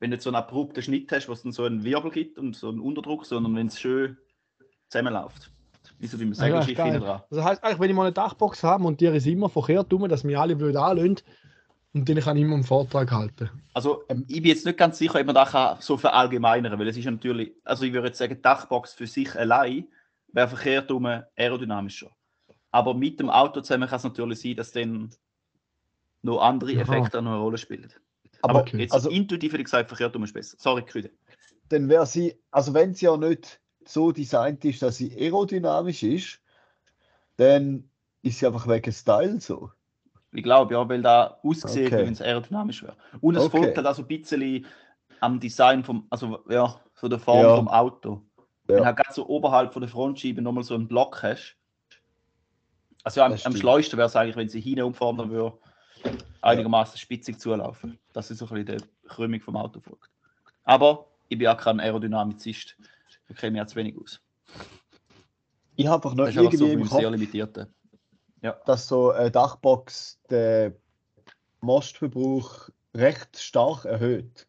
wenn 0.00 0.10
du 0.10 0.20
so 0.20 0.30
einen 0.30 0.36
abrupten 0.36 0.82
Schnitt 0.82 1.12
hast, 1.12 1.28
wo 1.28 1.32
es 1.32 1.42
dann 1.42 1.52
so 1.52 1.64
einen 1.64 1.84
Wirbel 1.84 2.10
gibt 2.10 2.38
und 2.38 2.56
so 2.56 2.68
einen 2.68 2.80
Unterdruck, 2.80 3.24
sondern 3.24 3.54
wenn 3.54 3.68
es 3.68 3.78
schön 3.78 4.16
zusammenläuft. 4.88 5.52
Wie 5.98 6.06
so 6.08 6.18
wie 6.18 6.24
man 6.24 6.34
ja, 6.34 6.44
Segelschiff 6.44 6.76
geil. 6.76 6.92
hinten 6.92 7.06
dran. 7.06 7.22
Das 7.30 7.44
heißt, 7.44 7.62
eigentlich, 7.62 7.78
wenn 7.78 7.90
ich 7.90 7.96
mal 7.96 8.02
eine 8.02 8.12
Dachbox 8.12 8.64
habe, 8.64 8.82
montiere 8.82 9.12
ich 9.12 9.18
es 9.18 9.26
immer 9.26 9.48
verkehrt 9.48 9.92
dass 9.92 10.24
mich 10.24 10.36
alle 10.36 10.56
blöd 10.56 10.74
anlösen. 10.74 11.18
Und 11.94 12.08
dann 12.08 12.20
kann 12.20 12.36
ich 12.36 12.42
immer 12.42 12.54
einen 12.54 12.64
Vortrag 12.64 13.10
halten. 13.12 13.50
Also, 13.74 14.04
ich 14.28 14.40
bin 14.42 14.44
jetzt 14.46 14.64
nicht 14.64 14.78
ganz 14.78 14.96
sicher, 14.98 15.20
ob 15.20 15.26
man 15.26 15.34
das 15.34 15.50
kann 15.50 15.76
so 15.80 15.96
verallgemeinern 15.98 16.78
weil 16.78 16.88
es 16.88 16.96
ist 16.96 17.04
ja 17.04 17.10
natürlich, 17.10 17.52
also 17.64 17.84
ich 17.84 17.92
würde 17.92 18.08
jetzt 18.08 18.18
sagen, 18.18 18.34
die 18.36 18.42
Dachbox 18.42 18.94
für 18.94 19.06
sich 19.06 19.34
allein 19.36 19.86
wäre 20.28 20.48
verkehrt 20.48 20.90
um 20.90 21.06
aerodynamischer. 21.36 22.10
Aber 22.70 22.94
mit 22.94 23.20
dem 23.20 23.28
Auto 23.28 23.60
zusammen 23.60 23.88
kann 23.88 23.98
es 23.98 24.04
natürlich 24.04 24.40
sein, 24.40 24.56
dass 24.56 24.72
dann 24.72 25.10
noch 26.22 26.40
andere 26.40 26.72
Aha. 26.72 26.80
Effekte 26.80 27.20
noch 27.20 27.32
eine 27.32 27.40
Rolle 27.40 27.58
spielen. 27.58 27.92
Aber 28.40 28.60
Aber 28.60 28.76
jetzt 28.78 28.92
also, 28.94 29.10
intuitiv 29.10 29.52
hätte 29.52 29.60
ich 29.60 29.66
gesagt, 29.66 29.88
verkehrt 29.88 30.16
um 30.16 30.24
ist 30.24 30.32
besser. 30.32 30.56
Sorry, 30.58 30.82
Krüde. 30.82 31.10
dann 31.68 31.88
wäre 31.88 32.06
sie, 32.06 32.34
also 32.50 32.72
wenn 32.74 32.94
sie 32.94 33.04
ja 33.06 33.16
nicht 33.16 33.60
so 33.84 34.12
designt 34.12 34.64
ist, 34.64 34.80
dass 34.82 34.96
sie 34.96 35.14
aerodynamisch 35.14 36.02
ist, 36.02 36.40
dann 37.36 37.90
ist 38.22 38.38
sie 38.38 38.46
einfach 38.46 38.66
wegen 38.68 38.92
Style 38.92 39.40
so. 39.40 39.70
Ich 40.34 40.42
glaube, 40.42 40.74
ja, 40.74 40.88
weil 40.88 41.02
da 41.02 41.38
ausgesehen, 41.42 41.86
Okay. 41.92 42.06
wenn 42.06 42.12
es 42.14 42.22
aerodynamisch 42.22 42.82
wäre. 42.82 42.96
Und 43.20 43.36
es 43.36 43.44
Okay. 43.44 43.58
folgt 43.58 43.76
halt 43.76 43.86
auch 43.86 43.94
so 43.94 44.02
ein 44.02 44.08
bisschen 44.08 44.64
am 45.20 45.38
Design 45.38 45.84
vom, 45.84 46.06
also 46.10 46.42
ja, 46.48 46.80
so 46.94 47.08
der 47.08 47.18
Form 47.18 47.40
Ja. 47.40 47.56
vom 47.56 47.68
Auto. 47.68 48.22
Ja. 48.36 48.44
Wenn 48.66 48.76
du 48.78 48.84
halt 48.86 48.96
gerade 48.96 49.12
so 49.12 49.26
oberhalb 49.28 49.72
von 49.72 49.82
der 49.82 49.90
Frontscheibe 49.90 50.40
nochmal 50.40 50.64
so 50.64 50.74
einen 50.74 50.88
Block 50.88 51.22
hast. 51.22 51.56
Also 53.04 53.20
am, 53.20 53.32
Das 53.32 53.44
am 53.44 53.52
stimmt. 53.52 53.60
schleusten 53.60 53.98
wäre 53.98 54.06
es 54.06 54.16
eigentlich, 54.16 54.36
wenn 54.36 54.48
sie 54.48 54.60
hinten 54.60 54.82
umfahren 54.82 55.28
würde, 55.30 55.58
einigermaßen 56.40 56.98
spitzig 56.98 57.38
zulaufen. 57.40 57.98
Das 58.12 58.30
ist 58.30 58.38
so 58.38 58.46
ein 58.46 58.64
bisschen 58.64 58.78
der 58.78 59.10
Krümmung 59.10 59.40
vom 59.40 59.56
Auto 59.56 59.80
folgt. 59.80 60.08
Aber 60.64 61.08
ich 61.28 61.36
bin 61.38 61.48
auch 61.48 61.56
kein 61.56 61.80
Aerodynamizist. 61.80 62.76
Da 63.28 63.34
kenne 63.34 63.58
ich 63.58 63.62
jetzt 63.62 63.76
wenig 63.76 63.98
aus. 63.98 64.20
Ich 65.76 65.86
habe 65.86 65.96
einfach 65.96 66.14
noch 66.14 66.24
Das 66.26 66.34
ist 66.34 66.38
einfach 66.38 66.52
so 66.52 66.64
irgendwie 66.66 66.76
mit 66.76 66.84
im 66.84 66.88
dem 66.88 66.88
sehr 66.88 67.10
Kopf, 67.10 67.66
limitierten. 68.42 68.56
dass 68.66 68.88
so 68.88 69.10
eine 69.12 69.30
Dachbox 69.30 70.18
den 70.30 70.74
Mostverbrauch 71.60 72.68
recht 72.94 73.38
stark 73.38 73.84
erhöht. 73.84 74.46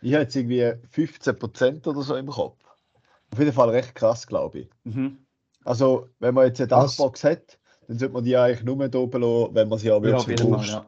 Ich 0.00 0.12
habe 0.14 0.22
jetzt 0.22 0.36
irgendwie 0.36 0.62
15% 0.92 1.86
oder 1.88 2.02
so 2.02 2.16
im 2.16 2.28
Kopf. 2.28 2.62
Auf 3.32 3.38
jeden 3.38 3.52
Fall 3.52 3.70
recht 3.70 3.94
krass, 3.94 4.26
glaube 4.26 4.60
ich. 4.60 4.70
Mhm. 4.84 5.26
Also, 5.64 6.08
wenn 6.20 6.34
man 6.34 6.46
jetzt 6.46 6.60
eine? 6.60 6.68
Dachbox 6.68 7.24
hat, 7.24 7.58
dann 7.88 7.98
sollte 7.98 8.14
man 8.14 8.24
die 8.24 8.36
eigentlich 8.36 8.62
nur 8.64 8.88
da 8.88 8.98
oben 8.98 9.20
lassen, 9.20 9.54
wenn 9.54 9.68
man 9.68 9.78
sie 9.78 9.90
auch 9.90 10.02
Ja, 10.02 10.16
wirklich 10.18 10.38
jeden 10.40 10.48
Fall, 10.48 10.58
braucht. 10.58 10.68
ja. 10.68 10.86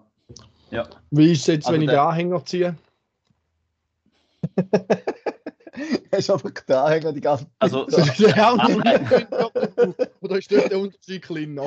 ja. 0.71 0.89
Wie 1.11 1.33
ist 1.33 1.41
es 1.41 1.47
jetzt, 1.49 1.67
Also 1.67 1.75
wenn 1.75 1.83
ich 1.83 1.91
den 1.91 1.99
Anhänger 1.99 2.45
ziehe? 2.45 2.77
Hast 6.19 6.31
einfach 6.31 6.51
den 6.51 6.77
Anhänger 6.77 7.13
die 7.13 7.21
ganze 7.21 7.47
Also, 7.61 7.85
Zeit. 7.87 8.19
Der 8.19 8.49
Anhänger- 8.49 9.53
Oder 10.21 10.39
ist 10.39 10.51
dort 10.51 10.71
der 10.71 10.81
Unterschied 10.81 11.23
kleiner? 11.23 11.67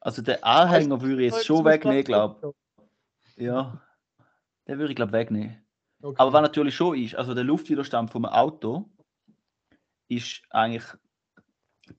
also 0.00 0.22
der 0.22 0.42
Anhänger 0.44 1.00
würde 1.02 1.24
ich 1.26 1.34
jetzt 1.34 1.44
schon 1.44 1.64
wegnehmen, 1.66 2.04
glaube 2.04 2.54
ich. 3.36 3.42
Ja. 3.42 3.80
Den 4.66 4.78
würde 4.78 4.92
ich, 4.92 4.96
glaube 4.96 5.12
wegnehmen. 5.12 5.62
Okay. 6.00 6.16
Aber 6.18 6.32
was 6.32 6.42
natürlich 6.42 6.74
schon 6.74 6.96
ist, 6.98 7.14
also 7.14 7.34
der 7.34 7.44
Luftwiderstand 7.44 8.10
vom 8.10 8.24
Auto 8.24 8.88
ist 10.08 10.42
eigentlich 10.50 10.84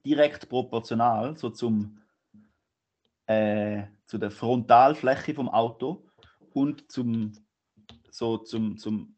direkt 0.04 0.48
proportional 0.48 1.36
so 1.36 1.50
zum, 1.50 2.02
äh, 3.26 3.84
zu 4.06 4.18
der 4.18 4.32
Frontalfläche 4.32 5.34
vom 5.34 5.48
Auto 5.48 6.04
und 6.52 6.90
zum, 6.90 7.32
so 8.10 8.38
zum, 8.38 8.78
zum 8.78 9.15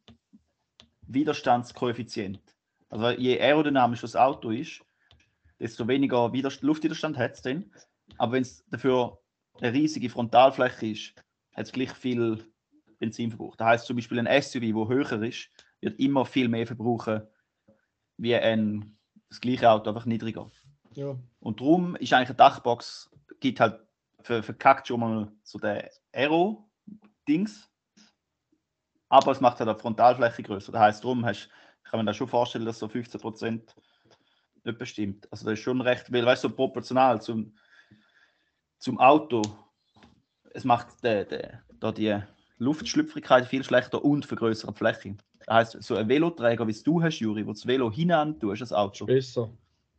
Widerstandskoeffizient. 1.09 2.41
Also 2.89 3.11
je 3.11 3.39
aerodynamischer 3.41 4.03
das 4.07 4.17
Auto 4.17 4.51
ist, 4.51 4.81
desto 5.59 5.87
weniger 5.89 6.33
Widerst 6.33 6.63
Luftwiderstand 6.63 7.19
hat 7.19 7.35
es 7.35 7.43
dann. 7.43 7.71
Aber 8.17 8.33
wenn 8.33 8.43
es 8.43 8.65
dafür 8.71 9.19
eine 9.61 9.73
riesige 9.73 10.09
Frontalfläche 10.09 10.87
ist, 10.87 11.15
hat 11.55 11.67
es 11.67 11.73
gleich 11.73 11.93
viel 11.93 12.45
Benzin 12.99 13.31
verbraucht. 13.31 13.61
Das 13.61 13.67
heißt 13.67 13.87
zum 13.87 13.97
Beispiel 13.97 14.19
ein 14.19 14.43
SUV, 14.43 14.75
wo 14.75 14.89
höher 14.89 15.23
ist, 15.23 15.51
wird 15.81 15.99
immer 15.99 16.25
viel 16.25 16.49
mehr 16.49 16.67
verbrauchen 16.67 17.23
wie 18.17 18.35
ein 18.35 18.97
das 19.29 19.41
gleiche 19.41 19.71
Auto, 19.71 19.91
einfach 19.91 20.07
niedriger. 20.07 20.51
Ja. 20.95 21.17
Und 21.41 21.61
darum 21.61 21.97
ist 21.97 22.13
eigentlich 22.13 22.31
eine 22.31 22.37
Dachbox, 22.37 23.11
gibt 23.41 23.61
halt, 23.61 23.81
ver- 24.23 24.43
verkackt 24.43 24.89
schon 24.89 25.01
mal 25.01 25.33
so 25.43 25.59
der 25.59 25.91
Aero-Dings. 26.13 27.71
Aber 29.09 29.33
es 29.33 29.41
macht 29.41 29.59
halt 29.59 29.69
eine 29.69 29.79
Frontalfläche 29.79 30.43
größer. 30.43 30.73
Das 30.73 30.81
heißt, 30.81 31.05
darum 31.05 31.25
hast, 31.25 31.49
kann 31.85 31.99
man 31.99 32.07
da 32.07 32.13
schon 32.13 32.29
vorstellen, 32.29 32.65
dass 32.65 32.79
so 32.79 32.87
15% 32.87 33.61
nicht 34.65 34.79
bestimmt. 34.79 35.27
Also 35.31 35.47
das 35.47 35.55
ist 35.55 35.65
schon 35.65 35.81
recht, 35.81 36.13
weil 36.13 36.27
weißt 36.27 36.45
du, 36.45 36.49
so 36.49 36.55
proportional 36.55 37.21
zum, 37.23 37.55
zum 38.79 38.99
Auto, 38.99 39.43
es 40.53 40.65
macht 40.65 41.03
der, 41.03 41.25
der, 41.25 41.63
da 41.81 41.93
die 41.93 42.19
Luftschlüpfrigkeit 42.59 43.47
viel 43.47 43.65
schlechter 43.65 44.05
und 44.05 44.27
vergrößert 44.27 44.71
die 44.71 44.79
Fläche. 44.79 45.17
Das 45.47 45.55
heißt, 45.55 45.83
so 45.83 45.97
ein 45.97 46.09
Veloträger, 46.09 46.67
wie 46.67 46.73
es 46.73 46.83
du 46.83 47.03
hast, 47.03 47.21
Juri, 47.21 47.47
wo 47.47 47.53
das 47.53 47.67
Velo 47.67 47.91
hinan 47.91 48.39
tust, 48.39 48.61
das 48.61 48.73
Auto, 48.73 49.07
Besser. 49.07 49.51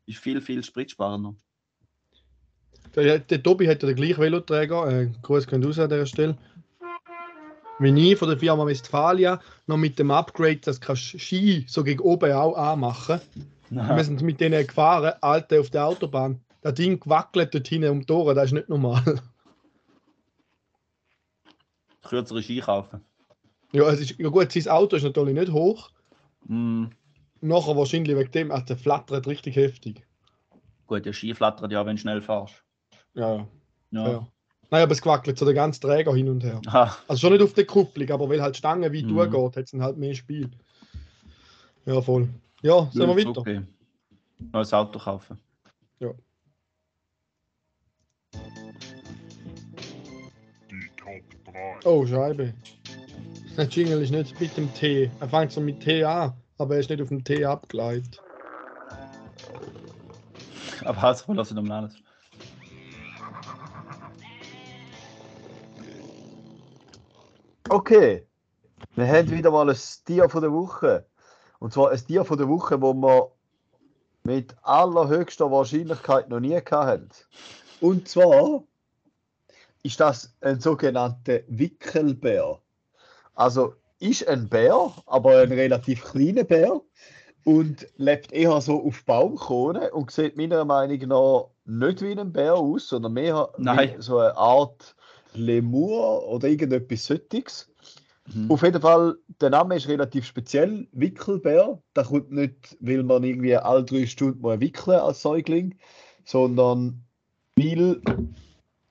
ist 0.05 0.19
viel, 0.19 0.41
viel 0.41 0.63
spritsparender. 0.63 1.35
Der, 2.95 3.19
der 3.19 3.43
Tobi 3.43 3.67
hat 3.67 3.81
ja 3.81 3.87
den 3.87 3.95
gleichen 3.95 4.21
Veloträger, 4.21 4.87
äh, 4.87 5.11
Gruß 5.21 5.47
gehen 5.47 5.63
raus 5.63 5.79
an 5.79 5.89
dieser 5.89 6.05
Stelle. 6.05 6.37
Wie 7.79 8.11
ich 8.11 8.17
von 8.17 8.27
der 8.27 8.37
Firma 8.37 8.65
Westfalia 8.65 9.39
noch 9.67 9.77
mit 9.77 9.97
dem 9.99 10.11
Upgrade, 10.11 10.57
dass 10.57 10.79
du 10.79 10.95
Ski 10.95 11.65
so 11.67 11.83
gegen 11.83 12.01
oben 12.01 12.31
auch 12.33 12.55
anmachen 12.55 13.21
Wir 13.69 14.03
sind 14.03 14.21
mit 14.21 14.39
denen 14.41 14.65
gefahren, 14.65 15.13
Alter, 15.21 15.59
auf 15.59 15.69
der 15.69 15.85
Autobahn. 15.85 16.41
Das 16.61 16.73
Ding 16.73 16.99
gewackelt 16.99 17.53
dort 17.53 17.67
hinten 17.67 17.89
um 17.89 18.05
die 18.05 18.11
Ohren, 18.11 18.35
das 18.35 18.45
ist 18.47 18.51
nicht 18.53 18.67
normal. 18.69 19.21
Kürzere 22.03 22.41
Ski 22.41 22.59
kaufen. 22.59 23.01
Ja, 23.71 23.87
es 23.89 23.99
ist, 24.01 24.17
ja 24.17 24.29
gut, 24.29 24.51
sein 24.51 24.67
Auto 24.67 24.95
ist 24.95 25.03
natürlich 25.03 25.35
nicht 25.35 25.51
hoch. 25.51 25.91
Mm, 26.47 26.85
Nachher 27.41 27.77
wahrscheinlich 27.77 28.17
wegen 28.17 28.31
dem, 28.31 28.51
also 28.51 28.65
der 28.65 28.77
flattert 28.77 29.27
richtig 29.27 29.55
heftig. 29.55 30.05
gut, 30.87 31.05
der 31.05 31.13
Ski 31.13 31.33
flattert 31.35 31.71
ja, 31.71 31.85
wenn 31.85 31.95
du 31.95 32.01
schnell 32.01 32.21
fährst. 32.21 32.63
Ja, 33.13 33.47
ja. 33.91 34.11
Ja. 34.11 34.27
Ja. 34.71 34.77
Nein, 34.77 34.83
aber 34.83 34.91
es 34.91 35.01
gewackelt 35.01 35.37
so 35.37 35.45
der 35.45 35.53
ganze 35.53 35.79
Träger 35.79 36.13
hin 36.13 36.29
und 36.29 36.43
her. 36.43 36.61
Ah, 36.67 36.95
Also 37.07 37.21
schon 37.21 37.33
nicht 37.33 37.41
auf 37.41 37.53
der 37.53 37.65
Kupplung, 37.65 38.09
aber 38.11 38.29
weil 38.29 38.41
halt 38.41 38.55
Stange 38.57 38.93
weit 38.93 39.03
Mhm. 39.05 39.09
durchgeht, 39.15 39.55
hat 39.57 39.63
es 39.65 39.71
dann 39.71 39.81
halt 39.83 39.97
mehr 39.97 40.13
Spiel. 40.13 40.49
Ja, 41.85 42.01
voll. 42.01 42.29
Ja, 42.61 42.87
sind 42.91 43.07
wir 43.07 43.17
weiter. 43.17 43.39
okay. 43.39 43.61
Neues 44.53 44.73
Auto 44.73 44.99
kaufen. 44.99 45.37
Die 50.69 50.89
Top 50.97 51.53
3. 51.53 51.89
Oh, 51.89 52.05
Scheibe. 52.05 52.53
Der 53.57 53.65
Jingle 53.65 54.01
ist 54.03 54.11
nicht 54.11 54.39
mit 54.39 54.55
dem 54.55 54.73
T. 54.73 55.11
Er 55.19 55.27
fängt 55.29 55.51
so 55.51 55.59
mit 55.61 55.81
T 55.81 56.03
an, 56.03 56.33
aber 56.57 56.75
er 56.75 56.79
ist 56.81 56.89
nicht 56.89 57.01
auf 57.01 57.09
dem 57.09 57.23
T 57.23 57.43
abgeleitet. 57.43 58.21
Aber 60.85 61.01
hast 61.01 61.27
du 61.27 61.33
lass 61.33 61.49
ich 61.49 61.55
nochmal 61.55 61.83
alles. 61.83 61.95
Okay, 67.71 68.25
wir 68.95 69.07
haben 69.07 69.29
wieder 69.29 69.51
mal 69.51 69.69
ein 69.69 69.77
Tier 70.05 70.27
von 70.27 70.41
der 70.41 70.51
Woche. 70.51 71.05
Und 71.59 71.71
zwar 71.71 71.91
ein 71.91 72.03
Tier 72.03 72.25
von 72.25 72.39
der 72.39 72.47
Woche, 72.47 72.81
wo 72.81 72.95
wir 72.95 73.31
mit 74.23 74.55
allerhöchster 74.63 75.51
Wahrscheinlichkeit 75.51 76.29
noch 76.29 76.39
nie 76.39 76.55
hatten. 76.55 77.09
Und 77.79 78.07
zwar 78.07 78.63
ist 79.83 79.99
das 79.99 80.33
ein 80.41 80.59
sogenannter 80.59 81.41
Wickelbär. 81.47 82.59
Also 83.35 83.75
ist 83.99 84.27
ein 84.27 84.49
Bär, 84.49 84.91
aber 85.05 85.41
ein 85.41 85.51
relativ 85.51 86.03
kleiner 86.05 86.45
Bär 86.45 86.81
und 87.43 87.87
lebt 87.97 88.31
eher 88.31 88.59
so 88.61 88.83
auf 88.83 89.05
Baumkronen 89.05 89.91
und 89.91 90.09
sieht 90.09 90.37
meiner 90.37 90.65
Meinung 90.65 91.07
nach 91.07 91.49
nicht 91.65 92.01
wie 92.01 92.19
ein 92.19 92.33
Bär 92.33 92.55
aus, 92.55 92.87
sondern 92.87 93.13
mehr 93.13 93.49
Nein. 93.57 93.93
wie 93.95 94.01
so 94.01 94.17
eine 94.17 94.35
Art 94.35 94.95
Lemur 95.33 96.27
oder 96.27 96.47
irgendetwas 96.47 97.05
solches. 97.05 97.69
Mhm. 98.33 98.51
Auf 98.51 98.63
jeden 98.63 98.81
Fall, 98.81 99.15
der 99.41 99.49
Name 99.49 99.75
ist 99.75 99.87
relativ 99.87 100.25
speziell, 100.25 100.87
Wickelbär. 100.91 101.81
Der 101.95 102.03
kommt 102.03 102.31
nicht, 102.31 102.77
weil 102.79 103.03
man 103.03 103.23
irgendwie 103.23 103.55
alle 103.55 103.83
drei 103.83 104.05
Stunden 104.05 104.41
mal 104.41 104.59
wickeln 104.59 104.99
als 104.99 105.21
Säugling, 105.21 105.75
sondern 106.25 107.03
weil 107.55 108.01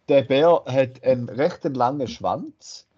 der 0.08 0.22
Bär 0.22 0.62
hat 0.66 1.02
einen 1.02 1.28
recht 1.28 1.64
langen 1.64 2.08
Schwanz 2.08 2.88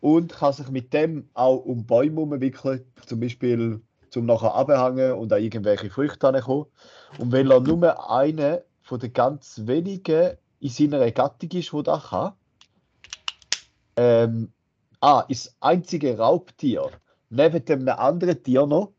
und 0.00 0.32
kann 0.32 0.52
sich 0.52 0.68
mit 0.70 0.92
dem 0.92 1.28
auch 1.34 1.58
um 1.58 1.84
Bäume 1.84 2.20
umwickeln, 2.20 2.84
zum 3.06 3.20
Beispiel 3.20 3.80
zum 4.10 4.26
nachher 4.26 4.54
abhängen 4.54 5.12
und 5.12 5.32
an 5.32 5.42
irgendwelche 5.42 5.90
Früchte 5.90 6.32
kommen. 6.40 6.66
Und 7.18 7.32
weil 7.32 7.50
er 7.50 7.60
nur 7.60 8.10
einer 8.10 8.62
von 8.82 8.98
den 8.98 9.12
ganz 9.12 9.62
wenigen 9.64 10.36
in 10.60 10.68
seiner 10.68 11.10
Gattung 11.10 11.50
ist, 11.50 11.72
der 11.72 11.82
das 11.82 12.10
kann, 12.10 12.32
ähm, 14.00 14.50
ah, 15.00 15.24
ist 15.28 15.46
das 15.46 15.56
einzige 15.60 16.16
Raubtier 16.16 16.90
neben 17.28 17.62
dem 17.66 17.86
anderen 17.86 18.42
Tier 18.42 18.66
noch, 18.66 18.92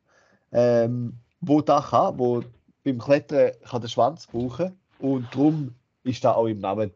ähm, 0.51 1.17
wo 1.39 1.61
das 1.61 1.89
kann, 1.89 2.19
wo 2.19 2.43
beim 2.83 2.99
Klettern 2.99 3.51
kann 3.67 3.81
den 3.81 3.89
Schwanz 3.89 4.27
brauchen 4.27 4.77
und 4.99 5.25
darum 5.33 5.73
ist 6.03 6.23
da 6.23 6.33
auch 6.33 6.45
im 6.45 6.59
Namen 6.59 6.91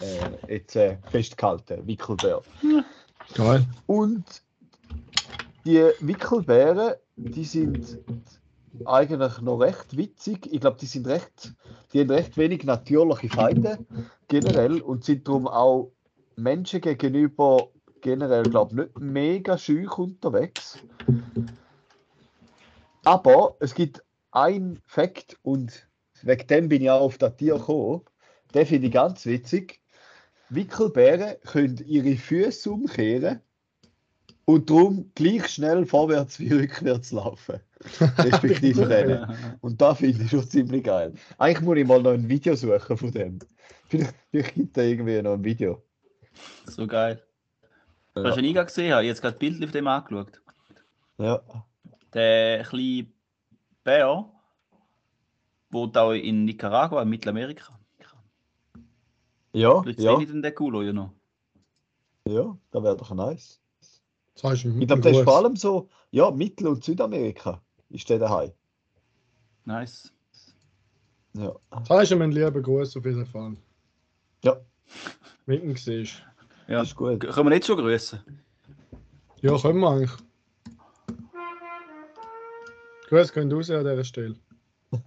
äh, 0.00 0.54
jetzt 0.54 0.74
äh, 0.76 0.96
festgehalten, 1.10 1.86
Wickelbär. 1.86 2.40
Geil. 3.34 3.66
Und 3.86 4.24
die 5.66 5.90
Wickelbären, 6.00 6.94
die 7.16 7.44
sind 7.44 7.98
eigentlich 8.86 9.40
noch 9.42 9.58
recht 9.58 9.98
witzig. 9.98 10.48
Ich 10.50 10.60
glaube, 10.60 10.78
die 10.80 10.86
sind 10.86 11.06
recht, 11.06 11.52
die 11.92 12.00
haben 12.00 12.10
recht 12.10 12.38
wenig 12.38 12.64
natürliche 12.64 13.28
Feinde 13.28 13.78
generell 14.28 14.80
und 14.80 15.04
sind 15.04 15.28
darum 15.28 15.46
auch 15.46 15.92
Menschen 16.36 16.80
gegenüber 16.80 17.68
generell, 18.00 18.44
glaube 18.44 18.70
ich, 18.72 18.78
nicht 18.78 19.00
mega 19.00 19.58
schüch 19.58 19.98
unterwegs. 19.98 20.78
Aber 23.04 23.56
es 23.60 23.74
gibt 23.74 24.02
ein 24.32 24.78
Fakt 24.86 25.36
und 25.42 25.88
wegen 26.22 26.46
dem 26.46 26.68
bin 26.68 26.82
ich 26.82 26.90
auch 26.90 27.00
auf 27.00 27.18
das 27.18 27.36
Tier 27.36 27.54
gekommen. 27.54 28.02
Den 28.54 28.66
finde 28.66 28.86
ich 28.88 28.92
ganz 28.92 29.26
witzig. 29.26 29.80
Wickelbären 30.48 31.36
können 31.44 31.78
ihre 31.86 32.16
Füße 32.16 32.70
umkehren 32.70 33.40
und 34.44 34.68
darum 34.68 35.12
gleich 35.14 35.46
schnell 35.46 35.86
vorwärts 35.86 36.40
wie 36.40 36.52
rückwärts 36.52 37.12
laufen. 37.12 37.60
Respektive 38.18 38.88
rennen. 38.88 39.32
Und 39.60 39.80
da 39.80 39.94
finde 39.94 40.24
ich 40.24 40.30
schon 40.30 40.48
ziemlich 40.48 40.84
geil. 40.84 41.14
Eigentlich 41.38 41.64
muss 41.64 41.78
ich 41.78 41.86
mal 41.86 42.02
noch 42.02 42.12
ein 42.12 42.28
Video 42.28 42.56
suchen 42.56 42.96
von 42.96 43.12
dem. 43.12 43.38
Vielleicht, 43.88 44.14
vielleicht 44.30 44.54
gibt 44.54 44.66
es 44.68 44.72
da 44.72 44.82
irgendwie 44.82 45.22
noch 45.22 45.34
ein 45.34 45.44
Video. 45.44 45.82
So 46.66 46.86
geil. 46.86 47.22
Ja. 48.14 48.24
Hast 48.24 48.36
du 48.36 48.42
nie 48.42 48.52
gesehen? 48.52 48.86
Ich 48.86 48.92
habe 48.92 49.04
jetzt 49.04 49.20
gerade 49.22 49.38
Bild 49.38 49.64
auf 49.64 49.70
dem 49.72 49.86
angeschaut. 49.86 50.40
Ja. 51.18 51.40
Der 52.12 52.64
kleine 52.64 53.06
Bär 53.84 54.30
wohnt 55.70 55.96
auch 55.96 56.12
in 56.12 56.44
Nicaragua, 56.44 57.02
in 57.02 57.08
Mittelamerika. 57.08 57.78
Ja, 59.52 59.82
Vielleicht 59.82 60.00
ja, 60.00 60.16
sehe 60.16 60.24
ich 60.24 60.30
den 60.30 60.54
Kulo 60.54 60.82
ja 60.82 60.92
noch. 60.92 61.12
ja, 62.24 62.56
das 62.70 62.82
wäre 62.82 62.96
doch 62.96 63.12
nice. 63.14 63.60
Das 64.34 64.44
heißt, 64.44 64.64
Ich 64.64 64.86
glaube, 64.86 65.02
das 65.02 65.16
ist 65.16 65.24
vor 65.24 65.36
allem 65.38 65.56
so, 65.56 65.88
ja, 66.12 66.30
Mittel- 66.30 66.68
und 66.68 66.84
Südamerika 66.84 67.60
ist 67.88 68.08
der 68.08 68.20
daheim. 68.20 68.52
Nice. 69.64 70.12
Ja. 71.34 71.54
Das 71.70 71.90
heißt, 71.90 72.14
mein 72.16 72.30
lieber 72.32 72.60
Gruß 72.62 72.96
auf 72.96 73.04
jeden 73.04 73.26
Fall. 73.26 73.56
Ja. 74.44 74.56
Ihn 75.46 75.74
siehst. 75.76 76.22
Ja, 76.70 76.78
Das 76.78 76.88
ist 76.88 76.96
gut. 76.96 77.20
können 77.20 77.46
wir 77.48 77.54
nicht 77.54 77.66
schon 77.66 77.76
grüßen? 77.78 78.20
Ja, 79.42 79.58
können 79.58 79.80
wir 79.80 79.90
eigentlich. 79.90 80.10
Grüß 83.08 83.32
gehen 83.32 83.52
raus 83.52 83.68
an 83.70 83.80
dieser 83.84 84.04
Stelle. 84.04 84.36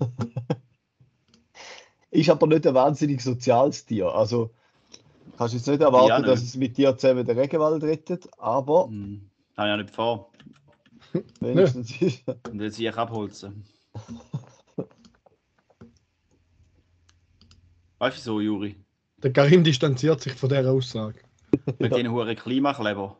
Ist 2.12 2.30
aber 2.30 2.48
nicht 2.48 2.68
ein 2.68 2.74
wahnsinnig 2.76 3.22
soziales 3.22 3.86
Tier. 3.86 4.08
Also 4.14 4.52
kannst 5.38 5.54
du 5.54 5.58
jetzt 5.58 5.68
nicht 5.68 5.82
erwarten, 5.82 6.10
Ja, 6.10 6.18
nicht. 6.20 6.28
dass 6.30 6.42
es 6.44 6.56
mit 6.58 6.78
dir 6.78 6.96
zusammen 6.98 7.26
den 7.26 7.40
Regenwald 7.40 7.82
rettet, 7.84 8.28
aber 8.38 8.88
Hm. 8.88 9.30
Habe 9.56 9.68
ich 9.68 9.72
ja 9.72 9.78
nicht 9.78 9.96
vor. 9.96 10.32
wenigstens 11.40 12.02
ist 12.02 12.24
Und 12.50 12.60
jetzt 12.62 12.78
ich 12.80 12.94
abholzen. 12.94 13.64
Weißt 18.00 18.18
du 18.18 18.22
so, 18.22 18.42
Juri? 18.42 18.76
Der 19.18 19.32
Karim 19.32 19.64
distanziert 19.64 20.20
sich 20.22 20.34
von 20.34 20.50
dieser 20.50 20.72
Aussage. 20.72 21.20
Wegen 21.66 21.96
diesen 21.96 22.12
hohen 22.12 22.36
Klimakleber. 22.36 23.18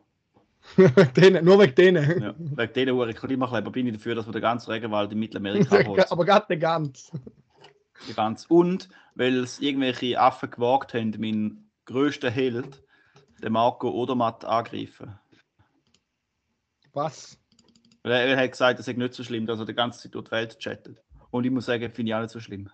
Denen, 1.16 1.44
nur 1.44 1.58
wegen 1.58 1.74
denen. 1.74 2.22
Ja. 2.22 2.34
Wegen 2.38 2.72
diesen 2.72 2.94
hohen 2.94 3.14
Klimakleber 3.14 3.70
bin 3.70 3.86
ich 3.86 3.94
dafür, 3.94 4.14
dass 4.14 4.26
wir 4.26 4.32
den 4.32 4.42
ganzen 4.42 4.70
Regenwald 4.70 5.12
in 5.12 5.18
Mittelamerika 5.18 5.78
abholzen. 5.78 6.10
Aber 6.10 6.24
gerade 6.24 6.46
nicht 6.48 6.62
ganz. 6.62 7.12
Die 8.08 8.14
ganz. 8.14 8.46
Und 8.46 8.88
weil 9.14 9.36
es 9.38 9.60
irgendwelche 9.60 10.18
Affen 10.18 10.50
gewagt 10.50 10.94
haben, 10.94 11.14
meinen 11.18 11.70
grössten 11.84 12.32
Held, 12.32 12.82
den 13.42 13.52
Marco 13.52 13.90
Odermatt, 13.90 14.44
angreifen. 14.44 15.18
Was? 16.92 17.38
Weil 18.02 18.12
er, 18.12 18.26
er 18.26 18.36
hat 18.42 18.52
gesagt, 18.52 18.80
es 18.80 18.86
sei 18.86 18.92
nicht 18.92 19.14
so 19.14 19.24
schlimm, 19.24 19.46
dass 19.46 19.58
er 19.58 19.66
die 19.66 19.74
ganze 19.74 20.00
Zeit 20.00 20.14
durch 20.14 20.26
die 20.26 20.30
Welt 20.30 20.58
chattet. 20.58 21.02
Und 21.30 21.44
ich 21.44 21.50
muss 21.50 21.66
sagen, 21.66 21.90
finde 21.90 22.10
ich 22.10 22.14
auch 22.14 22.20
nicht 22.20 22.30
so 22.30 22.40
schlimm. 22.40 22.70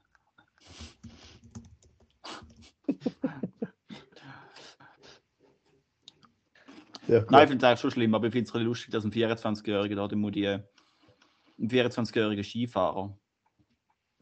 Nein, 7.11 7.43
ich 7.43 7.49
finde 7.49 7.57
es 7.57 7.65
eigentlich 7.65 7.81
schon 7.81 7.91
schlimm, 7.91 8.15
aber 8.15 8.27
ich 8.27 8.33
finde 8.33 8.47
es 8.47 8.53
bisschen 8.53 8.67
lustig, 8.67 8.91
dass 8.93 9.05
ein 9.05 9.11
24-Jähriger 9.11 9.97
da, 9.97 10.07
der 10.07 10.19
muss 10.19 10.33
die, 10.33 10.47
ein 10.47 10.65
24-jähriger 11.59 12.45
Skifahrer, 12.45 13.19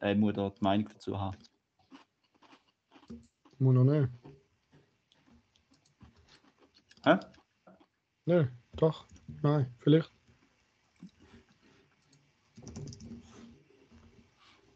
äh, 0.00 0.14
muss 0.14 0.34
da 0.34 0.48
die 0.50 0.64
Meinung 0.64 0.88
dazu 0.88 1.20
haben. 1.20 1.36
Muss 3.58 3.74
noch 3.74 3.84
nicht. 3.84 4.08
Hä? 7.04 7.18
Nein, 8.24 8.58
doch. 8.76 9.06
Nein, 9.42 9.74
vielleicht. 9.78 10.12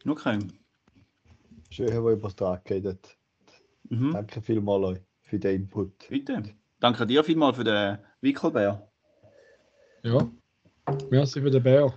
Okay. 0.07 0.39
Schön, 1.71 2.03
wo 2.03 2.11
ihr 2.11 2.23
was 2.23 2.35
dran 2.35 2.61
geredet. 2.65 3.17
Mhm. 3.89 4.13
Danke 4.13 4.43
vielmals 4.43 4.85
euch 4.85 5.01
für 5.23 5.39
den 5.39 5.63
Input. 5.63 6.09
Bitte. 6.09 6.43
Danke 6.83 7.07
dir 7.07 7.23
vielmals 7.23 7.57
für 7.57 7.63
den 7.63 7.99
Wickelbär. 8.23 8.91
Ja. 10.03 10.29
Merci 11.11 11.41
für 11.41 11.49
den 11.49 11.63
Bär. 11.63 11.95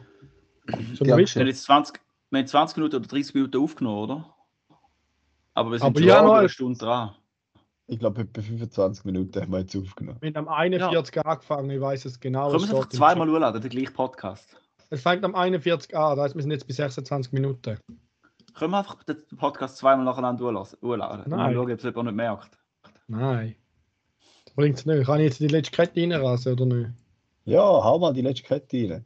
Wir 0.68 0.78
Danke. 0.78 1.00
Wir 1.00 1.42
haben 1.42 1.48
jetzt 1.48 1.64
20, 1.64 2.00
wir 2.30 2.40
haben 2.40 2.46
20 2.46 2.78
Minuten 2.78 2.98
oder 2.98 3.08
30 3.08 3.34
Minuten 3.34 3.58
aufgenommen, 3.58 3.98
oder? 3.98 4.36
Aber 5.56 5.72
wir 5.72 5.80
sind 5.80 5.88
Aber 5.88 6.00
schon 6.00 6.08
ja, 6.08 6.38
eine 6.38 6.50
Stunde 6.50 6.78
dran. 6.78 7.16
Ich 7.88 7.98
glaube, 7.98 8.22
etwa 8.22 8.44
25 8.44 9.06
Minuten 9.06 9.42
haben 9.42 9.52
wir 9.52 9.60
jetzt 9.62 9.76
aufgenommen. 9.76 10.20
Wir 10.22 10.30
haben 10.30 10.48
am 10.48 10.50
41 10.50 11.26
angefangen, 11.26 11.72
ich 11.72 11.82
weiß 11.82 12.06
es 12.06 12.20
genau. 12.20 12.52
Können 12.52 12.62
wir 12.62 12.68
es 12.68 12.76
einfach 12.76 12.90
zweimal 12.90 13.28
hochladen, 13.28 13.62
der 13.62 13.70
gleiche 13.72 13.92
Podcast? 13.92 14.56
Es 14.92 15.02
fängt 15.02 15.24
am 15.24 15.34
41 15.34 15.98
an, 15.98 16.16
das 16.16 16.26
heißt, 16.26 16.36
wir 16.36 16.44
sind 16.44 16.52
jetzt 16.52 16.68
bei 16.68 16.76
26 16.76 17.34
Minuten. 17.34 17.80
Können 18.54 18.72
wir 18.72 18.78
einfach 18.78 19.04
den 19.04 19.18
Podcast 19.36 19.78
zweimal 19.78 20.06
nacheinander 20.06 20.46
hochladen? 20.46 21.24
Nein. 21.26 21.40
dann 21.40 21.54
schauen, 21.56 21.72
ob 21.72 21.78
es 21.80 21.84
jemand 21.84 22.06
nicht 22.06 22.16
merkt. 22.16 22.60
Nein. 23.08 23.56
Bringt 24.56 24.78
es 24.80 24.86
nicht. 24.86 25.06
Kann 25.06 25.20
ich 25.20 25.26
jetzt 25.26 25.40
die 25.40 25.48
letzte 25.48 25.76
Kette 25.76 26.02
reinrasen 26.02 26.54
oder 26.54 26.66
nicht? 26.66 26.90
Ja, 27.46 27.62
hau 27.62 28.00
mal 28.00 28.14
die 28.14 28.22
letzte 28.22 28.44
Kette 28.48 28.90
rein. 28.90 29.06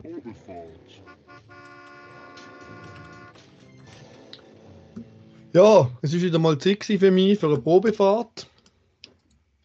Probefahrt. 0.00 1.02
Ja, 5.52 5.88
es 6.02 6.12
ist 6.12 6.22
wieder 6.22 6.38
mal 6.38 6.58
Zeit 6.58 6.84
für 6.84 7.10
mich 7.10 7.38
für 7.38 7.46
eine 7.46 7.58
Probefahrt. 7.58 8.48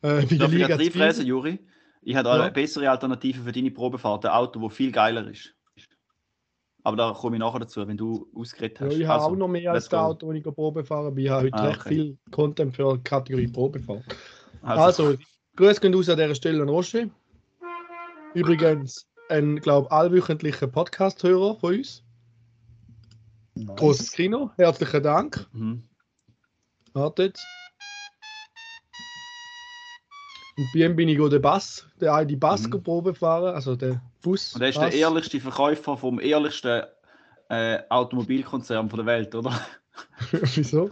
Äh, 0.02 0.26
der 0.26 0.38
Darf 0.38 0.54
ich 0.54 0.60
jetzt 0.60 0.80
reinfräsen. 0.80 1.26
Juri? 1.26 1.60
Ich 2.02 2.16
habe 2.16 2.30
Ja. 2.30 2.36
eine 2.42 2.52
bessere 2.52 2.90
Alternative 2.90 3.42
für 3.42 3.52
deine 3.52 3.72
Probefahrt, 3.72 4.26
ein 4.26 4.32
Auto, 4.32 4.60
das 4.68 4.74
viel 4.76 4.92
geiler 4.92 5.28
ist. 5.30 5.54
Aber 6.84 6.96
da 6.96 7.12
komme 7.12 7.36
ich 7.36 7.40
nachher 7.42 7.60
dazu, 7.60 7.86
wenn 7.88 7.98
du 7.98 8.28
ausgeredet 8.34 8.80
Ja, 8.80 8.86
hast. 8.88 8.94
ich 8.96 9.06
habe 9.08 9.22
Also, 9.24 9.34
auch 9.34 9.38
noch 9.38 9.48
mehr 9.50 9.72
als 9.74 9.90
go. 9.90 9.98
Auto, 9.98 10.32
das 10.32 10.38
ich 10.38 10.44
Probe 10.44 10.84
fahren 10.86 11.14
bin. 11.14 11.26
Ich 11.26 11.30
habe 11.32 11.46
heute 11.48 11.56
Ah, 11.58 11.68
recht 11.68 11.80
okay. 11.82 11.90
viel 11.90 12.18
Content 12.32 12.76
für 12.76 12.96
die 12.98 13.04
Kategorie 13.04 13.48
Probefahrt. 13.48 14.04
Also, 14.62 14.82
Also, 15.08 15.18
Grüße 15.56 15.82
gehen 15.82 15.94
aus 15.96 16.08
an 16.10 16.18
dieser 16.18 16.36
Stelle 16.36 16.62
an 16.64 16.70
Roche. 16.70 17.10
Übrigens 18.34 19.08
ein, 19.30 19.58
glaube 19.58 19.92
allwöchentlicher 19.92 20.68
Podcast-Hörer 20.68 21.56
von 21.58 21.76
uns. 21.76 22.04
Nice. 23.56 23.76
Großes 23.76 24.12
Kino, 24.12 24.52
herzlichen 24.58 25.04
Dank. 25.04 25.48
mhm. 25.52 25.84
Wartet. 26.94 27.38
Und 30.60 30.72
bei 30.74 30.80
ihm 30.80 30.96
bin 30.96 31.08
ich 31.08 31.20
auch 31.22 31.30
der 31.30 31.40
Bass, 31.40 31.88
der 32.02 32.14
eine 32.14 32.28
die 32.28 32.36
Bass 32.36 32.68
Mhm. 32.68 32.84
Probe 32.84 33.14
fahren, 33.16 33.56
also 33.56 33.76
der 33.78 34.02
Bus. 34.22 34.54
Und 34.56 34.62
er 34.62 34.70
ist 34.70 34.78
der 34.78 34.92
ehrlichste 34.94 35.40
Verkäufer 35.40 35.96
vom 35.98 36.20
ehrlichsten 36.20 36.84
äh, 37.50 37.80
Automobilkonzern 37.90 38.90
von 38.90 38.98
der 38.98 39.06
Welt, 39.06 39.34
oder? 39.34 39.58
Wieso? 40.32 40.92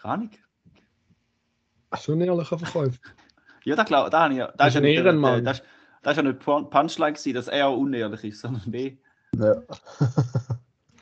Keine 0.00 0.14
Ahnung. 0.14 0.30
Schon 2.00 2.18
ein 2.22 2.28
ehrlicher 2.28 2.58
Verkäufer. 2.58 2.98
Ja, 3.64 3.74
da, 3.74 3.82
glaub, 3.82 4.10
da, 4.10 4.20
habe 4.24 4.34
ich, 4.34 4.38
ja- 4.38 4.46
da 4.48 4.52
Das 4.58 4.68
ist 4.68 4.74
ja 4.74 4.80
ein 4.80 4.84
nicht, 4.84 4.96
der- 4.98 5.04
Ehrenmann. 5.06 5.44
Das, 5.44 5.62
das 6.02 6.12
ist 6.12 6.16
ja 6.18 6.22
nicht 6.22 6.38
Pun- 6.40 6.70
Punchline 6.70 7.12
gewesen, 7.14 7.34
dass 7.34 7.48
er 7.48 7.66
auch 7.68 7.76
unehrlich 7.76 8.22
ist, 8.24 8.40
sondern 8.40 8.70
B. 8.70 8.96
Ja. 9.36 9.56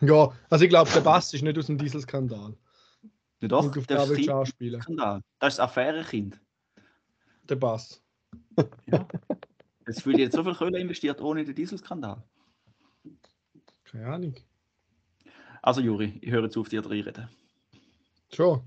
Ja, 0.00 0.30
also 0.50 0.64
ich 0.64 0.68
glaube, 0.70 0.90
der 0.92 1.00
Bass 1.00 1.32
ist 1.32 1.42
nicht 1.42 1.56
aus 1.56 1.66
dem 1.66 1.78
Dieselskandal. 1.78 2.54
Ja, 3.40 3.48
doch, 3.48 3.70
das 3.72 3.86
da 3.86 4.02
ist. 4.02 4.24
Skandal. 4.82 5.22
Das 5.38 5.54
ist 5.54 5.58
das 5.58 5.60
Affärenkind. 5.60 6.40
Der 7.48 7.56
Bass. 7.56 8.02
Ja. 8.86 9.06
Jetzt 9.86 10.06
wird 10.06 10.18
jetzt 10.18 10.34
so 10.34 10.42
viel 10.42 10.54
Kohle 10.54 10.80
investiert 10.80 11.20
ohne 11.20 11.44
den 11.44 11.54
Dieselskandal. 11.54 12.22
Keine 13.84 14.06
Ahnung. 14.06 14.34
Also 15.60 15.82
Juri, 15.82 16.18
ich 16.22 16.30
höre 16.30 16.44
jetzt 16.44 16.56
auf, 16.56 16.70
dir 16.70 16.82
zu 16.82 16.88
reden. 16.88 17.28
Schon. 18.32 18.62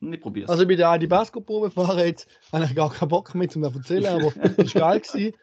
Ich 0.00 0.20
probiere 0.20 0.44
es. 0.44 0.50
Also 0.50 0.66
bin 0.66 0.76
der 0.76 0.90
Adi 0.90 1.06
Basco-Probe 1.06 1.70
fahren 1.70 1.98
jetzt. 1.98 2.28
Habe 2.52 2.66
ich 2.66 2.74
gar 2.74 2.92
keinen 2.92 3.08
Bock 3.08 3.34
mehr, 3.34 3.48
um 3.56 3.62
zu 3.62 3.78
erzählen, 3.78 4.06
aber 4.06 4.26
es 4.58 4.74
war 4.74 4.80
geil. 4.80 5.00
Gewesen. 5.00 5.34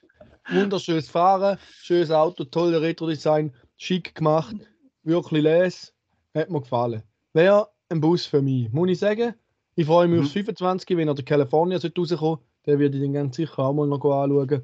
Wunderschönes 0.49 1.09
Fahren, 1.09 1.57
schönes 1.81 2.11
Auto, 2.11 2.43
tolle 2.43 2.81
Retro-Design, 2.81 3.53
schick 3.77 4.15
gemacht, 4.15 4.55
wirklich 5.03 5.43
les. 5.43 5.93
Hat 6.33 6.49
mir 6.49 6.61
gefallen. 6.61 7.03
Wäre 7.33 7.69
ein 7.89 8.01
Bus 8.01 8.25
für 8.25 8.41
mich, 8.41 8.71
muss 8.71 8.89
ich 8.89 8.99
sagen. 8.99 9.35
Ich 9.75 9.85
freue 9.85 10.07
mich 10.07 10.19
Mhm. 10.19 10.23
aufs 10.25 10.33
25, 10.33 10.97
wenn 10.97 11.07
er 11.07 11.13
der 11.15 11.25
California 11.25 11.79
sollte 11.79 12.01
rauskommen 12.01 12.39
Den 12.65 12.79
würde 12.79 12.97
ich 12.97 13.03
dann 13.03 13.13
ganz 13.13 13.35
sicher 13.35 13.59
auch 13.59 13.73
mal 13.73 13.87
noch 13.87 14.03
anschauen. 14.03 14.63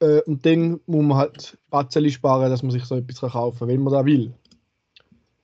Äh, 0.00 0.22
und 0.22 0.44
dann 0.46 0.80
muss 0.86 1.04
man 1.04 1.16
halt 1.16 1.58
Batzeli 1.70 2.10
sparen, 2.10 2.50
dass 2.50 2.62
man 2.62 2.70
sich 2.72 2.84
so 2.84 2.96
etwas 2.96 3.32
kaufen 3.32 3.58
kann, 3.58 3.68
wenn 3.68 3.82
man 3.82 3.92
das 3.92 4.04
will. 4.04 4.32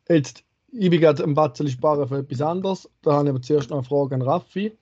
Jetzt, 0.08 0.44
ich 0.72 0.90
bin 0.90 1.00
gerade 1.00 1.22
ein 1.22 1.34
Batzeli 1.34 1.70
sparen 1.70 2.08
für 2.08 2.18
etwas 2.18 2.40
anderes. 2.40 2.88
Da 3.02 3.12
habe 3.12 3.24
ich 3.24 3.30
aber 3.30 3.42
zuerst 3.42 3.70
noch 3.70 3.78
eine 3.78 3.84
Frage 3.84 4.14
an 4.14 4.22
Raffi. 4.22 4.72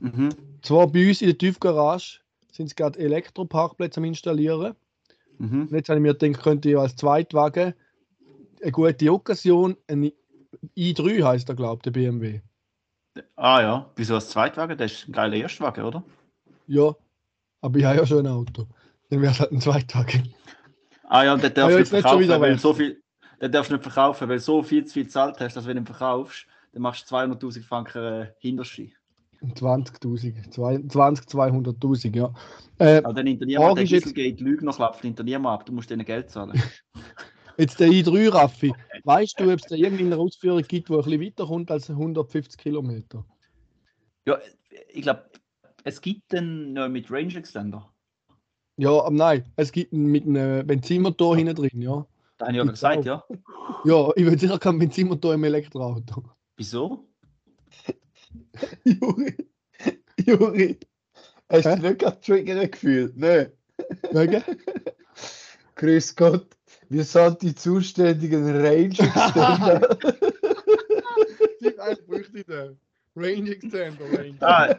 Mhm. 0.00 0.30
Zwar 0.62 0.86
bei 0.86 1.08
uns 1.08 1.20
in 1.20 1.28
der 1.28 1.38
Tiefgarage 1.38 2.20
sind 2.52 2.66
es 2.66 2.76
gerade 2.76 2.98
Elektroparkplätze 2.98 4.00
am 4.00 4.04
Installieren. 4.04 4.74
Mhm. 5.38 5.62
Und 5.62 5.72
jetzt 5.72 5.88
habe 5.88 5.98
ich 5.98 6.02
mir 6.02 6.14
gedacht, 6.14 6.42
könnte 6.42 6.70
ich 6.70 6.78
als 6.78 6.96
Zweitwagen 6.96 7.74
eine 8.62 8.72
gute 8.72 9.12
Occasion, 9.12 9.76
ein 9.86 10.10
i3 10.76 11.22
heißt 11.22 11.48
der, 11.48 11.54
glaube 11.56 11.76
ich, 11.76 11.82
der 11.82 11.90
BMW. 11.92 12.40
Ah 13.36 13.60
ja, 13.60 13.90
wieso 13.96 14.14
als 14.14 14.28
Zweitwagen? 14.30 14.76
Das 14.76 14.92
ist 14.92 15.08
ein 15.08 15.12
geiler 15.12 15.36
Erstwagen, 15.36 15.84
oder? 15.84 16.02
Ja, 16.66 16.94
aber 17.60 17.78
ich 17.78 17.84
habe 17.84 17.98
ja 17.98 18.06
schon 18.06 18.26
ein 18.26 18.32
Auto. 18.32 18.66
Dann 19.10 19.22
wäre 19.22 19.32
es 19.32 19.40
halt 19.40 19.52
ein 19.52 19.60
Zweitwagen. 19.60 20.34
Ah 21.04 21.24
ja, 21.24 21.36
der 21.36 21.50
darf 21.50 21.70
ja, 21.70 21.78
nicht 21.78 21.88
verkaufen, 21.88 22.28
weil 22.28 22.52
weg. 22.52 22.60
so 22.60 22.74
viel. 22.74 23.02
Der 23.40 23.48
darfst 23.48 23.70
nicht 23.70 23.82
verkaufen, 23.82 24.28
weil 24.28 24.38
so 24.40 24.62
viel 24.62 24.84
zu 24.84 24.94
viel 24.94 25.04
gezahlt 25.04 25.38
hast, 25.40 25.54
dass 25.56 25.66
wenn 25.66 25.76
du 25.76 25.82
ihn 25.82 25.86
verkaufst, 25.86 26.46
dann 26.72 26.82
machst 26.82 27.10
du 27.10 27.14
200.000 27.14 27.62
Franken 27.64 28.04
äh, 28.04 28.32
Hinterschi. 28.40 28.92
20.000, 29.42 30.50
zwei- 30.50 30.82
20, 30.88 31.26
200.000, 31.26 32.16
ja. 32.16 32.32
Äh, 32.78 32.98
Aber 32.98 33.12
dann 33.14 33.26
hinter 33.26 33.46
niemand, 33.46 33.78
der 33.78 33.84
Dieselgate 33.84 34.42
Lüge 34.42 34.64
noch 34.64 34.76
klappt, 34.76 35.02
hinter 35.02 35.22
niemand 35.22 35.60
ab, 35.60 35.66
du 35.66 35.72
musst 35.72 35.88
denen 35.88 36.04
Geld 36.04 36.30
zahlen. 36.30 36.60
jetzt 37.58 37.80
der 37.80 37.88
i3 37.88 38.32
Raffi. 38.32 38.72
Weißt 39.04 39.38
du, 39.38 39.52
ob 39.52 39.58
es 39.60 39.66
da 39.66 39.74
irgendeine 39.74 40.16
Ausführung 40.16 40.62
gibt, 40.62 40.88
die 40.88 40.92
ein 40.94 41.02
bisschen 41.02 41.20
weiterkommt 41.20 41.70
als 41.70 41.90
150 41.90 42.58
Kilometer? 42.58 43.24
ja, 44.26 44.38
ich 44.90 45.02
glaube, 45.02 45.24
es 45.84 46.00
gibt 46.00 46.32
den 46.32 46.76
äh, 46.76 46.88
mit 46.88 47.10
Range 47.10 47.34
Extender. 47.34 47.90
Ja, 48.76 48.90
aber 48.90 49.10
nein, 49.10 49.44
es 49.56 49.72
gibt 49.72 49.92
einen 49.92 50.06
mit 50.06 50.24
einem 50.24 50.66
Benzinmotor 50.66 51.36
hinten 51.36 51.56
drin, 51.56 51.82
ja. 51.82 52.06
Da 52.36 52.46
habe 52.46 52.56
ich 52.56 52.64
ja 52.64 52.70
gesagt, 52.70 52.98
auch. 52.98 53.04
ja. 53.04 53.24
Ja, 53.84 54.10
ich 54.14 54.24
will 54.24 54.38
sicher 54.38 54.58
keinen 54.58 54.78
Benzinmotor 54.78 55.34
im 55.34 55.44
Elektroauto. 55.44 56.22
Wieso? 56.56 57.08
Juri, 58.84 59.34
Juri, 60.24 60.78
hast 61.48 61.64
du 61.64 61.70
Hä? 61.70 61.78
nicht 61.80 61.98
gerade 61.98 62.20
triggern 62.20 62.70
gefühlt? 62.70 63.16
Nein. 63.16 63.50
Wegen? 64.12 64.42
Grüß 65.74 66.16
Gott, 66.16 66.57
wir 66.90 67.04
sind 67.04 67.42
die 67.42 67.54
zuständigen 67.54 68.44
Range 68.56 68.86
Extender. 68.86 69.98
Eigentlich 71.78 72.06
bräuchte 72.06 72.38
ich 72.38 72.46
den. 72.46 72.78
Range 73.16 73.50
Extender, 73.50 74.04
Range. 74.12 74.36
Ah, 74.40 74.74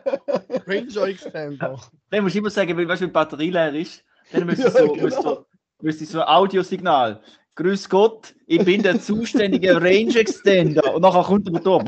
Ranger 0.65 1.07
Extender. 1.07 1.79
dann 2.09 2.23
musst 2.23 2.35
du 2.35 2.39
immer 2.39 2.49
sagen, 2.49 2.75
weil 2.77 2.87
weißt, 2.87 3.01
du, 3.01 3.05
wenn 3.05 3.09
die 3.09 3.13
Batterie 3.13 3.49
leer 3.51 3.73
ist, 3.73 4.03
dann 4.31 4.45
müsste 4.45 4.63
Ja, 4.63 4.71
so, 4.71 4.93
genau. 4.93 5.21
so, 5.21 5.45
müsste 5.81 6.05
so 6.05 6.21
ein 6.21 6.27
Audiosignal. 6.27 7.21
Grüß 7.55 7.89
Gott, 7.89 8.33
ich 8.47 8.63
bin 8.63 8.81
der 8.81 9.01
zuständige 9.01 9.75
Range 9.75 10.15
Extender. 10.17 10.95
Und 10.95 11.01
nachher 11.01 11.23
kommt 11.23 11.45
der 11.47 11.53
Motor. 11.53 11.83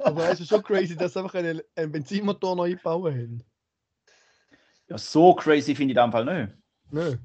Aber 0.00 0.28
es 0.30 0.40
ist 0.40 0.48
schon 0.48 0.62
crazy, 0.62 0.96
dass 0.96 1.14
sie 1.14 1.20
einfach 1.20 1.34
einen, 1.34 1.62
einen 1.76 1.92
Benzinmotor 1.92 2.56
noch 2.56 2.64
einbauen 2.64 3.14
haben. 3.14 3.44
Ja, 4.88 4.98
so 4.98 5.34
crazy 5.34 5.74
finde 5.74 5.92
ich 5.92 5.98
dem 5.98 6.12
Fall 6.12 6.24
nicht. 6.24 6.54
Nö. 6.90 7.16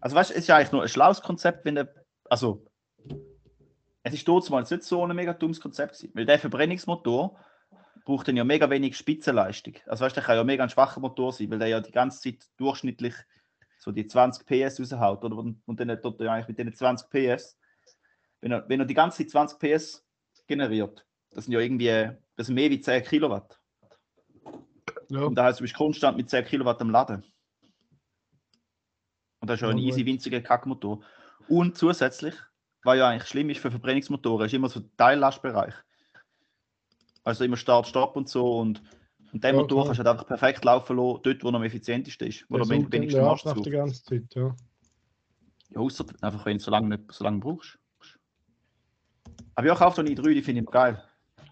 Also 0.00 0.16
weißt 0.16 0.30
du, 0.30 0.34
es 0.34 0.40
ist 0.40 0.48
ja 0.48 0.56
eigentlich 0.56 0.72
nur 0.72 0.82
ein 0.82 0.88
schlaues 0.88 1.22
Konzept, 1.22 1.64
wenn 1.64 1.76
der, 1.76 1.92
also 2.28 2.64
es 4.02 4.14
ist 4.14 4.26
dort 4.26 4.48
mal 4.50 4.62
nicht 4.62 4.82
so 4.82 5.04
ein 5.04 5.16
mega 5.16 5.32
dummes 5.32 5.60
Konzept 5.60 5.94
gewesen, 5.94 6.12
weil 6.14 6.26
der 6.26 6.38
Verbrennungsmotor 6.38 7.38
braucht 8.04 8.28
dann 8.28 8.36
ja 8.36 8.44
mega 8.44 8.70
wenig 8.70 8.96
Spitzenleistung. 8.96 9.74
Also 9.86 10.04
weißt 10.04 10.16
du, 10.16 10.20
der 10.20 10.26
kann 10.26 10.36
ja 10.36 10.44
mega 10.44 10.62
ein 10.62 10.70
schwacher 10.70 11.00
Motor 11.00 11.32
sein, 11.32 11.50
weil 11.50 11.58
der 11.58 11.68
ja 11.68 11.80
die 11.80 11.92
ganze 11.92 12.20
Zeit 12.20 12.46
durchschnittlich 12.56 13.14
so 13.78 13.92
die 13.92 14.06
20 14.06 14.46
PS 14.46 14.80
raushaut, 14.80 15.24
oder? 15.24 15.36
Und, 15.36 15.62
dann 15.66 16.00
tut 16.00 16.20
er 16.20 16.32
eigentlich 16.32 16.48
mit 16.48 16.58
den 16.58 16.74
20 16.74 17.08
PS, 17.10 17.58
wenn 18.40 18.52
er, 18.52 18.68
wenn 18.68 18.80
er 18.80 18.86
die 18.86 18.94
ganze 18.94 19.18
Zeit 19.18 19.30
20 19.30 19.58
PS 19.58 20.04
generiert, 20.46 21.06
das 21.30 21.44
sind 21.44 21.52
ja 21.52 21.60
irgendwie, 21.60 22.10
das 22.36 22.46
sind 22.46 22.54
mehr 22.54 22.70
wie 22.70 22.80
10 22.80 23.04
Kilowatt. 23.04 23.60
Ja. 25.10 25.22
Und 25.22 25.34
da 25.34 25.44
heißt, 25.44 25.60
du 25.60 25.64
bist 25.64 25.74
konstant 25.74 26.16
mit 26.16 26.28
10 26.30 26.44
Kilowatt 26.44 26.80
am 26.80 26.90
Laden. 26.90 27.24
Und 29.40 29.48
das 29.48 29.56
ist 29.56 29.62
ja 29.62 29.68
ein 29.68 29.78
easy, 29.78 30.04
winziger 30.04 30.40
Kackmotor. 30.40 31.00
Und 31.48 31.76
zusätzlich, 31.78 32.34
was 32.82 32.96
ja 32.98 33.08
eigentlich 33.08 33.28
schlimm 33.28 33.50
ist 33.50 33.60
für 33.60 33.70
Verbrennungsmotoren, 33.70 34.46
ist 34.46 34.54
immer 34.54 34.68
so 34.68 34.80
der 34.80 34.96
Teillastbereich. 34.96 35.74
Also 37.24 37.44
immer 37.44 37.56
Start, 37.56 37.86
Stopp 37.86 38.16
und 38.16 38.28
so. 38.28 38.58
Und, 38.58 38.82
und 39.32 39.44
den 39.44 39.54
Ja, 39.54 39.60
Motor 39.60 39.82
klar. 39.82 39.86
kannst 39.86 40.00
du 40.00 40.04
halt 40.04 40.08
einfach 40.14 40.26
perfekt 40.26 40.64
laufen 40.64 40.96
lassen, 40.96 41.20
dort, 41.22 41.44
wo 41.44 41.48
er 41.48 41.54
am 41.54 41.62
effizientesten 41.62 42.28
ist. 42.28 42.44
Wo 42.48 42.58
Der 42.58 42.66
er 42.66 42.76
am 42.76 42.92
wenigsten 42.92 43.20
Marsch 43.20 43.44
nach 43.44 43.60
die 43.60 43.70
ganze 43.70 44.02
Zeit, 44.02 44.34
ja. 44.34 44.54
Ja, 45.70 45.80
außer 45.80 46.04
einfach, 46.22 46.46
wenn 46.46 46.58
du 46.58 46.64
so 46.64 46.70
lange, 46.70 46.88
nicht, 46.96 47.12
so 47.12 47.24
lange 47.24 47.38
brauchst. 47.38 47.78
Aber 49.54 49.66
ja, 49.66 49.74
kauf 49.74 49.94
doch 49.94 50.02
nie 50.02 50.14
drei, 50.14 50.32
die 50.34 50.42
finde 50.42 50.62
ich 50.62 50.70
geil. 50.70 51.02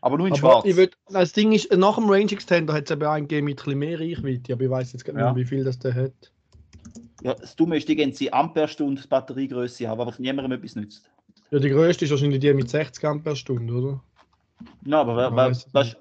Aber 0.01 0.17
nur 0.17 0.27
in 0.29 0.33
Aber 0.35 0.41
schwarz. 0.41 0.65
ich 0.65 0.77
würd, 0.77 0.97
das 1.09 1.33
Ding 1.33 1.53
ist, 1.53 1.71
nach 1.77 1.97
dem 1.97 2.09
Range 2.09 2.31
Extender 2.31 2.73
hat 2.73 2.85
es 2.85 2.91
eben 2.91 3.03
einen 3.05 3.27
gegeben 3.29 3.47
mit 3.47 3.59
ein 3.61 3.65
bisschen 3.65 3.79
mehr 3.79 4.01
Reichweite, 4.01 4.53
aber 4.53 4.63
ich 4.63 4.71
weiß 4.71 4.93
jetzt 4.93 5.05
gar 5.05 5.13
nicht 5.13 5.21
Ja. 5.21 5.33
mehr, 5.33 5.37
wie 5.43 5.45
viel 5.49 5.65
das 5.65 5.79
der 5.79 5.95
hat. 5.95 6.33
Ja, 7.23 7.35
das 7.35 7.57
Dumme 7.57 7.77
ist, 7.77 7.89
die 7.89 7.97
gehen 7.97 8.13
sie 8.13 8.33
Amperestunde 8.33 9.03
Batteriegröße 9.09 9.89
haben, 9.89 10.01
aber 10.01 10.15
niemandem 10.19 10.53
etwas 10.53 10.77
nützt. 10.77 11.11
Ja, 11.51 11.59
die 11.59 11.71
größte 11.71 12.05
ist 12.05 12.11
wahrscheinlich 12.11 12.41
die 12.41 12.53
mit 12.53 12.69
60 12.69 13.05
Ampere 13.05 13.37
Stunde, 13.37 13.73
oder? 13.73 14.05
Ja, 14.85 15.01
aber 15.01 15.17
wer, 15.17 15.35
wer, 15.35 15.51
ich 15.51 15.67
weißt, 15.73 15.97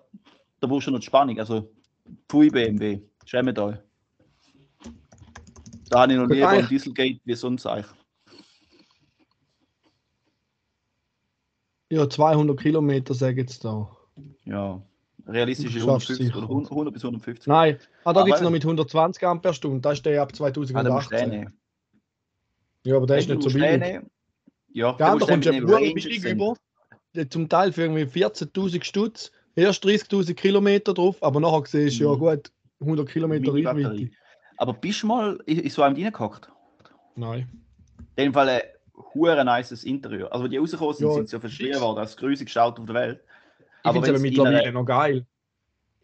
da 0.60 0.67
brauchst 0.67 0.88
du 0.88 0.91
noch 0.91 0.99
die 0.99 1.06
Spannung. 1.06 1.39
Also, 1.39 1.71
Pfui 2.28 2.49
BMW, 2.49 2.99
schämt 3.25 3.58
euch. 3.60 3.78
Da 5.89 6.01
habe 6.01 6.13
ich 6.13 6.19
noch 6.19 6.28
lieber 6.28 6.49
ein 6.49 6.67
Dieselgate 6.67 7.19
wie 7.23 7.36
sonst 7.36 7.65
eigentlich. 7.65 7.91
Ja, 11.91 12.10
200 12.10 12.60
Kilometer 12.60 13.13
sagen 13.13 13.38
jetzt 13.38 13.63
da. 13.63 13.95
Ja, 14.45 14.82
realistisch 15.28 15.76
ist 15.76 15.84
Du 15.84 15.88
schaffst 15.92 16.10
150 16.10 16.26
sicher. 16.28 16.38
oder 16.38 16.48
100, 16.50 16.72
100 16.72 16.94
bis 16.94 17.04
150. 17.04 17.48
Nein, 17.48 17.78
ah, 18.04 18.14
da 18.14 18.24
gibt 18.24 18.36
es 18.38 18.42
noch 18.42 18.52
mit 18.52 18.64
120 18.64 19.24
Ampere 19.26 19.54
Stunde, 19.54 19.82
das 19.82 19.94
ist 20.00 20.06
der 20.06 20.22
ab 20.22 20.32
Ah, 20.40 20.50
dann 20.50 20.54
musst 20.62 20.72
du 20.72 20.74
den 20.76 20.86
2018. 20.86 21.30
nehmen. 21.30 21.54
ja, 22.84 22.96
aber 22.98 23.06
der 23.08 23.18
ist 23.18 23.30
nicht 23.30 23.42
so 23.42 23.50
billig. 23.50 23.80
nehmen. 23.80 24.10
Ja, 24.74 24.88
Ja, 24.90 24.94
da 24.98 25.10
kommst 25.12 25.28
du 25.30 25.36
mit 25.38 25.46
ja 25.46 25.52
Range 25.76 25.94
billig 25.94 26.26
über. 26.26 26.54
Der 27.16 27.30
Zum 27.30 27.48
Teil 27.48 27.72
für 27.72 27.84
irgendwie 27.84 28.04
14.000 28.04 28.84
Stutz, 28.84 29.32
erst 29.56 29.86
30.000 29.86 30.34
Kilometer 30.34 30.94
drauf, 30.94 31.24
aber 31.24 31.40
nachher 31.40 31.64
siehst 31.66 32.00
du 32.00 32.04
ja 32.06 32.12
Mhm. 32.14 32.20
gut 32.20 32.52
100 32.82 33.08
Kilometer. 33.10 33.54
Reichweite. 33.54 34.10
Aber 34.58 34.74
bist 34.74 35.04
du 35.04 35.08
mal 35.08 35.40
in, 35.46 35.70
so 35.70 35.82
einem 35.82 35.96
reingehockt? 35.96 36.50
Nein. 37.16 37.48
In 38.18 38.26
dem 38.26 38.34
Fall 38.34 38.50
ein 38.50 38.62
hure 39.14 39.44
nices 39.46 39.84
Interieur. 39.86 40.32
Also, 40.34 40.48
die 40.50 40.58
rausgekommen 40.58 40.94
sind, 40.94 41.08
Ja, 41.08 41.14
sind 41.14 41.30
sie 41.30 41.36
ja 41.36 41.40
verschrien 41.40 41.80
worden 41.82 41.98
das 41.98 42.16
grusigste 42.18 42.62
Auto 42.62 42.82
auf 42.82 42.86
der 42.88 42.96
Welt. 42.96 43.24
Ich 43.86 43.91
finde 43.91 44.00
es 44.00 44.08
wenn 44.08 44.15
aber 44.15 44.17
in 44.17 44.21
mittlerweile 44.21 44.60
einer- 44.63 44.71
noch 44.71 44.86
geil. 44.86 45.26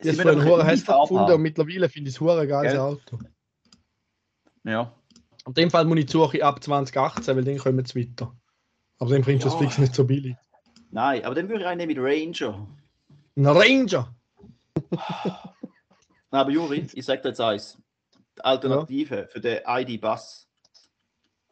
Einfach 0.03 0.23
hure 0.35 0.61
eine 0.61 0.69
hässlich 0.69 0.85
Farbe 0.85 1.09
gefunden 1.09 1.33
und 1.33 1.41
mittlerweile 1.41 1.89
finde 1.89 2.09
ich 2.09 2.15
es 2.15 2.21
hure 2.21 2.47
geiles? 2.47 2.75
Auto. 2.77 3.19
Ja. 4.63 4.91
In 5.47 5.53
dem 5.53 5.69
Fall 5.71 5.85
muss 5.85 5.97
ich 5.99 6.05
die 6.05 6.11
Suche 6.11 6.43
ab 6.43 6.63
2018, 6.63 7.35
weil 7.35 7.43
dann 7.43 7.57
kommen 7.57 7.85
sie 7.85 7.99
weiter. 8.01 8.35
Aber 8.99 9.09
dann 9.11 9.23
findest 9.23 9.45
du 9.45 9.49
es 9.49 9.53
Ja. 9.55 9.59
fix 9.61 9.77
nicht 9.77 9.95
so 9.95 10.05
billig. 10.05 10.35
Nein, 10.91 11.23
aber 11.23 11.35
dann 11.35 11.49
würde 11.49 11.61
ich 11.63 11.67
einen 11.67 11.87
mit 11.87 11.97
Ranger. 11.99 12.67
Ein 13.35 13.45
Ranger! 13.47 14.13
Nein, 14.89 14.99
aber 16.29 16.51
Juri, 16.51 16.87
ich 16.93 17.05
sage 17.05 17.21
dir 17.21 17.29
jetzt 17.29 17.41
eins. 17.41 17.77
Die 18.37 18.43
Alternative 18.45 19.27
für 19.31 19.39
den 19.41 19.59
ID-Bus 19.65 20.47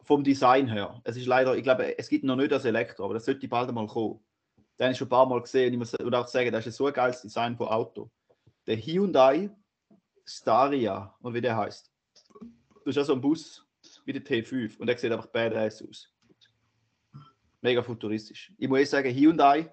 vom 0.04 0.24
Design 0.24 0.68
her, 0.68 1.00
es 1.04 1.16
ist 1.16 1.26
leider, 1.26 1.56
ich 1.56 1.62
glaube, 1.62 1.98
es 1.98 2.08
gibt 2.08 2.24
noch 2.24 2.36
nicht 2.36 2.50
das 2.52 2.64
Elektro, 2.64 3.04
aber 3.04 3.14
das 3.14 3.24
sollte 3.24 3.46
bald 3.48 3.72
mal 3.72 3.86
kommen. 3.86 4.20
Den 4.80 4.86
habe 4.86 4.92
ich 4.92 4.98
schon 4.98 5.08
ein 5.08 5.10
paar 5.10 5.26
Mal 5.26 5.42
gesehen 5.42 5.66
und 5.66 5.72
ich 5.74 5.78
muss 5.78 5.94
und 5.94 6.14
auch 6.14 6.26
sagen, 6.26 6.50
das 6.50 6.66
ist 6.66 6.76
so 6.76 6.86
ein 6.86 6.94
geiles 6.94 7.20
Design 7.20 7.54
von 7.54 7.68
Auto. 7.68 8.10
Der 8.66 8.76
Hyundai 8.76 9.50
Staria, 10.24 11.14
und 11.20 11.34
wie 11.34 11.40
der 11.42 11.54
heißt. 11.54 11.90
Das 12.40 12.86
ist 12.86 12.96
ja 12.96 13.04
so 13.04 13.12
ein 13.12 13.20
Bus 13.20 13.66
wie 14.06 14.12
der 14.12 14.22
T5 14.22 14.78
und 14.78 14.86
der 14.86 14.96
sieht 14.96 15.12
einfach 15.12 15.26
badass 15.26 15.84
aus. 15.86 16.08
Mega 17.60 17.82
futuristisch. 17.82 18.52
Ich 18.56 18.68
muss 18.68 18.88
sagen, 18.88 19.14
Hyundai 19.14 19.70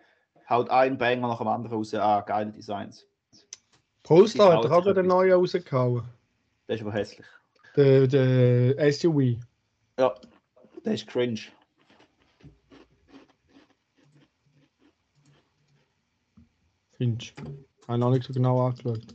haut 0.49 0.69
einen 0.69 0.97
Banger 0.97 1.29
nach 1.29 1.37
dem 1.37 1.47
anderen 1.47 1.77
raus 1.77 1.93
an 1.93 2.25
geile 2.25 2.51
Designs. 2.51 3.07
Polestar 4.03 4.69
hat 4.69 4.83
sich 4.83 4.93
den 4.93 5.07
neuen 5.07 5.31
rausgehauen. 5.31 6.03
Der 6.67 6.75
ist 6.75 6.81
aber 6.81 6.91
hässlich. 6.91 7.27
Der, 7.77 8.07
der 8.07 8.91
SUV. 8.91 9.39
Ja, 9.97 10.13
der 10.83 10.93
ist 10.93 11.07
cringe. 11.07 11.39
Findest 16.97 17.39
du? 17.39 17.65
Habe 17.87 17.99
noch 17.99 18.11
nicht 18.11 18.23
so 18.23 18.33
genau 18.33 18.59
angeschaut. 18.65 19.05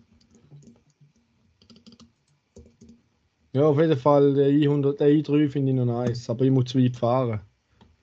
Ja, 3.53 3.66
auf 3.66 3.79
jeden 3.79 3.99
Fall, 3.99 4.35
der 4.35 4.49
i100, 4.49 4.97
der 4.97 5.09
i3 5.09 5.49
finde 5.51 5.73
ich 5.73 5.79
noch 5.79 5.85
nice, 5.85 6.31
aber 6.31 6.45
ich 6.45 6.51
muss 6.51 6.66
zu 6.66 6.79
weit 6.79 6.97
fahren. 6.97 7.40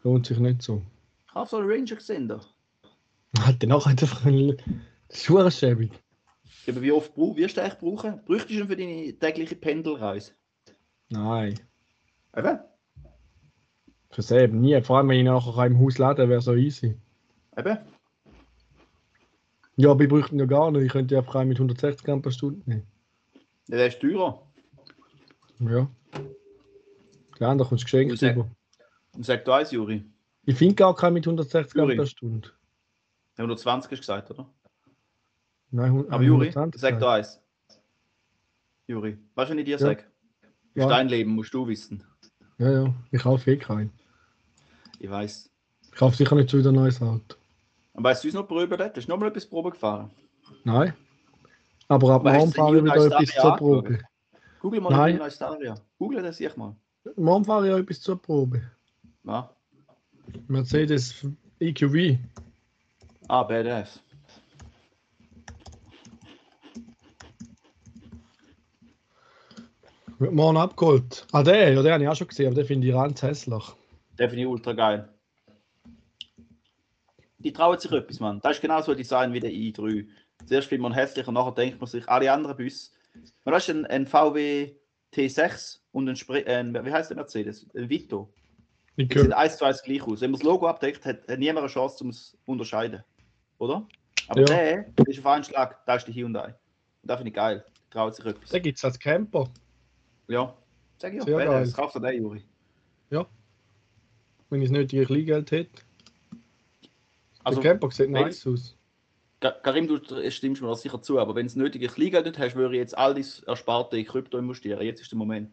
Lohnt 0.03 0.27
sich 0.27 0.37
nicht 0.37 0.61
so. 0.61 0.83
Ich 1.27 1.33
habe 1.33 1.49
so 1.49 1.57
einen 1.57 1.69
Ranger 1.69 1.95
gesehen 1.95 2.27
da. 2.27 2.39
Hat 3.39 3.61
der 3.61 3.69
nachher 3.69 3.89
einfach 3.89 4.25
ein 4.25 4.57
Schuhschäbig. 5.11 5.91
Aber 6.67 6.81
wie 6.81 6.91
oft 6.91 7.17
wirst 7.17 7.57
du 7.57 7.61
eigentlich 7.61 7.79
brauchen? 7.79 8.21
Bräuchtest 8.25 8.51
du 8.51 8.63
ihn 8.63 8.67
für 8.67 8.75
deine 8.75 9.13
tägliche 9.17 9.55
Pendelreise? 9.55 10.33
Nein. 11.09 11.59
Eben. 12.35 12.59
Für 14.11 14.21
selber 14.21 14.55
nie. 14.55 14.79
Vor 14.81 14.97
allem, 14.97 15.09
wenn 15.09 15.19
ich 15.19 15.25
nachher 15.25 15.65
im 15.65 15.79
Haus 15.79 15.97
laden 15.97 16.29
wäre 16.29 16.41
so 16.41 16.53
easy. 16.53 16.95
Eben. 17.57 17.77
Ja, 19.81 19.91
aber 19.91 20.03
ich 20.03 20.09
bräuchte 20.09 20.33
ihn 20.35 20.39
ja 20.39 20.45
gar 20.45 20.71
nicht. 20.71 20.83
Ich 20.83 20.91
könnte 20.91 21.17
einfach 21.17 21.35
einen 21.35 21.47
mit 21.49 21.57
160 21.57 22.05
Gramm 22.05 22.21
per 22.21 22.31
Stunde 22.31 22.61
nehmen. 22.69 22.85
Ja, 23.69 23.77
der 23.77 23.87
ist 23.87 23.99
teurer. 24.01 24.41
Ja. 25.59 25.89
Ja, 27.39 27.55
da 27.55 27.63
kommst 27.63 27.83
du 27.83 27.85
geschenkt 27.85 28.11
Und 28.11 28.19
sag- 28.19 28.35
über. 28.35 28.49
Sag 29.21 29.45
du 29.45 29.51
eins, 29.53 29.71
Juri. 29.71 30.03
Ich 30.45 30.57
finde 30.57 30.75
gar 30.75 30.93
keinen 30.95 31.13
mit 31.13 31.25
160 31.25 31.73
Gramm 31.73 31.85
Juri. 31.85 31.95
per 31.95 32.05
Stunde. 32.07 32.49
120 33.37 33.89
hast 33.91 33.97
du 33.97 34.01
gesagt, 34.01 34.31
oder? 34.31 34.49
Nein, 35.71 36.05
Aber 36.09 36.23
Juri, 36.23 36.47
120 36.47 36.81
sag 36.81 36.99
du 36.99 37.07
eins. 37.07 37.39
Juri, 38.87 39.17
wenn 39.35 39.59
ich 39.59 39.65
dir 39.65 39.71
Ja. 39.71 39.77
sage? 39.77 40.03
Ja. 40.75 40.83
Ist 40.83 40.89
dein 40.89 41.07
Leben, 41.07 41.31
musst 41.35 41.53
du 41.53 41.65
wissen. 41.67 42.03
Ja, 42.57 42.69
ja. 42.71 42.93
Ich 43.11 43.21
kaufe 43.21 43.49
eh 43.51 43.55
keinen. 43.57 43.91
Ich 44.99 45.09
weiß. 45.09 45.49
Ich 45.83 45.91
kaufe 45.91 46.17
sicher 46.17 46.35
nicht 46.35 46.51
schon 46.51 46.59
wieder 46.59 46.71
ein 46.71 46.75
neues 46.75 47.01
Auto. 47.01 47.37
Und 47.99 48.05
weißt 48.05 48.23
du, 48.23 48.29
noch 48.29 48.47
Probe 48.47 48.77
hat? 48.77 48.95
Hast 48.95 49.09
du 49.09 49.11
noch 49.11 49.19
mal 49.19 49.27
etwas 49.27 49.45
Probe 49.45 49.71
gefahren? 49.71 50.09
Nein. 50.63 50.93
Aber 51.89 52.11
ab 52.11 52.23
morgen 52.23 52.53
fahre 52.53 52.77
ich 52.77 52.83
den 52.83 52.85
wieder 52.85 53.05
etwas 53.07 53.41
zur 53.41 53.57
Probe. 53.57 53.99
Google 54.61 54.79
mal 54.79 54.89
Nein. 54.89 55.11
den 55.15 55.19
neuen 55.19 55.31
Staria. 55.31 55.75
Google 55.97 56.23
das 56.23 56.39
ich 56.39 56.55
mal. 56.55 56.77
Morgen 57.17 57.43
fahre 57.43 57.67
ich 57.67 57.75
etwas 57.75 57.99
zur 57.99 58.21
Probe. 58.21 58.61
Ja. 59.25 59.53
Mercedes 60.47 61.27
EQV. 61.59 62.17
Ah, 63.27 63.43
badass. 63.43 64.01
Wird 70.19 70.31
morgen 70.31 70.55
abgeholt. 70.55 71.27
Ah, 71.33 71.43
der, 71.43 71.73
ja, 71.73 71.81
den 71.81 71.91
habe 71.91 72.03
ich 72.03 72.09
auch 72.09 72.15
schon 72.15 72.29
gesehen, 72.29 72.47
aber 72.47 72.55
den 72.55 72.65
finde 72.65 72.87
ich 72.87 72.93
ganz 72.93 73.21
hässlich. 73.21 73.65
Der 74.17 74.29
finde 74.29 74.43
ich 74.43 74.47
ultra 74.47 74.71
geil. 74.71 75.09
Die 77.39 77.53
trauen 77.53 77.79
sich 77.79 77.91
etwas, 77.91 78.19
Mann. 78.19 78.39
Das 78.41 78.57
ist 78.57 78.61
genau 78.61 78.81
so 78.81 78.91
ein 78.91 78.97
Design 78.97 79.33
wie 79.33 79.39
der 79.39 79.51
i3. 79.51 80.05
Zuerst 80.45 80.67
findet 80.67 80.83
man 80.83 80.93
hässlich 80.93 81.27
und 81.27 81.33
nachher 81.33 81.53
denkt 81.53 81.79
man 81.79 81.87
sich, 81.87 82.07
alle 82.07 82.31
anderen 82.31 82.57
Busse. 82.57 82.91
Man 83.45 83.55
hast 83.55 83.69
ein, 83.69 83.85
ein 83.85 84.05
VW 84.05 84.73
T6 85.13 85.79
und 85.91 86.07
ein, 86.09 86.15
Spre 86.15 86.45
ein 86.45 86.73
wie 86.85 86.91
heißt 86.91 87.09
der 87.09 87.17
Mercedes? 87.17 87.65
Ein 87.75 87.89
Vito. 87.89 88.29
Die 88.97 89.07
sehen 89.11 89.31
eins 89.33 89.57
zu 89.57 89.65
eins 89.65 89.81
gleich 89.81 90.03
aus. 90.03 90.21
Wenn 90.21 90.31
man 90.31 90.39
das 90.39 90.45
Logo 90.45 90.67
abdeckt, 90.67 91.05
hat, 91.05 91.27
hat 91.27 91.39
niemand 91.39 91.59
eine 91.59 91.67
Chance, 91.67 92.03
um 92.03 92.09
es 92.09 92.31
zu 92.31 92.37
unterscheiden. 92.45 93.03
Oder? 93.57 93.87
Aber 94.27 94.39
Ja. 94.41 94.45
der, 94.45 94.83
der 94.83 95.07
ist 95.07 95.19
auf 95.19 95.25
einen 95.25 95.43
Schlag, 95.43 95.85
da 95.85 95.95
ist 95.95 96.05
die 96.07 96.13
Hyundai. 96.13 96.47
Und 97.01 97.09
das 97.09 97.17
finde 97.17 97.29
ich 97.29 97.35
geil. 97.35 97.65
Traut 97.89 98.15
sich 98.15 98.25
etwas. 98.25 98.49
Den 98.49 98.61
gibt 98.61 98.77
es 98.77 98.83
als 98.85 98.99
Camper. 98.99 99.49
Ja. 100.27 100.53
Sag 100.97 101.13
ich 101.13 101.19
ja, 101.19 101.25
Sehr 101.25 101.45
geil. 101.45 101.71
Kauf 101.73 101.93
dir 101.93 102.01
den, 102.01 102.21
Juri. 102.21 102.43
Ja. 103.09 103.25
wenn 104.49 104.61
ich 104.61 104.67
das 104.69 104.77
nötige 104.77 105.05
Kleingeld 105.05 105.49
hätte. 105.51 105.81
Also, 107.49 107.61
der 107.61 107.71
Camper 107.71 107.91
sieht 107.91 108.09
nice 108.09 108.45
aus. 108.47 108.75
Ka- 109.41 109.51
Karim, 109.63 109.87
du 109.87 109.99
stimmst 110.31 110.61
mir 110.61 110.67
das 110.67 110.81
sicher 110.81 111.01
zu, 111.01 111.17
aber 111.19 111.33
wenn 111.35 111.43
du 111.45 111.49
das 111.49 111.55
nötige 111.55 111.87
Kleingeld 111.87 112.25
nicht 112.25 112.37
hast, 112.39 112.55
würde 112.55 112.75
ich 112.75 112.79
jetzt 112.79 112.97
all 112.97 113.13
das 113.15 113.39
Ersparte 113.41 113.97
in 113.97 114.05
Krypto 114.05 114.37
investieren. 114.37 114.81
Jetzt 114.81 115.01
ist 115.01 115.11
der 115.11 115.17
Moment. 115.17 115.49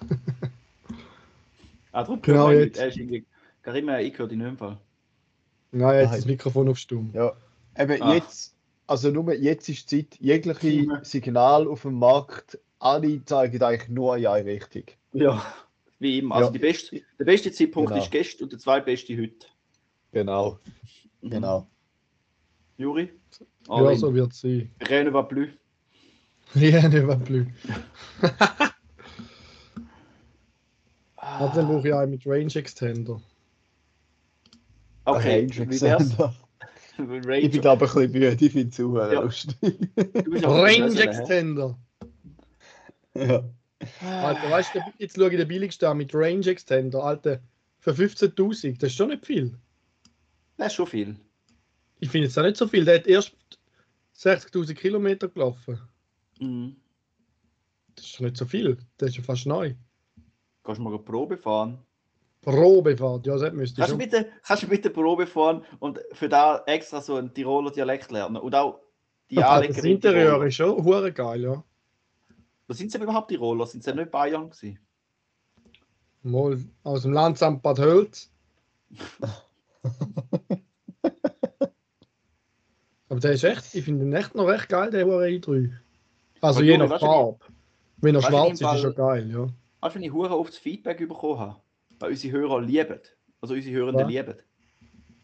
ah, 1.92 2.02
darum 2.02 2.22
Genau 2.22 2.50
jetzt. 2.50 2.80
Karim, 3.62 3.88
äh, 3.88 4.02
ich 4.02 4.18
höre 4.18 4.28
dich 4.28 4.38
nicht 4.38 4.46
im 4.46 4.56
Fall. 4.58 4.78
Nein, 5.72 5.96
jetzt 6.00 6.10
Nein. 6.10 6.18
das 6.20 6.26
Mikrofon 6.26 6.68
auf 6.68 6.78
stumm. 6.78 7.10
Ja, 7.12 7.32
eben 7.78 8.00
Ah. 8.02 8.14
jetzt, 8.14 8.54
also 8.86 9.10
nur 9.10 9.32
jetzt 9.34 9.68
ist 9.68 9.90
die 9.90 10.04
Zeit, 10.08 10.18
jegliche. 10.20 10.86
Signal 11.02 11.66
auf 11.68 11.82
dem 11.82 11.94
Markt, 11.94 12.58
alle 12.78 13.22
zeigen 13.24 13.62
eigentlich 13.62 13.88
nur 13.88 14.16
in 14.16 14.26
eine 14.28 14.46
Richtung. 14.48 14.84
Ja, 15.12 15.44
wie 15.98 16.20
immer. 16.20 16.36
Also 16.36 16.48
Ja. 16.48 16.52
die 16.52 16.58
beste, 16.60 17.02
der 17.18 17.24
beste 17.24 17.52
Zeitpunkt 17.52 17.90
Genau. 17.90 18.02
ist 18.02 18.10
gestern 18.10 18.44
und 18.44 18.52
der 18.52 18.58
zweitbeste 18.60 19.16
heute. 19.20 19.46
Genau, 20.12 20.58
Mhm. 21.20 21.30
genau. 21.30 21.66
Juri? 22.76 23.10
Ja, 23.68 23.94
so 23.96 24.14
wird 24.14 24.32
es 24.32 24.40
sein. 24.40 24.70
Rien 24.88 25.04
ne 25.04 25.12
va 25.12 25.22
plus. 25.22 25.50
Ja, 26.54 26.88
ne, 26.88 27.06
was 27.06 27.18
blöd. 27.24 27.48
Also, 31.16 31.62
brauche 31.66 31.88
ich 31.88 31.94
einen 31.94 32.10
mit 32.12 32.26
Range 32.26 32.54
Extender. 32.54 33.20
Okay, 35.04 35.40
Range? 35.46 35.62
Extender. 35.62 36.34
Range. 36.98 37.38
Ich 37.38 37.50
bin 37.50 37.60
ich 37.60 37.66
ein 37.66 37.78
bisschen 37.78 38.10
müde, 38.12 38.36
ich 38.40 38.52
finde 38.52 38.68
es 38.68 38.80
auch 38.80 39.12
Ja. 39.12 39.20
lustig. 39.20 39.56
aber 40.44 40.62
Range? 40.64 41.00
Extender. 41.00 41.78
ja. 43.14 43.44
Alter, 44.00 44.50
weißt 44.50 44.74
du, 44.74 44.80
jetzt 44.98 45.16
schaue 45.16 45.30
ich 45.30 45.36
den 45.36 45.46
billigsten 45.48 45.88
an 45.88 45.98
mit 45.98 46.12
Range 46.14 46.46
Extender. 46.46 47.04
Alter, 47.04 47.40
für 47.80 47.92
15.000, 47.92 48.78
das 48.80 48.90
ist 48.90 48.96
schon 48.96 49.08
nicht 49.10 49.24
viel. 49.26 49.56
Das 50.58 50.66
ist 50.68 50.74
schon 50.74 50.86
viel. 50.86 51.16
Ich 52.00 52.10
finde 52.10 52.28
es 52.28 52.36
auch 52.36 52.42
nicht 52.42 52.56
so 52.56 52.68
viel. 52.68 52.84
Der 52.84 52.96
hat 52.96 53.06
erst 53.06 53.34
60.000 54.16 54.74
Kilometer 54.74 55.28
gelaufen. 55.28 55.80
Mhm. 56.38 56.76
Das 57.94 58.04
ist 58.04 58.16
schon 58.16 58.26
nicht 58.26 58.36
so 58.36 58.44
viel. 58.44 58.76
Das 58.98 59.10
ist 59.10 59.16
ja 59.16 59.22
fast 59.22 59.46
neu. 59.46 59.74
Kannst 60.62 60.80
du 60.80 60.82
mal 60.82 60.90
eine 60.90 60.98
Probe 60.98 61.38
fahren? 61.38 61.78
Probefahrt, 62.42 63.26
ja, 63.26 63.36
das 63.36 63.52
müsste 63.52 63.80
Kannst 63.80 63.90
du, 63.90 63.92
schon. 63.92 63.98
bitte, 63.98 64.30
kannst 64.42 64.62
du 64.62 64.68
bitte 64.68 64.90
Probe 64.90 65.26
fahren 65.26 65.64
und 65.80 66.00
für 66.12 66.28
da 66.28 66.62
extra 66.66 67.00
so 67.00 67.16
einen 67.16 67.34
Tiroler 67.34 67.70
Dialekt 67.70 68.10
lernen? 68.10 68.36
Und 68.36 68.54
auch 68.54 68.80
die 69.30 69.42
Anleger 69.42 69.74
das 69.74 69.84
in 69.84 69.92
Interieur 69.92 70.44
ist 70.44 70.54
schon 70.54 70.82
hure 70.84 71.12
geil, 71.12 71.42
ja. 71.42 71.64
Wo 72.66 72.74
sind 72.74 72.92
sie 72.92 72.98
überhaupt 72.98 73.28
Tiroler? 73.28 73.66
Sind 73.66 73.82
sie 73.82 73.92
nicht 73.94 74.10
Bayern 74.10 74.50
gewesen? 74.50 74.78
Mal 76.22 76.58
aus 76.84 77.02
dem 77.02 77.12
Landsamt 77.12 77.62
Bad 77.62 77.78
Hölz. 77.78 78.30
Aber 83.08 83.20
der 83.20 83.32
ist 83.32 83.44
echt, 83.44 83.74
ich 83.74 83.84
finde 83.84 84.04
ihn 84.04 84.12
echt 84.12 84.34
noch 84.34 84.46
recht 84.46 84.68
geil, 84.68 84.90
der 84.90 85.06
hure 85.06 85.26
i3. 85.26 85.72
Also 86.40 86.62
je 86.62 86.76
nach 86.76 87.00
Farbe. 87.00 87.38
Wenn 88.00 88.14
er 88.14 88.22
schwarz 88.22 88.60
ist, 88.60 88.60
ist 88.60 88.84
er 88.84 88.92
geil, 88.92 89.30
ja. 89.30 89.48
Weißt 89.80 89.94
du, 89.94 89.98
wenn 89.98 90.02
ich 90.02 90.12
hure 90.12 90.36
oft 90.38 90.52
das 90.52 90.58
Feedback 90.58 90.98
bekommen 90.98 91.40
habe, 91.40 91.56
weil 91.98 92.10
unsere 92.10 92.36
Hörer 92.36 92.60
lieben, 92.60 93.00
also 93.40 93.54
unsere 93.54 93.74
Hörenden 93.74 94.08
Ja. 94.08 94.22
lieben, 94.22 94.36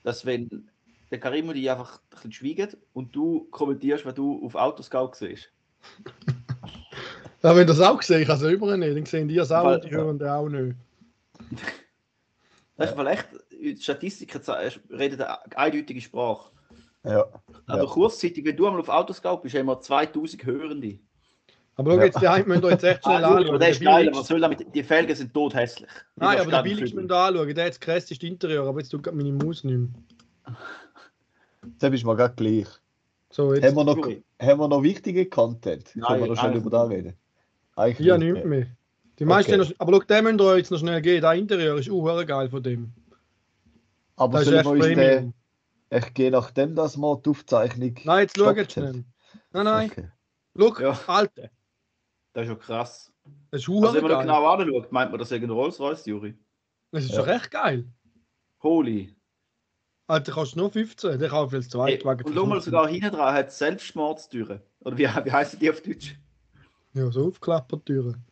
dass 0.03 0.25
wenn 0.25 0.71
der 1.11 1.21
Karim 1.21 1.49
und 1.49 1.57
ich 1.57 1.71
einfach 1.71 1.99
ein 1.99 2.09
bisschen 2.11 2.33
schweigen 2.33 2.69
und 2.93 3.15
du 3.15 3.45
kommentierst, 3.51 4.07
wenn 4.07 4.15
du 4.15 4.45
auf 4.45 4.55
Autoscout 4.55 5.13
siehst. 5.15 5.51
Ja, 7.43 7.55
wenn 7.55 7.67
das 7.67 7.79
auch 7.79 7.99
gesehen, 7.99 8.23
ich 8.23 8.29
habe 8.29 8.43
es 8.43 8.51
über 8.51 8.75
nicht, 8.75 8.97
dann 8.97 9.05
sehen 9.05 9.29
die 9.29 9.37
es 9.37 9.53
auch 9.53 9.75
und 9.75 9.85
die 9.85 9.91
hören 9.91 10.19
den 10.19 10.29
auch 10.29 10.49
nicht. 10.49 10.77
Das 12.77 12.91
ist 12.91 12.97
weil 12.97 13.07
echt, 13.09 13.29
die 13.53 13.77
Statistiken 13.77 14.43
ze- 14.43 14.73
reden 14.91 15.21
eine 15.21 15.57
eindeutige 15.57 16.01
Sprache. 16.01 16.51
ja. 17.05 17.25
Aber 17.67 17.85
Ja. 17.85 17.87
kurzzeitig, 17.89 18.45
wenn 18.45 18.57
du 18.57 18.67
einmal 18.67 18.81
auf 18.81 18.89
Autoscout 18.89 19.39
bist, 19.43 19.55
haben 19.57 19.67
wir 19.67 19.81
2000 19.81 20.45
Hörende. 20.45 20.99
Aber 21.77 21.93
schau 21.93 21.99
Ja. 21.99 22.05
jetzt, 22.05 22.21
die 22.21 22.29
einen 22.29 22.49
müssen 22.49 22.63
ihr 22.65 22.71
jetzt 22.71 22.85
echt 22.85 23.03
schnell 23.05 23.17
Ah, 23.17 23.21
Juri, 23.29 23.33
anschauen. 23.37 23.49
aber 23.49 23.59
der 23.59 23.69
ist 23.71 23.81
geil, 23.83 24.11
was 24.13 24.27
soll 24.29 24.41
damit? 24.41 24.67
Die 24.75 24.83
Felgen 24.83 25.15
sind 25.17 25.33
tot 25.35 25.55
hässlich. 25.55 25.91
Die 26.17 26.21
Nein, 26.21 26.41
aber 26.41 26.51
der 26.51 26.63
fühlen. 26.63 26.81
müssen 26.81 27.09
ihr 27.11 27.17
anschauen. 27.17 27.55
Der 27.55 27.65
hat 27.65 27.71
das 27.73 27.81
krasseste 27.81 28.27
Interieur, 28.27 28.67
aber 28.67 28.81
jetzt 28.81 28.91
tut 28.91 29.03
gerade 29.03 29.17
meine 29.17 29.33
Maus 29.33 29.65
nicht 29.65 29.77
mehr. 29.79 29.89
Das 31.79 31.93
ist 31.93 32.05
mir 32.05 32.15
gerade 32.17 32.35
gleich. 32.35 32.67
So, 33.31 33.47
Haben 33.49 33.55
jetzt. 33.63 33.75
wir, 33.75 33.85
noch, 33.85 33.97
haben 33.97 34.61
wir 34.61 34.69
noch 34.69 34.83
wichtige 34.83 35.27
Content? 35.27 35.91
Nein, 35.95 36.07
Können 36.07 36.21
wir 36.21 36.27
noch 36.29 36.37
schnell 36.37 36.51
eigentlich 36.51 36.61
über 36.63 36.71
da 36.71 36.83
reden? 36.85 37.15
Eigentlich 37.77 38.07
Ja, 38.07 38.19
nicht 38.19 38.33
nicht 38.35 38.45
mehr. 38.45 38.67
Die 39.19 39.25
meisten 39.25 39.61
Okay. 39.61 39.71
noch, 39.71 39.73
aber 39.79 39.93
schau, 39.93 39.99
den 40.05 40.25
müsst 40.25 40.41
ihr 40.41 40.57
jetzt 40.57 40.71
noch 40.71 40.79
schnell 40.79 41.01
gehen. 41.03 41.21
Der 41.21 41.33
Interieur 41.35 41.79
ist 41.79 41.91
auch 41.91 42.27
geil 42.27 42.49
von 42.51 42.63
dem. 42.63 42.93
Aber 44.17 44.39
Das 44.39 44.43
ist 44.43 44.47
sollen 44.47 44.59
echt 44.59 44.67
wir 44.67 44.73
uns 44.73 44.85
den, 44.87 44.95
Premium. 44.97 45.35
ich 45.91 46.15
gehe 46.15 46.31
nachdem, 46.31 46.75
dass 46.75 46.97
wir 46.97 47.17
die 47.25 47.31
Aufzeichnung. 47.31 47.95
Nein, 48.05 48.21
jetzt 48.23 48.37
schau 48.37 48.53
gestoppt 48.55 48.57
jetzt 48.59 48.77
haben. 48.77 48.91
schnell. 48.93 49.05
Nein, 49.53 49.65
nein. 49.65 49.91
Okay. 49.91 50.11
Schau, 50.57 50.81
Ja. 50.83 51.01
Alter. 51.07 51.51
Das 52.33 52.43
ist 52.43 52.49
schon 52.49 52.59
krass. 52.59 53.13
Das 53.51 53.61
ist 53.63 53.69
Also, 53.69 53.95
wenn 53.95 54.03
man 54.03 54.21
genau 54.21 54.47
anschaut, 54.47 54.91
meint 54.93 55.11
man 55.13 55.19
das 55.21 55.31
ist 55.31 55.43
ein 55.43 55.51
Rolls-Royce, 55.51 56.07
Juri. 56.07 56.37
Das 56.91 57.05
ist 57.05 57.11
Ja. 57.11 57.17
schon 57.17 57.25
recht 57.25 57.51
geil. 57.51 57.87
Holy. 58.63 59.15
Alter, 60.07 60.33
kannst 60.33 60.55
du 60.55 60.59
nur 60.59 60.71
15. 60.71 61.19
Der 61.19 61.29
kauft 61.29 61.55
als 61.55 61.65
Hey, 61.67 61.71
Zweitwagen. 61.71 62.27
und 62.27 62.35
schau 62.35 62.47
mal, 62.47 62.61
sogar 62.61 62.89
hinten 62.89 63.13
dran 63.13 63.35
hat 63.35 63.49
es 63.49 63.59
Selbstmordstüren. 63.59 64.61
Oder 64.81 64.99
wie, 64.99 65.05
wie 65.05 65.33
heißen 65.33 65.59
die 65.59 65.71
auf 65.71 65.81
Deutsch? 65.81 66.17
Ja, 66.93 67.11
so 67.11 67.27
Aufklappertüren. 67.29 68.23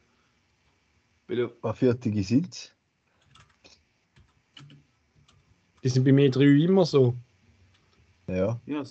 Weil 1.27 1.37
du- 1.37 1.53
Was 1.63 1.79
für 1.79 1.95
die 1.95 2.23
sind 2.23 2.75
Die 5.83 5.89
sind 5.89 6.05
bei 6.05 6.13
mir 6.13 6.31
drei 6.31 6.45
immer 6.45 6.85
so. 6.87 7.15
Ja. 8.29 8.61
Ja. 8.67 8.85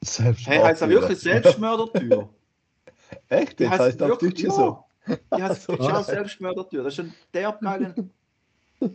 Selbst 0.00 0.46
Hey, 0.48 0.58
heißt 0.58 0.82
das 0.82 0.88
wirklich 0.88 1.18
Selbstmördertür? 1.20 2.28
Echt? 3.28 3.60
Das 3.60 3.70
heißt 3.78 4.02
auf 4.02 4.08
wirklich- 4.20 4.32
Deutsch 4.34 4.42
ja. 4.44 4.50
so. 4.50 4.84
Die 5.36 5.42
heißt 5.42 5.62
So. 5.62 5.72
wirklich 5.72 5.90
auch 5.92 6.04
Selbstmördertür. 6.04 6.82
Das 6.82 6.92
ist 6.92 6.96
schon 6.96 7.12
der 7.32 7.52
geile. 7.60 7.94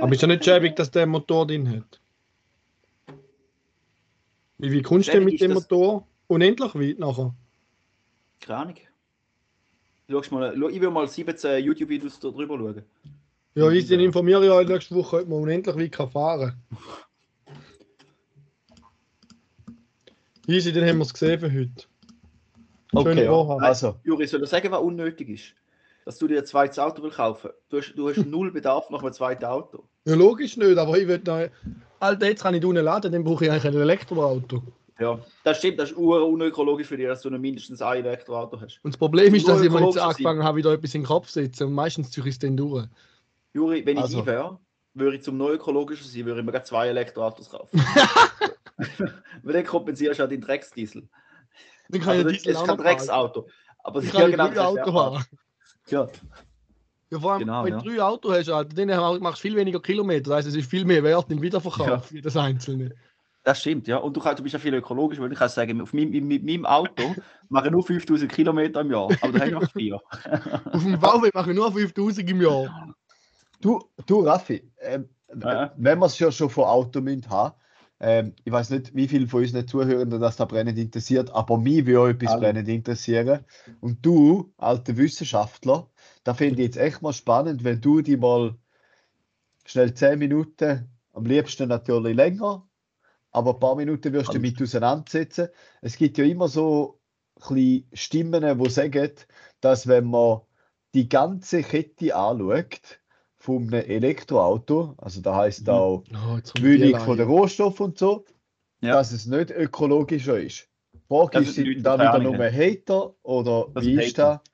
Aber 0.00 0.12
ist 0.14 0.22
ja 0.22 0.28
nicht 0.28 0.44
schäbig, 0.44 0.74
dass 0.76 0.90
der 0.90 1.06
Motor 1.06 1.46
drin 1.46 1.68
hat. 1.68 2.00
Wie 4.58 4.74
weit 4.74 4.84
kommst 4.84 5.08
du 5.08 5.12
denn 5.12 5.24
mit 5.24 5.40
dem 5.40 5.52
das- 5.52 5.62
Motor? 5.64 6.06
Unendlich 6.28 6.74
weit 6.74 6.98
nachher. 6.98 7.34
Keine 8.40 8.58
Ahnung. 8.58 8.76
Schau's 10.10 10.30
mal, 10.30 10.54
schau, 10.58 10.68
ich 10.68 10.80
will 10.80 10.90
mal 10.90 11.08
17 11.08 11.64
YouTube-Videos 11.64 12.18
da 12.20 12.30
drüber 12.30 12.58
schauen. 12.58 12.82
Ja, 13.54 13.70
ich 13.70 13.86
dann 13.88 14.00
informiere 14.00 14.46
ja 14.46 14.62
nächste 14.62 14.94
Woche, 14.94 15.18
ob 15.22 15.28
man 15.28 15.40
unendlich 15.42 15.76
weit 15.76 15.92
kann 15.92 16.10
fahren 16.10 16.56
Easy, 20.46 20.72
dann 20.72 20.88
haben 20.88 20.98
wir 20.98 21.04
es 21.04 21.12
gesehen 21.12 21.38
für 21.38 21.52
heute. 21.52 21.86
Schöne 22.92 23.10
Okay, 23.22 23.28
Woche. 23.30 23.62
also, 23.62 23.96
Juri, 24.04 24.26
soll 24.26 24.42
ich 24.42 24.50
sagen, 24.50 24.70
was 24.70 24.80
unnötig 24.80 25.28
ist? 25.28 25.54
Dass 26.04 26.18
du 26.18 26.26
dir 26.26 26.40
ein 26.40 26.46
zweites 26.46 26.78
Auto 26.78 27.02
will 27.02 27.10
kaufen 27.10 27.50
Du 27.68 27.78
hast, 27.78 27.94
du 27.94 28.08
hast 28.08 28.26
null 28.26 28.50
Bedarf 28.50 28.90
nach 28.90 29.02
einem 29.02 29.12
zweiten 29.12 29.44
Auto. 29.44 29.84
Ja, 30.04 30.14
logisch 30.14 30.56
nicht, 30.56 30.76
aber 30.76 30.98
ich 30.98 31.06
will 31.06 31.22
noch. 31.24 31.48
Alter, 32.00 32.26
jetzt 32.26 32.42
kann 32.42 32.54
ich 32.54 32.64
unten 32.64 32.84
laden, 32.84 33.12
dann 33.12 33.22
brauche 33.22 33.44
ich 33.44 33.50
eigentlich 33.50 33.66
ein 33.72 33.80
Elektroauto. 33.80 34.62
Ja, 34.98 35.18
das 35.44 35.58
stimmt, 35.58 35.78
das 35.78 35.90
ist 35.90 35.96
ur 35.96 36.26
unökologisch 36.28 36.86
für 36.86 36.96
dich, 36.96 37.06
dass 37.06 37.22
du 37.22 37.30
noch 37.30 37.38
mindestens 37.38 37.80
ein 37.82 37.98
Elektroauto 38.04 38.60
hast. 38.60 38.78
Und 38.82 38.92
das 38.94 38.98
Problem 38.98 39.34
ist, 39.34 39.46
Nur 39.46 39.56
dass 39.56 39.64
ich 39.64 39.70
mir 39.70 39.84
jetzt 39.84 39.98
angefangen 39.98 40.44
habe, 40.44 40.58
wieder 40.58 40.72
etwas 40.72 40.94
in 40.94 41.00
den 41.02 41.06
Kopf 41.06 41.26
zu 41.28 41.34
setzen 41.42 41.68
und 41.68 41.72
meistens 41.72 42.10
ziehe 42.10 42.26
ich 42.26 42.34
es 42.34 42.38
dann 42.38 42.56
durch. 42.56 42.86
Juri, 43.54 43.84
wenn 43.86 43.96
ich 43.96 44.02
Also. 44.02 44.20
ich 44.20 44.26
wäre, 44.26 44.58
würde 44.94 45.16
ich 45.16 45.22
zum 45.22 45.38
neu 45.38 45.52
ökologischen 45.52 46.06
sein, 46.06 46.26
würde 46.26 46.40
ich 46.40 46.46
mir 46.46 46.62
zwei 46.64 46.88
Elektroautos 46.88 47.50
kaufen. 47.50 47.80
Weil 49.42 49.52
dann 49.54 49.64
kompensierst 49.64 50.18
du 50.18 50.22
halt 50.22 50.32
den 50.32 50.40
Drecksdiesel. 50.40 51.08
Dann 51.88 52.00
kann 52.00 52.10
Also, 52.16 52.28
ich 52.28 52.36
das 52.36 52.42
Diesel 52.44 52.52
ist 52.62 52.66
kein. 52.66 52.76
Drecksauto. 52.76 53.48
Aber 53.84 54.00
es 54.00 54.10
kann 54.12 54.24
ich 54.26 54.30
genau 54.32 54.48
das 54.48 54.58
Auto 54.58 54.90
ist 54.90 54.94
haben. 54.94 55.24
Ja, 55.88 56.08
Ja, 57.10 57.18
vor 57.20 57.32
allem, 57.32 57.40
Genau, 57.40 57.64
wenn 57.64 57.72
ja. 57.74 57.80
du 57.80 57.90
drei 57.90 58.02
Autos 58.02 58.32
hast, 58.32 58.48
Alter, 58.50 58.74
dann 58.86 59.20
machst 59.22 59.38
du 59.42 59.48
viel 59.48 59.56
weniger 59.56 59.80
Kilometer. 59.80 60.30
Das 60.30 60.38
heisst, 60.38 60.48
es 60.48 60.54
ist 60.54 60.70
viel 60.70 60.84
mehr 60.84 61.02
wert 61.02 61.30
im 61.30 61.42
Wiederverkauf, 61.42 61.86
Ja. 61.88 62.02
jedes 62.10 62.36
einzelne. 62.36 62.94
Das 63.44 63.60
stimmt, 63.60 63.88
ja. 63.88 63.96
Und 63.98 64.16
du, 64.16 64.20
kannst, 64.20 64.38
du 64.38 64.42
bist 64.42 64.52
ja 64.52 64.58
viel 64.58 64.74
ökologisch, 64.74 65.18
weil 65.20 65.32
ich 65.32 65.38
kann 65.38 65.48
sagen, 65.48 65.80
auf 65.80 65.92
meinem, 65.92 66.26
mit 66.26 66.44
meinem 66.44 66.64
Auto 66.66 67.14
mache 67.48 67.66
ich 67.66 67.72
nur 67.72 67.82
5000 67.84 68.30
Kilometer 68.30 68.80
im 68.82 68.90
Jahr. 68.90 69.08
Aber 69.20 69.32
da 69.32 69.40
habe 69.40 69.46
ich 69.48 69.52
noch 69.54 69.70
vier. 69.72 69.96
Auf 70.72 70.82
dem 70.82 71.00
VW 71.00 71.30
mache 71.34 71.50
ich 71.50 71.56
nur 71.56 71.72
5000 71.72 72.30
im 72.30 72.40
Jahr. 72.42 72.94
du, 73.60 73.80
du 74.06 74.20
Raffi, 74.20 74.70
ähm, 74.80 75.08
Ja. 75.40 75.72
wenn 75.76 75.98
wir 75.98 76.06
es 76.06 76.18
ja 76.18 76.30
schon 76.30 76.50
von 76.50 76.64
Auto 76.64 77.00
müssen 77.00 77.28
haben, 77.30 77.54
ähm, 78.00 78.34
ich 78.44 78.52
weiß 78.52 78.70
nicht, 78.70 78.94
wie 78.94 79.06
viele 79.06 79.28
von 79.28 79.42
unseren 79.42 79.66
Zuhörern 79.66 80.10
das 80.10 80.36
da 80.36 80.44
brennend 80.44 80.76
interessiert, 80.78 81.30
aber 81.30 81.56
mich 81.56 81.86
würde 81.86 82.00
auch 82.00 82.08
etwas 82.08 82.32
Alle. 82.32 82.40
brennend 82.40 82.68
interessieren. 82.68 83.44
Und 83.80 84.04
du, 84.04 84.52
alter 84.58 84.96
Wissenschaftler, 84.96 85.88
da 86.24 86.34
finde 86.34 86.54
ich 86.56 86.66
jetzt 86.66 86.76
echt 86.78 87.00
mal 87.00 87.12
spannend, 87.12 87.62
wenn 87.62 87.80
du 87.80 88.00
die 88.02 88.16
mal 88.16 88.56
schnell 89.64 89.94
10 89.94 90.18
Minuten, 90.18 90.90
am 91.12 91.24
liebsten 91.24 91.68
natürlich 91.68 92.16
länger, 92.16 92.66
aber 93.32 93.54
ein 93.54 93.60
paar 93.60 93.74
Minuten 93.76 94.12
wirst 94.12 94.28
du 94.28 94.34
damit 94.34 94.60
auseinandersetzen. 94.62 95.48
Es 95.80 95.96
gibt 95.96 96.18
ja 96.18 96.24
immer 96.24 96.48
so 96.48 97.00
Stimmen, 97.92 98.58
die 98.58 98.70
sagen, 98.70 99.10
dass 99.60 99.86
wenn 99.86 100.04
man 100.06 100.40
die 100.94 101.08
ganze 101.08 101.62
Kette 101.62 102.14
anschaut, 102.14 103.00
von 103.38 103.62
einem 103.74 103.84
Elektroauto, 103.90 104.94
also 104.98 105.20
da 105.20 105.34
heißt 105.34 105.62
Mhm. 105.66 105.68
auch 105.72 106.04
Oh, 106.14 106.38
Gewinnung 106.54 107.00
von 107.00 107.16
der 107.16 107.26
Leier. 107.26 107.36
Rohstoff 107.36 107.80
und 107.80 107.98
so, 107.98 108.24
Ja. 108.80 108.92
dass 108.92 109.10
es 109.10 109.26
nicht 109.26 109.50
ökologischer 109.50 110.38
ist. 110.38 110.68
Frage 111.08 111.38
ist, 111.40 111.54
sind 111.56 111.82
da 111.82 111.98
wieder 111.98 112.18
nur 112.20 112.38
Hater 112.38 113.14
oder 113.24 113.66
Das 113.74 113.84
wie 113.84 113.94
ist 114.00 114.16
Hater. 114.16 114.42
das? 114.44 114.52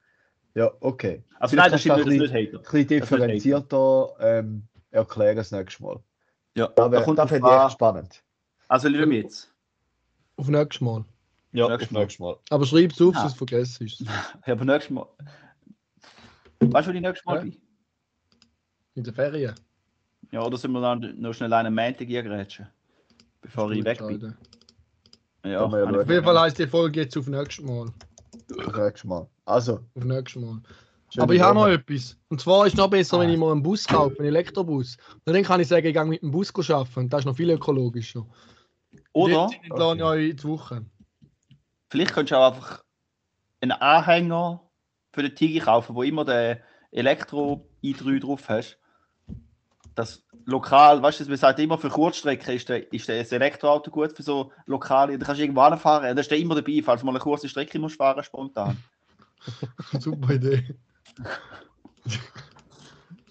Ja, 0.54 0.72
okay. 0.80 1.22
Also 1.38 1.50
Vielleicht 1.52 1.64
nein, 1.64 1.72
das 1.72 1.80
stimmt 1.80 1.94
ein 1.96 2.08
nicht, 2.08 2.20
das 2.22 2.28
ist 2.28 2.32
nicht 2.32 2.54
Hater. 2.54 2.58
Ein 2.58 2.62
bisschen 2.72 2.88
differenzierter 2.88 4.08
ähm, 4.20 4.68
erklären 4.90 5.36
das 5.36 5.50
nächste 5.52 5.82
Mal. 5.82 6.00
Ja, 6.56 6.66
Da, 6.68 6.84
da 6.84 6.92
wär- 6.92 7.02
kommt 7.02 7.18
da 7.18 7.26
fände 7.26 7.46
ich 7.48 7.54
echt 7.64 7.72
spannend. 7.72 8.24
Also 8.68 8.88
schauen 8.88 9.10
wir 9.10 9.18
jetzt. 9.22 9.52
Auf 10.36 10.48
nächstes 10.48 10.80
Mal. 10.80 11.04
Ja, 11.52 11.68
Nächstes 11.68 11.90
Mal. 11.90 12.00
nächstes 12.00 12.20
Mal. 12.20 12.36
Aber 12.50 12.66
schreib 12.66 12.92
es 12.92 13.00
auf, 13.00 13.16
Ah. 13.16 13.20
sonst 13.22 13.36
vergesst 13.38 13.80
es. 13.80 13.98
Ja, 14.46 14.52
aber 14.52 14.64
nächstes 14.64 14.90
Mal. 14.94 15.06
Weißt 16.60 16.86
du, 16.86 16.90
wo 16.90 16.94
die 16.94 17.00
nächstes 17.00 17.24
Mal 17.24 17.36
Ja. 17.36 17.40
bin? 17.42 17.56
In 18.94 19.04
den 19.04 19.14
Ferien. 19.14 19.54
Ja, 20.30 20.42
oder 20.44 20.58
sind 20.58 20.72
wir 20.72 20.80
dann 20.80 21.14
noch 21.20 21.32
schnell 21.32 21.52
einen 21.52 21.74
Montag 21.74 22.08
eingrätschen? 22.08 22.66
Bevor 23.40 23.70
ich 23.70 23.84
weg 23.84 23.98
bin. 24.06 24.34
Ja, 25.44 25.50
ja 25.50 25.66
ich- 25.66 25.96
Auf 25.96 26.10
jeden 26.10 26.24
Fall 26.24 26.38
heisst 26.40 26.58
die 26.58 26.66
Folge 26.66 27.00
jetzt 27.00 27.16
auf 27.16 27.26
nächstes 27.28 27.64
Mal. 27.64 27.86
Nächstes 28.50 29.04
Mal. 29.04 29.26
Also, 29.46 29.80
Auf 29.94 30.04
nächstes 30.04 30.42
Mal. 30.42 30.60
schöne 31.10 31.22
Aber 31.22 31.34
ich 31.34 31.40
habe 31.40 31.54
noch 31.54 31.68
etwas. 31.68 32.16
Und 32.28 32.40
zwar 32.40 32.66
ist 32.66 32.74
es 32.74 32.78
noch 32.78 32.90
besser, 32.90 33.18
wenn 33.20 33.30
Ah. 33.30 33.32
ich 33.32 33.38
mir 33.38 33.50
einen 33.50 33.62
Bus 33.62 33.86
kaufe, 33.86 34.18
einen 34.18 34.28
Elektrobus. 34.28 34.96
Und 35.24 35.32
dann 35.34 35.42
kann 35.44 35.60
ich 35.60 35.68
sagen, 35.68 35.86
ich 35.86 35.94
gehe 35.94 36.04
mit 36.04 36.20
dem 36.22 36.30
Bus 36.32 36.52
arbeiten. 36.70 37.00
Und 37.00 37.12
das 37.12 37.20
ist 37.20 37.24
noch 37.26 37.36
viel 37.36 37.50
ökologischer. 37.50 38.26
Oder 39.18 39.48
jetzt 39.50 39.64
entlasse 39.64 39.96
ich 39.96 40.02
euch 40.02 40.36
die 40.36 40.44
Woche. 40.44 40.84
vielleicht 41.90 42.12
könntest 42.12 42.32
du 42.32 42.36
auch 42.36 42.54
einfach 42.54 42.84
einen 43.60 43.72
Anhänger 43.72 44.62
für 45.12 45.22
den 45.22 45.34
Tigi 45.34 45.58
kaufen, 45.60 45.94
wo 45.94 46.02
immer 46.02 46.24
den 46.24 46.58
Elektro 46.92 47.66
i3 47.82 48.20
drauf 48.20 48.48
hast. 48.48 48.78
Das 49.94 50.24
lokal, 50.44 51.02
weißt 51.02 51.20
du, 51.20 51.24
man 51.28 51.36
sagt 51.36 51.58
immer, 51.58 51.76
für 51.76 51.88
Kurzstrecken 51.88 52.54
ist, 52.54 52.68
der, 52.68 52.92
ist 52.92 53.08
der- 53.08 53.18
das 53.22 53.32
Elektroauto 53.32 53.90
gut 53.90 54.12
für 54.16 54.22
so 54.22 54.52
lokale. 54.66 55.18
Da 55.18 55.26
kannst 55.26 55.40
du 55.40 55.44
irgendwo 55.44 55.62
anfahren, 55.62 56.14
da 56.14 56.20
ist 56.20 56.30
der 56.30 56.38
immer 56.38 56.54
dabei, 56.54 56.80
falls 56.84 57.00
du 57.00 57.06
mal 57.06 57.12
eine 57.12 57.18
kurze 57.20 57.48
Strecke 57.48 57.78
musst 57.80 57.96
fahren, 57.96 58.22
spontan. 58.22 58.76
Super 59.98 60.34
Idee. 60.34 60.74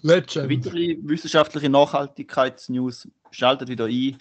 Legend. 0.02 0.50
Weitere 0.50 0.96
wissenschaftliche 1.02 1.68
Nachhaltigkeitsnews 1.68 3.08
schaltet 3.30 3.68
wieder 3.68 3.86
ein. 3.86 4.16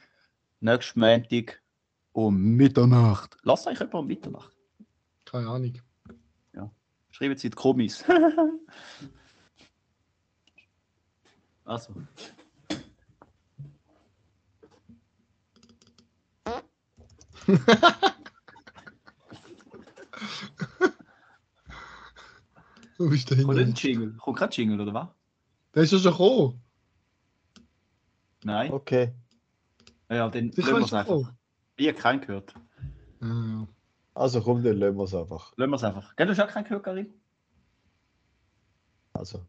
Nächsten 0.60 0.99
Montag 0.99 1.62
um 2.14 2.55
Mitternacht. 2.55 3.38
Lasst 3.43 3.68
euch 3.68 3.80
jemand 3.80 3.93
um 3.93 4.08
Mitternacht. 4.08 4.51
Keine 5.26 5.47
Ahnung. 5.47 5.74
Schreiben 7.18 7.36
Sie 7.36 7.49
die 7.49 7.55
Kommis. 7.55 8.05
also. 11.66 11.95
Wo 22.99 23.10
bist 23.10 23.32
du 23.32 23.43
Kommt 23.43 23.58
ein? 23.58 23.74
Jingle? 23.74 24.14
Kommt 24.18 24.38
kein 24.38 24.51
Jingle, 24.51 24.80
oder 24.80 24.93
was? 24.93 25.08
Der 25.74 25.82
ist 25.82 25.93
ja 25.93 25.97
schon 25.97 26.12
gekommen. 26.12 26.62
Nein. 28.43 28.72
Okay. 28.72 29.16
Ja, 30.10 30.30
dann 30.30 30.51
lassen 30.55 30.72
wir 30.72 30.78
es 30.80 30.93
einfach. 30.93 31.34
Ich 31.76 31.88
habe 31.88 31.97
keinen 31.97 32.22
gehört. 32.22 32.53
Ja. 33.22 33.68
Also 34.14 34.41
komm, 34.41 34.64
dann 34.64 34.78
lassen 34.78 34.97
wir 34.97 35.03
es 35.03 35.14
einfach. 35.14 35.53
Lassen 35.58 35.72
wir 35.72 35.76
es 35.76 35.84
einfach. 35.84 36.16
Gell, 36.16 36.28
du 36.28 36.32
hast 36.32 36.39
auch 36.39 36.47
keinen 36.47 36.64
gehört, 36.64 36.84
Karin? 36.84 37.14
Also, 39.14 39.45